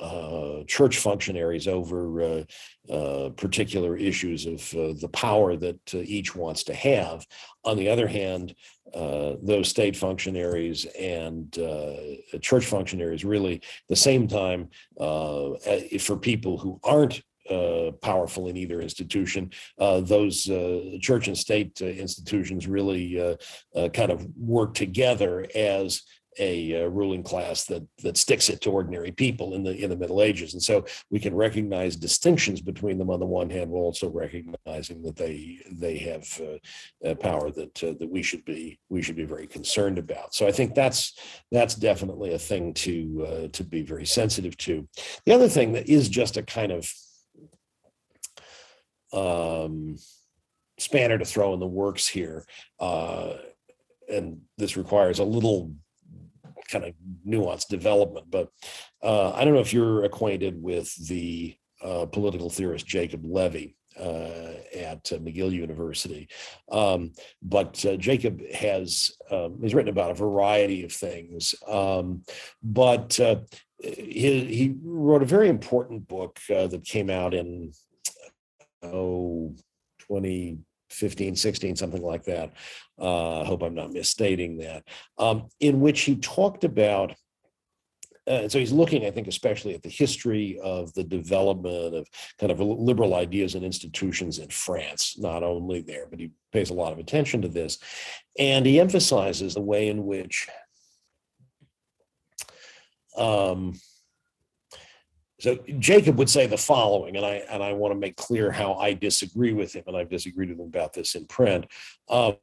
uh, 0.00 0.64
church 0.66 0.98
functionaries 0.98 1.68
over 1.68 2.22
uh, 2.22 2.44
uh, 2.90 3.30
particular 3.30 3.96
issues 3.96 4.46
of 4.46 4.74
uh, 4.74 4.94
the 5.00 5.08
power 5.12 5.56
that 5.56 5.80
uh, 5.94 5.98
each 5.98 6.34
wants 6.34 6.64
to 6.64 6.74
have. 6.74 7.26
On 7.64 7.76
the 7.76 7.88
other 7.88 8.06
hand, 8.06 8.54
those 8.94 9.68
state 9.68 9.96
functionaries 9.96 10.84
and 10.98 11.52
church 12.40 12.66
functionaries 12.66 13.24
really, 13.24 13.56
at 13.56 13.62
the 13.88 13.96
same 13.96 14.28
time, 14.28 14.68
for 14.98 16.16
people 16.20 16.58
who 16.58 16.80
aren't 16.84 17.22
uh, 17.50 17.92
powerful 18.02 18.48
in 18.48 18.56
either 18.56 18.80
institution. 18.80 19.50
Uh, 19.78 20.00
those 20.00 20.50
uh, 20.50 20.96
church 21.00 21.28
and 21.28 21.38
state 21.38 21.80
institutions 21.80 22.66
really 22.66 23.36
kind 23.94 24.10
of 24.10 24.26
work 24.36 24.74
together 24.74 25.46
as 25.54 26.02
a 26.38 26.84
uh, 26.84 26.88
ruling 26.88 27.22
class 27.22 27.64
that 27.64 27.86
that 28.02 28.16
sticks 28.16 28.48
it 28.48 28.60
to 28.60 28.70
ordinary 28.70 29.12
people 29.12 29.54
in 29.54 29.62
the 29.62 29.76
in 29.76 29.90
the 29.90 29.96
Middle 29.96 30.22
Ages, 30.22 30.54
and 30.54 30.62
so 30.62 30.84
we 31.10 31.18
can 31.18 31.34
recognize 31.34 31.96
distinctions 31.96 32.60
between 32.60 32.98
them 32.98 33.10
on 33.10 33.20
the 33.20 33.26
one 33.26 33.50
hand, 33.50 33.70
while 33.70 33.84
also 33.84 34.10
recognizing 34.10 35.02
that 35.02 35.16
they 35.16 35.58
they 35.70 35.98
have 35.98 36.40
uh, 37.04 37.14
power 37.14 37.50
that 37.50 37.84
uh, 37.84 37.94
that 37.98 38.10
we 38.10 38.22
should 38.22 38.44
be 38.44 38.78
we 38.88 39.02
should 39.02 39.16
be 39.16 39.24
very 39.24 39.46
concerned 39.46 39.98
about. 39.98 40.34
So 40.34 40.46
I 40.46 40.52
think 40.52 40.74
that's 40.74 41.18
that's 41.50 41.74
definitely 41.74 42.34
a 42.34 42.38
thing 42.38 42.74
to 42.74 43.26
uh, 43.28 43.48
to 43.48 43.64
be 43.64 43.82
very 43.82 44.06
sensitive 44.06 44.56
to. 44.58 44.86
The 45.24 45.32
other 45.32 45.48
thing 45.48 45.72
that 45.72 45.88
is 45.88 46.08
just 46.08 46.36
a 46.36 46.42
kind 46.42 46.72
of 46.72 46.92
um, 49.12 49.96
spanner 50.78 51.18
to 51.18 51.24
throw 51.24 51.54
in 51.54 51.60
the 51.60 51.66
works 51.66 52.06
here, 52.06 52.44
uh, 52.80 53.34
and 54.12 54.42
this 54.58 54.76
requires 54.76 55.18
a 55.18 55.24
little 55.24 55.72
kind 56.66 56.84
of 56.84 56.94
nuanced 57.26 57.68
development. 57.68 58.26
But 58.30 58.48
uh, 59.02 59.32
I 59.32 59.44
don't 59.44 59.54
know 59.54 59.60
if 59.60 59.72
you're 59.72 60.04
acquainted 60.04 60.62
with 60.62 60.94
the 61.08 61.56
uh, 61.82 62.06
political 62.06 62.50
theorist 62.50 62.86
Jacob 62.86 63.24
Levy 63.24 63.76
uh, 63.98 64.52
at 64.74 65.04
McGill 65.04 65.52
University. 65.52 66.28
Um, 66.70 67.12
but 67.42 67.84
uh, 67.84 67.96
Jacob 67.96 68.42
has 68.52 69.10
um, 69.30 69.58
he's 69.62 69.74
written 69.74 69.90
about 69.90 70.10
a 70.10 70.14
variety 70.14 70.84
of 70.84 70.92
things, 70.92 71.54
um, 71.68 72.22
but 72.62 73.18
uh, 73.20 73.36
he, 73.82 74.44
he, 74.44 74.74
wrote 74.82 75.22
a 75.22 75.26
very 75.26 75.48
important 75.48 76.08
book 76.08 76.38
uh, 76.54 76.66
that 76.66 76.84
came 76.84 77.10
out 77.10 77.34
in 77.34 77.72
oh 78.82 79.54
2015 80.98 81.36
16 81.36 81.76
something 81.76 82.02
like 82.02 82.24
that 82.24 82.52
uh, 83.00 83.40
i 83.40 83.44
hope 83.44 83.62
i'm 83.62 83.74
not 83.74 83.92
misstating 83.92 84.58
that 84.58 84.84
um, 85.18 85.48
in 85.60 85.80
which 85.80 86.02
he 86.02 86.16
talked 86.16 86.64
about 86.64 87.14
uh, 88.28 88.48
so 88.48 88.58
he's 88.58 88.72
looking, 88.72 89.06
I 89.06 89.12
think, 89.12 89.28
especially 89.28 89.74
at 89.74 89.82
the 89.82 89.88
history 89.88 90.58
of 90.60 90.92
the 90.94 91.04
development 91.04 91.94
of 91.94 92.08
kind 92.40 92.50
of 92.50 92.58
liberal 92.58 93.14
ideas 93.14 93.54
and 93.54 93.64
institutions 93.64 94.40
in 94.40 94.48
France, 94.48 95.16
not 95.16 95.44
only 95.44 95.80
there, 95.80 96.06
but 96.10 96.18
he 96.18 96.32
pays 96.52 96.70
a 96.70 96.74
lot 96.74 96.92
of 96.92 96.98
attention 96.98 97.40
to 97.42 97.48
this. 97.48 97.78
And 98.36 98.66
he 98.66 98.80
emphasizes 98.80 99.54
the 99.54 99.60
way 99.60 99.88
in 99.88 100.04
which 100.04 100.48
um, 103.16 103.74
so 105.38 105.58
Jacob 105.78 106.18
would 106.18 106.30
say 106.30 106.46
the 106.46 106.56
following, 106.56 107.16
and 107.16 107.26
I 107.26 107.34
and 107.50 107.62
I 107.62 107.74
want 107.74 107.92
to 107.92 107.98
make 107.98 108.16
clear 108.16 108.50
how 108.50 108.74
I 108.74 108.94
disagree 108.94 109.52
with 109.52 109.74
him, 109.74 109.84
and 109.86 109.96
I've 109.96 110.08
disagreed 110.08 110.48
with 110.48 110.58
him 110.58 110.66
about 110.66 110.94
this 110.94 111.14
in 111.14 111.26
print. 111.26 111.66
Um, 112.08 112.36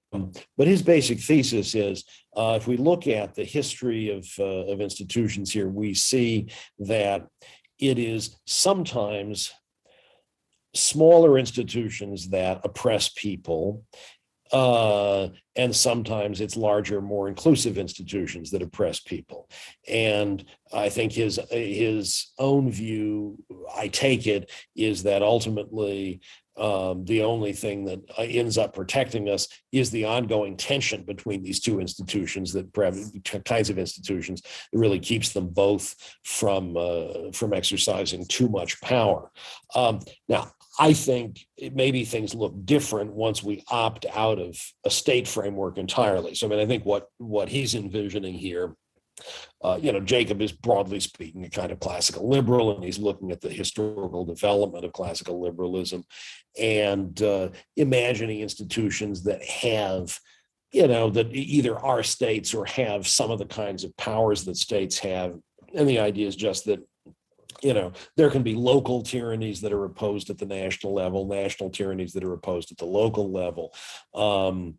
but 0.57 0.67
his 0.67 0.83
basic 0.83 1.19
thesis 1.19 1.73
is, 1.73 2.03
uh, 2.35 2.57
if 2.61 2.67
we 2.67 2.77
look 2.77 3.07
at 3.07 3.33
the 3.33 3.43
history 3.43 4.09
of 4.09 4.27
uh, 4.37 4.71
of 4.71 4.79
institutions 4.79 5.51
here, 5.51 5.67
we 5.67 5.95
see 5.95 6.49
that 6.79 7.27
it 7.79 7.97
is 7.97 8.37
sometimes 8.45 9.51
smaller 10.75 11.39
institutions 11.39 12.29
that 12.29 12.61
oppress 12.63 13.09
people 13.09 13.83
uh, 14.53 15.29
and 15.55 15.75
sometimes 15.75 16.39
it's 16.39 16.55
larger, 16.55 17.01
more 17.01 17.27
inclusive 17.27 17.79
institutions 17.79 18.51
that 18.51 18.61
oppress 18.61 18.99
people. 18.99 19.49
And 19.87 20.45
I 20.71 20.89
think 20.89 21.11
his 21.11 21.39
his 21.49 22.31
own 22.37 22.69
view, 22.71 23.43
I 23.75 23.87
take 23.87 24.27
it, 24.27 24.51
is 24.75 25.03
that 25.03 25.23
ultimately 25.23 26.21
um, 26.57 27.03
the 27.05 27.23
only 27.23 27.53
thing 27.53 27.85
that 27.85 27.99
uh, 28.17 28.21
ends 28.21 28.57
up 28.57 28.73
protecting 28.73 29.27
us 29.29 29.47
is 29.71 29.89
the 29.89 30.05
ongoing 30.05 30.55
tension 30.55 31.03
between 31.03 31.41
these 31.41 31.59
two 31.59 31.79
institutions 31.79 32.53
that 32.53 32.71
kinds 33.45 33.69
of 33.69 33.79
institutions 33.79 34.41
that 34.41 34.77
really 34.77 34.99
keeps 34.99 35.33
them 35.33 35.47
both 35.47 35.95
from 36.23 36.77
uh, 36.77 37.31
from 37.33 37.53
exercising 37.53 38.25
too 38.27 38.49
much 38.49 38.79
power. 38.81 39.31
Um, 39.73 40.01
now, 40.29 40.51
I 40.79 40.93
think 40.93 41.45
maybe 41.73 42.05
things 42.05 42.33
look 42.35 42.53
different 42.65 43.13
once 43.13 43.43
we 43.43 43.63
opt 43.69 44.05
out 44.13 44.39
of 44.39 44.57
a 44.85 44.89
state 44.89 45.27
framework 45.27 45.77
entirely. 45.77 46.35
So, 46.35 46.47
I 46.47 46.49
mean, 46.49 46.59
I 46.59 46.65
think 46.65 46.85
what 46.85 47.07
what 47.17 47.49
he's 47.49 47.75
envisioning 47.75 48.33
here, 48.33 48.75
uh, 49.63 49.79
you 49.81 49.91
know, 49.91 49.99
Jacob 49.99 50.41
is 50.41 50.51
broadly 50.51 50.99
speaking 50.99 51.45
a 51.45 51.49
kind 51.49 51.71
of 51.71 51.79
classical 51.79 52.29
liberal, 52.29 52.75
and 52.75 52.83
he's 52.83 52.99
looking 52.99 53.31
at 53.31 53.41
the 53.41 53.49
historical 53.49 54.25
development 54.25 54.85
of 54.85 54.93
classical 54.93 55.41
liberalism 55.41 56.03
and 56.59 57.21
uh, 57.21 57.49
imagining 57.75 58.41
institutions 58.41 59.23
that 59.23 59.43
have 59.43 60.19
you 60.71 60.87
know 60.87 61.09
that 61.09 61.27
either 61.33 61.77
are 61.79 62.01
states 62.01 62.53
or 62.53 62.65
have 62.65 63.07
some 63.07 63.29
of 63.29 63.37
the 63.37 63.45
kinds 63.45 63.83
of 63.83 63.95
powers 63.97 64.43
that 64.43 64.57
states 64.57 64.97
have 64.97 65.37
and 65.75 65.87
the 65.87 65.99
idea 65.99 66.27
is 66.27 66.35
just 66.35 66.65
that 66.65 66.79
you 67.63 67.73
know, 67.73 67.93
there 68.17 68.29
can 68.29 68.43
be 68.43 68.55
local 68.55 69.01
tyrannies 69.01 69.61
that 69.61 69.71
are 69.71 69.85
opposed 69.85 70.29
at 70.29 70.37
the 70.37 70.45
national 70.45 70.93
level, 70.93 71.25
national 71.25 71.69
tyrannies 71.69 72.13
that 72.13 72.23
are 72.23 72.33
opposed 72.33 72.71
at 72.71 72.77
the 72.77 72.85
local 72.85 73.31
level. 73.31 73.73
Um, 74.13 74.77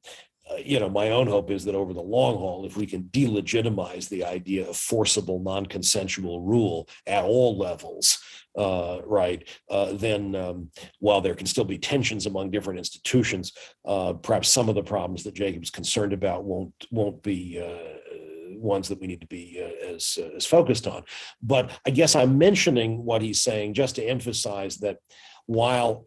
uh, 0.51 0.57
you 0.57 0.79
know, 0.79 0.89
my 0.89 1.11
own 1.11 1.27
hope 1.27 1.51
is 1.51 1.65
that 1.65 1.75
over 1.75 1.93
the 1.93 2.03
long 2.03 2.37
haul, 2.37 2.67
if 2.67 2.77
we 2.77 2.87
can 2.87 3.05
delegitimize 3.05 4.09
the 4.09 4.25
idea 4.25 4.69
of 4.69 4.77
forcible, 4.77 5.39
non-consensual 5.41 6.43
rule 6.43 6.89
at 7.07 7.25
all 7.25 7.57
levels, 7.57 8.19
uh, 8.57 9.01
right, 9.05 9.49
uh, 9.71 9.93
then 9.95 10.35
um, 10.37 10.71
while 11.01 11.21
there 11.21 11.35
can 11.35 11.47
still 11.47 11.65
be 11.65 11.79
tensions 11.79 12.27
among 12.27 12.51
different 12.51 12.79
institutions, 12.79 13.53
uh, 13.85 14.13
perhaps 14.13 14.49
some 14.49 14.69
of 14.69 14.75
the 14.75 14.83
problems 14.83 15.25
that 15.25 15.35
Jacob's 15.35 15.71
concerned 15.71 16.13
about 16.13 16.45
won't 16.45 16.73
won't 16.91 17.23
be 17.23 17.61
uh, 17.61 18.15
ones 18.57 18.89
that 18.89 19.01
we 19.01 19.07
need 19.07 19.21
to 19.21 19.27
be 19.27 19.61
uh, 19.61 19.95
as 19.95 20.19
uh, 20.21 20.31
as 20.37 20.47
focused 20.47 20.87
on. 20.87 21.03
But 21.43 21.71
I 21.87 21.91
guess 21.91 22.15
I'm 22.15 22.39
mentioning 22.39 23.05
what 23.05 23.23
he's 23.23 23.43
saying 23.43 23.75
just 23.75 23.97
to 23.97 24.05
emphasize 24.05 24.77
that 24.79 24.99
while 25.47 26.07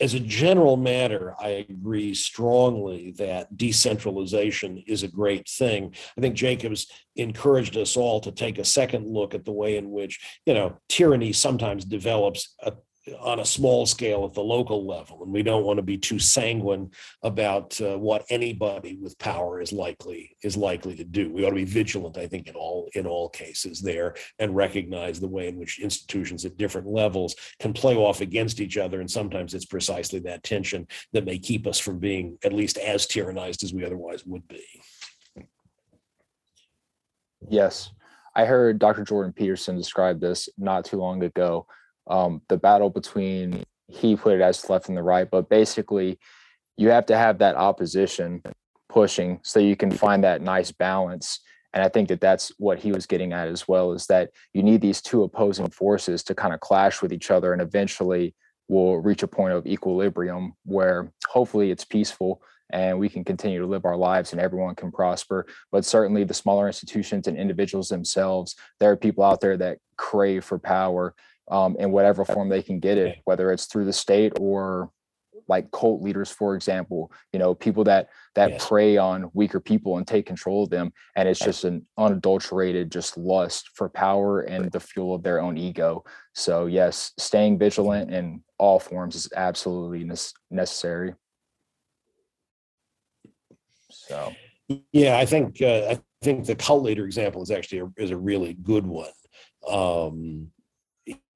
as 0.00 0.14
a 0.14 0.20
general 0.20 0.76
matter, 0.76 1.34
I 1.38 1.66
agree 1.68 2.14
strongly 2.14 3.12
that 3.18 3.56
decentralization 3.56 4.82
is 4.86 5.02
a 5.02 5.08
great 5.08 5.48
thing. 5.48 5.94
I 6.16 6.20
think 6.20 6.34
Jacobs 6.34 6.86
encouraged 7.16 7.76
us 7.76 7.96
all 7.96 8.20
to 8.20 8.32
take 8.32 8.58
a 8.58 8.64
second 8.64 9.06
look 9.06 9.34
at 9.34 9.44
the 9.44 9.52
way 9.52 9.76
in 9.76 9.90
which, 9.90 10.18
you 10.46 10.54
know, 10.54 10.76
tyranny 10.88 11.32
sometimes 11.32 11.84
develops 11.84 12.54
a, 12.62 12.72
on 13.18 13.40
a 13.40 13.44
small 13.44 13.86
scale 13.86 14.24
at 14.26 14.34
the 14.34 14.42
local 14.42 14.86
level, 14.86 15.22
and 15.22 15.32
we 15.32 15.42
don't 15.42 15.64
want 15.64 15.78
to 15.78 15.82
be 15.82 15.96
too 15.96 16.18
sanguine 16.18 16.90
about 17.22 17.80
uh, 17.80 17.98
what 17.98 18.26
anybody 18.28 18.98
with 19.00 19.18
power 19.18 19.60
is 19.60 19.72
likely 19.72 20.36
is 20.42 20.56
likely 20.56 20.94
to 20.96 21.04
do. 21.04 21.32
We 21.32 21.44
ought 21.44 21.50
to 21.50 21.56
be 21.56 21.64
vigilant, 21.64 22.18
I 22.18 22.26
think, 22.26 22.46
in 22.46 22.54
all 22.54 22.88
in 22.94 23.06
all 23.06 23.30
cases 23.30 23.80
there, 23.80 24.14
and 24.38 24.54
recognize 24.54 25.18
the 25.18 25.28
way 25.28 25.48
in 25.48 25.56
which 25.56 25.80
institutions 25.80 26.44
at 26.44 26.58
different 26.58 26.86
levels 26.86 27.34
can 27.58 27.72
play 27.72 27.96
off 27.96 28.20
against 28.20 28.60
each 28.60 28.76
other, 28.76 29.00
and 29.00 29.10
sometimes 29.10 29.54
it's 29.54 29.64
precisely 29.64 30.18
that 30.20 30.42
tension 30.42 30.86
that 31.12 31.24
may 31.24 31.38
keep 31.38 31.66
us 31.66 31.78
from 31.78 31.98
being 31.98 32.36
at 32.44 32.52
least 32.52 32.76
as 32.76 33.06
tyrannized 33.06 33.64
as 33.64 33.72
we 33.72 33.84
otherwise 33.84 34.26
would 34.26 34.46
be. 34.46 34.64
Yes, 37.48 37.90
I 38.36 38.44
heard 38.44 38.78
Dr. 38.78 39.04
Jordan 39.04 39.32
Peterson 39.32 39.76
describe 39.76 40.20
this 40.20 40.50
not 40.58 40.84
too 40.84 40.98
long 40.98 41.22
ago 41.22 41.66
um, 42.10 42.42
the 42.48 42.58
battle 42.58 42.90
between 42.90 43.64
he 43.88 44.16
put 44.16 44.34
it 44.34 44.40
as 44.40 44.68
left 44.68 44.88
and 44.88 44.96
the 44.96 45.02
right, 45.02 45.30
but 45.30 45.48
basically 45.48 46.18
you 46.76 46.90
have 46.90 47.06
to 47.06 47.16
have 47.16 47.38
that 47.38 47.56
opposition 47.56 48.42
pushing 48.88 49.40
so 49.42 49.60
you 49.60 49.76
can 49.76 49.90
find 49.90 50.24
that 50.24 50.42
nice 50.42 50.72
balance. 50.72 51.40
And 51.72 51.84
I 51.84 51.88
think 51.88 52.08
that 52.08 52.20
that's 52.20 52.52
what 52.58 52.80
he 52.80 52.90
was 52.90 53.06
getting 53.06 53.32
at 53.32 53.48
as 53.48 53.68
well 53.68 53.92
is 53.92 54.06
that 54.06 54.30
you 54.52 54.62
need 54.62 54.80
these 54.80 55.00
two 55.00 55.22
opposing 55.22 55.70
forces 55.70 56.22
to 56.24 56.34
kind 56.34 56.52
of 56.52 56.60
clash 56.60 57.00
with 57.00 57.12
each 57.12 57.30
other 57.30 57.52
and 57.52 57.62
eventually 57.62 58.34
we'll 58.68 58.96
reach 58.96 59.22
a 59.22 59.28
point 59.28 59.52
of 59.52 59.66
equilibrium 59.66 60.54
where 60.64 61.12
hopefully 61.28 61.70
it's 61.70 61.84
peaceful 61.84 62.42
and 62.72 62.98
we 62.98 63.08
can 63.08 63.24
continue 63.24 63.60
to 63.60 63.66
live 63.66 63.84
our 63.84 63.96
lives 63.96 64.32
and 64.32 64.40
everyone 64.40 64.74
can 64.74 64.92
prosper. 64.92 65.46
But 65.72 65.84
certainly 65.84 66.22
the 66.22 66.34
smaller 66.34 66.66
institutions 66.68 67.26
and 67.26 67.36
individuals 67.36 67.88
themselves, 67.88 68.54
there 68.78 68.90
are 68.90 68.96
people 68.96 69.24
out 69.24 69.40
there 69.40 69.56
that 69.56 69.78
crave 69.96 70.44
for 70.44 70.58
power 70.58 71.14
um, 71.50 71.76
in 71.78 71.90
whatever 71.92 72.24
form 72.24 72.48
they 72.48 72.62
can 72.62 72.80
get 72.80 72.98
it, 72.98 73.18
whether 73.24 73.52
it's 73.52 73.66
through 73.66 73.84
the 73.84 73.92
state 73.92 74.32
or 74.38 74.90
like 75.48 75.70
cult 75.72 76.00
leaders, 76.00 76.30
for 76.30 76.54
example, 76.54 77.10
you 77.32 77.38
know, 77.38 77.54
people 77.54 77.82
that 77.84 78.08
that 78.36 78.60
prey 78.60 78.96
on 78.96 79.30
weaker 79.34 79.58
people 79.58 79.98
and 79.98 80.06
take 80.06 80.24
control 80.24 80.62
of 80.62 80.70
them. 80.70 80.92
And 81.16 81.28
it's 81.28 81.40
just 81.40 81.64
an 81.64 81.84
unadulterated 81.98 82.92
just 82.92 83.18
lust 83.18 83.70
for 83.74 83.88
power 83.88 84.42
and 84.42 84.70
the 84.70 84.78
fuel 84.78 85.14
of 85.14 85.24
their 85.24 85.40
own 85.40 85.58
ego. 85.58 86.04
So 86.34 86.66
yes, 86.66 87.12
staying 87.18 87.58
vigilant 87.58 88.14
in 88.14 88.44
all 88.58 88.78
forms 88.78 89.16
is 89.16 89.28
absolutely 89.34 90.08
necessary. 90.50 91.14
So 93.90 94.32
yeah, 94.92 95.18
I 95.18 95.26
think 95.26 95.60
uh, 95.60 95.88
I 95.90 96.00
think 96.22 96.46
the 96.46 96.54
cult 96.54 96.84
leader 96.84 97.04
example 97.04 97.42
is 97.42 97.50
actually 97.50 97.80
a, 97.80 97.88
is 97.96 98.12
a 98.12 98.16
really 98.16 98.54
good 98.54 98.86
one. 98.86 99.10
Um, 99.68 100.52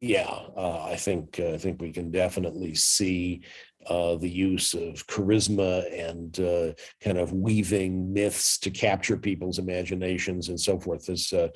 yeah, 0.05 0.39
uh, 0.55 0.85
I 0.85 0.97
think 0.97 1.41
uh, 1.41 1.55
I 1.55 1.59
think 1.59 1.81
we 1.81 1.91
can 1.91 2.11
definitely 2.11 2.75
see 2.75 3.41
uh, 3.87 4.17
the 4.17 4.29
use 4.29 4.75
of 4.75 5.07
charisma 5.07 5.83
and 5.99 6.39
uh, 6.41 6.75
kind 7.01 7.17
of 7.17 7.33
weaving 7.33 8.13
myths 8.13 8.59
to 8.59 8.71
capture 8.71 9.17
people's 9.17 9.59
imaginations 9.59 10.51
and 10.51 10.61
so 10.61 10.79
forth 10.79 11.09
as 11.09 11.33
uh, 11.33 11.49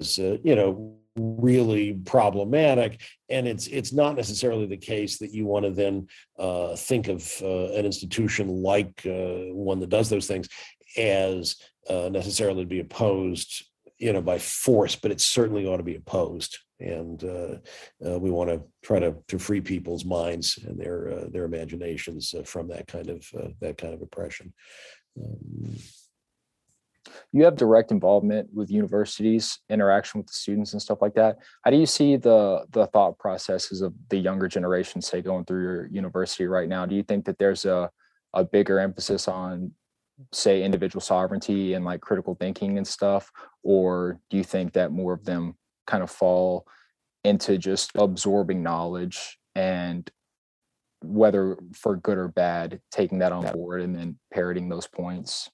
as 0.00 0.18
uh, 0.18 0.38
you 0.42 0.56
know 0.56 0.96
really 1.14 1.92
problematic. 2.04 3.00
And 3.28 3.46
it's 3.46 3.68
it's 3.68 3.92
not 3.92 4.16
necessarily 4.16 4.66
the 4.66 4.76
case 4.76 5.18
that 5.18 5.32
you 5.32 5.46
want 5.46 5.64
to 5.64 5.70
then 5.70 6.08
think 6.76 7.06
of 7.06 7.32
an 7.42 7.86
institution 7.86 8.48
like 8.48 9.02
one 9.04 9.78
that 9.78 9.90
does 9.90 10.10
those 10.10 10.26
things 10.26 10.48
as 10.98 11.56
necessarily 11.88 12.64
to 12.64 12.68
be 12.68 12.80
opposed 12.80 13.66
you 14.02 14.12
know 14.12 14.20
by 14.20 14.38
force 14.38 14.96
but 14.96 15.10
it 15.10 15.20
certainly 15.20 15.66
ought 15.66 15.78
to 15.78 15.82
be 15.82 15.96
opposed 15.96 16.58
and 16.82 17.24
uh, 17.24 17.54
uh, 18.04 18.18
we 18.18 18.30
want 18.30 18.50
to 18.50 18.62
try 18.82 18.98
to 18.98 19.14
to 19.28 19.38
free 19.38 19.60
people's 19.60 20.04
minds 20.04 20.58
and 20.66 20.78
their 20.78 21.12
uh, 21.12 21.24
their 21.30 21.44
imaginations 21.44 22.34
uh, 22.34 22.42
from 22.42 22.68
that 22.68 22.86
kind 22.86 23.08
of 23.08 23.24
that 23.60 23.78
kind 23.78 23.94
of 23.94 24.02
oppression. 24.02 24.52
Um, 25.16 25.76
You 27.32 27.44
have 27.44 27.56
direct 27.56 27.90
involvement 27.90 28.48
with 28.54 28.70
universities, 28.70 29.58
interaction 29.68 30.20
with 30.20 30.28
the 30.28 30.32
students 30.44 30.72
and 30.72 30.82
stuff 30.82 31.02
like 31.02 31.14
that. 31.14 31.38
How 31.62 31.70
do 31.70 31.76
you 31.76 31.86
see 31.86 32.16
the 32.16 32.64
the 32.70 32.86
thought 32.88 33.18
processes 33.18 33.80
of 33.82 33.92
the 34.08 34.18
younger 34.18 34.48
generation, 34.48 35.02
say, 35.02 35.22
going 35.22 35.44
through 35.44 35.62
your 35.62 35.86
university 35.86 36.46
right 36.46 36.68
now? 36.68 36.86
Do 36.86 36.94
you 36.94 37.02
think 37.02 37.24
that 37.24 37.38
there's 37.38 37.64
a 37.64 37.90
a 38.34 38.44
bigger 38.44 38.78
emphasis 38.78 39.28
on 39.28 39.72
say 40.32 40.62
individual 40.62 41.00
sovereignty 41.00 41.74
and 41.74 41.84
like 41.84 42.00
critical 42.00 42.34
thinking 42.34 42.78
and 42.78 42.86
stuff 42.86 43.30
or 43.62 44.18
do 44.30 44.36
you 44.36 44.44
think 44.44 44.72
that 44.72 44.92
more 44.92 45.12
of 45.12 45.24
them 45.24 45.56
kind 45.86 46.02
of 46.02 46.10
fall 46.10 46.66
into 47.24 47.58
just 47.58 47.90
absorbing 47.94 48.62
knowledge 48.62 49.38
and 49.54 50.10
whether 51.02 51.56
for 51.74 51.96
good 51.96 52.18
or 52.18 52.28
bad 52.28 52.80
taking 52.90 53.18
that 53.18 53.32
on 53.32 53.50
board 53.52 53.80
and 53.80 53.94
then 53.94 54.18
parroting 54.32 54.68
those 54.68 54.86
points? 54.86 55.50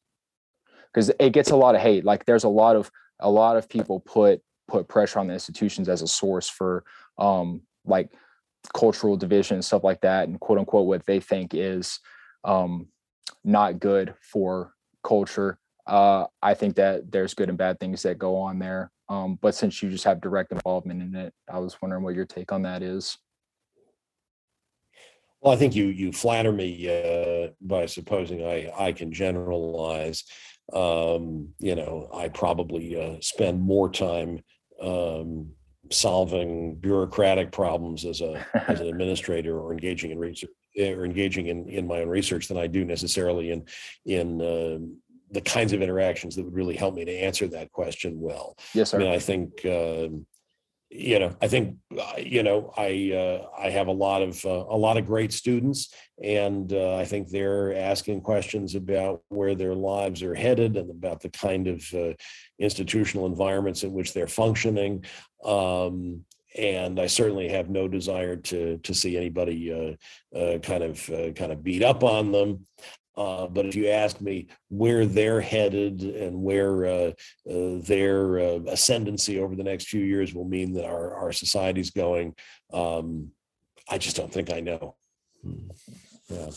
Because 0.93 1.11
it 1.19 1.33
gets 1.33 1.51
a 1.51 1.57
lot 1.57 1.75
of 1.75 1.81
hate. 1.81 2.05
Like 2.05 2.25
there's 2.25 2.45
a 2.45 2.49
lot 2.49 2.77
of 2.77 2.91
a 3.21 3.31
lot 3.31 3.57
of 3.57 3.69
people 3.69 4.01
put 4.01 4.41
put 4.69 4.89
pressure 4.89 5.19
on 5.19 5.27
the 5.27 5.33
institutions 5.33 5.89
as 5.89 6.03
a 6.03 6.07
source 6.07 6.49
for 6.49 6.85
um 7.19 7.63
like 7.87 8.11
cultural 8.75 9.17
division 9.17 9.55
and 9.55 9.65
stuff 9.65 9.83
like 9.83 10.01
that 10.03 10.29
and 10.29 10.41
quote 10.41 10.59
unquote 10.59 10.87
what 10.87 11.05
they 11.07 11.21
think 11.21 11.55
is 11.55 12.01
um 12.45 12.87
not 13.45 13.81
good 13.81 14.14
for 14.20 14.74
culture. 15.05 15.59
Uh, 15.87 16.26
I 16.43 16.55
think 16.55 16.76
that 16.76 17.11
there's 17.11 17.35
good 17.35 17.49
and 17.49 17.57
bad 17.57 17.81
things 17.81 18.03
that 18.03 18.18
go 18.18 18.37
on 18.37 18.59
there. 18.59 18.91
Um, 19.09 19.39
but 19.41 19.55
since 19.55 19.83
you 19.83 19.91
just 19.91 20.05
have 20.05 20.20
direct 20.20 20.53
involvement 20.53 21.03
in 21.03 21.14
it, 21.14 21.33
I 21.51 21.59
was 21.59 21.81
wondering 21.81 22.03
what 22.03 22.14
your 22.14 22.26
take 22.26 22.53
on 22.53 22.62
that 22.62 22.83
is. 22.83 23.16
Well, 25.41 25.55
I 25.55 25.57
think 25.57 25.74
you 25.74 25.87
you 25.87 26.12
flatter 26.12 26.53
me 26.53 26.89
uh, 26.89 27.51
by 27.61 27.87
supposing 27.87 28.45
I 28.45 28.70
I 28.76 28.93
can 28.93 29.12
generalize. 29.12 30.24
Um, 30.72 31.51
you 31.59 31.76
know, 31.76 32.11
I 32.12 32.29
probably 32.29 33.01
uh, 33.01 33.16
spend 33.20 33.62
more 33.62 33.89
time 33.89 34.41
um, 34.83 35.51
solving 35.91 36.74
bureaucratic 36.74 37.53
problems 37.53 38.05
as 38.05 38.20
a 38.20 38.45
as 38.66 38.81
an 38.81 38.89
administrator 38.93 39.59
or 39.59 39.72
engaging 39.72 40.11
in 40.11 40.18
research 40.18 40.51
or 40.79 41.05
engaging 41.05 41.47
in 41.49 41.68
in 41.68 41.87
my 41.87 42.01
own 42.01 42.09
research 42.09 42.49
than 42.49 42.57
I 42.57 42.66
do 42.66 42.85
necessarily 42.85 43.51
in 43.51 43.64
in 44.05 44.41
uh, 44.41 44.79
the 45.31 45.41
kinds 45.41 45.72
of 45.72 45.83
interactions 45.83 46.37
that 46.37 46.45
would 46.45 46.55
really 46.55 46.76
help 46.76 46.95
me 46.95 47.05
to 47.05 47.12
answer 47.12 47.47
that 47.49 47.70
question 47.72 48.20
well. 48.20 48.57
Yes, 48.74 48.91
sir. 48.91 48.97
I 48.97 49.01
mean, 49.01 49.12
I 49.12 49.18
think 49.18 49.64
uh, 49.64 50.09
you 50.91 51.18
know, 51.18 51.37
I 51.43 51.49
think 51.49 51.76
uh, 51.99 52.12
you 52.16 52.43
know, 52.43 52.72
I 52.76 53.12
uh, 53.12 53.62
I 53.62 53.70
have 53.70 53.89
a 53.89 53.93
lot 53.93 54.22
of 54.22 54.43
uh, 54.45 54.64
a 54.68 54.76
lot 54.76 54.97
of 54.97 55.07
great 55.07 55.33
students, 55.33 55.93
and 56.22 56.72
uh, 56.72 56.97
I 56.97 57.05
think 57.05 57.29
they're 57.29 57.74
asking 57.74 58.22
questions 58.22 58.74
about 58.74 59.22
where 59.29 59.55
their 59.55 59.74
lives 59.74 60.22
are 60.22 60.35
headed 60.35 60.76
and 60.76 60.91
about 60.91 61.20
the 61.20 61.29
kind 61.29 61.66
of 61.68 61.85
uh, 61.93 62.14
institutional 62.59 63.26
environments 63.26 63.83
in 63.83 63.93
which 63.93 64.14
they're 64.14 64.26
functioning. 64.26 65.05
Um, 65.45 66.24
and 66.59 66.99
I 66.99 67.07
certainly 67.07 67.49
have 67.49 67.71
no 67.71 67.89
desire 67.89 68.37
to 68.37 68.79
to 68.79 68.95
see 68.95 69.17
anybody 69.17 69.73
uh, 69.73 70.37
uh, 70.37 70.59
kind 70.59 70.83
of 70.83 71.09
uh, 71.11 71.33
kind 71.33 71.53
of 71.53 71.63
beat 71.63 71.83
up 71.83 72.03
on 72.03 72.33
them. 72.33 72.67
Uh, 73.17 73.49
but 73.49 73.67
if 73.67 73.75
you 73.75 73.89
ask 73.89 74.21
me 74.21 74.47
where 74.69 75.05
they're 75.05 75.41
headed 75.41 76.03
and 76.03 76.41
where 76.41 76.87
uh, 76.87 77.11
uh, 77.51 77.81
their 77.83 78.37
ascendancy 78.69 79.41
over 79.41 79.57
the 79.57 79.65
next 79.65 79.89
few 79.89 80.05
years 80.05 80.35
will 80.35 80.45
mean 80.45 80.73
that 80.75 80.85
our 80.85 81.15
our 81.15 81.33
society's 81.33 81.91
going, 81.91 82.35
um, 82.73 83.31
I 83.89 83.99
just 83.99 84.17
don't 84.17 84.33
think 84.33 84.53
I 84.53 84.61
know. 84.61 84.97
Hmm. 85.43 85.71
Yeah. 86.29 86.51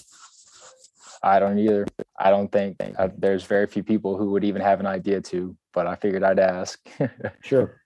I 1.24 1.40
don't 1.40 1.60
either. 1.60 1.86
I 2.20 2.32
don't 2.32 2.52
think 2.52 2.78
there's 3.18 3.44
very 3.44 3.68
few 3.68 3.84
people 3.84 4.18
who 4.18 4.32
would 4.32 4.44
even 4.44 4.62
have 4.62 4.80
an 4.80 4.88
idea 4.88 5.22
to, 5.22 5.56
but 5.72 5.86
I 5.86 5.96
figured 5.96 6.24
I'd 6.24 6.40
ask. 6.40 6.80
sure. 7.42 7.82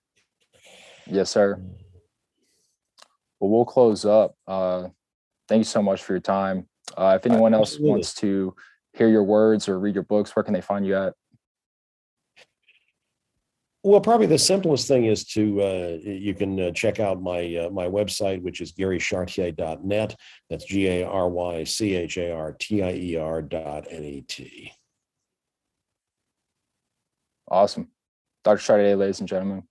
Yes, 1.05 1.29
sir. 1.29 1.61
Hmm. 3.45 3.51
Well, 3.51 3.57
we'll 3.57 3.65
close 3.65 4.05
up. 4.05 4.35
Uh, 4.47 4.89
thank 5.47 5.59
you 5.59 5.65
so 5.65 5.81
much 5.81 6.03
for 6.03 6.13
your 6.13 6.21
time. 6.21 6.67
Uh, 6.97 7.17
if 7.19 7.25
anyone 7.25 7.53
else 7.53 7.73
Absolutely. 7.73 7.91
wants 7.91 8.13
to 8.15 8.55
hear 8.93 9.09
your 9.09 9.23
words 9.23 9.67
or 9.67 9.79
read 9.79 9.95
your 9.95 10.03
books, 10.03 10.35
where 10.35 10.43
can 10.43 10.53
they 10.53 10.61
find 10.61 10.85
you 10.85 10.95
at? 10.95 11.13
Well, 13.83 14.01
probably 14.01 14.25
the 14.25 14.39
simplest 14.39 14.87
thing 14.87 15.05
is 15.05 15.25
to 15.25 15.61
uh, 15.61 15.97
you 16.01 16.33
can 16.33 16.59
uh, 16.59 16.71
check 16.71 16.99
out 16.99 17.21
my 17.21 17.55
uh, 17.55 17.69
my 17.69 17.85
website, 17.85 18.41
which 18.41 18.59
is 18.59 18.71
garychartier.net. 18.71 20.15
That's 20.49 20.65
G 20.65 20.87
A 20.87 21.07
R 21.07 21.29
Y 21.29 21.63
C 21.65 21.93
H 21.93 22.17
A 22.17 22.31
R 22.31 22.53
T 22.53 22.81
I 22.81 22.93
E 22.93 23.15
R 23.15 23.43
dot 23.43 23.85
N 23.91 24.03
E 24.03 24.21
T. 24.27 24.71
Awesome. 27.47 27.89
Dr. 28.43 28.57
Chartier, 28.57 28.95
ladies 28.95 29.19
and 29.19 29.29
gentlemen. 29.29 29.63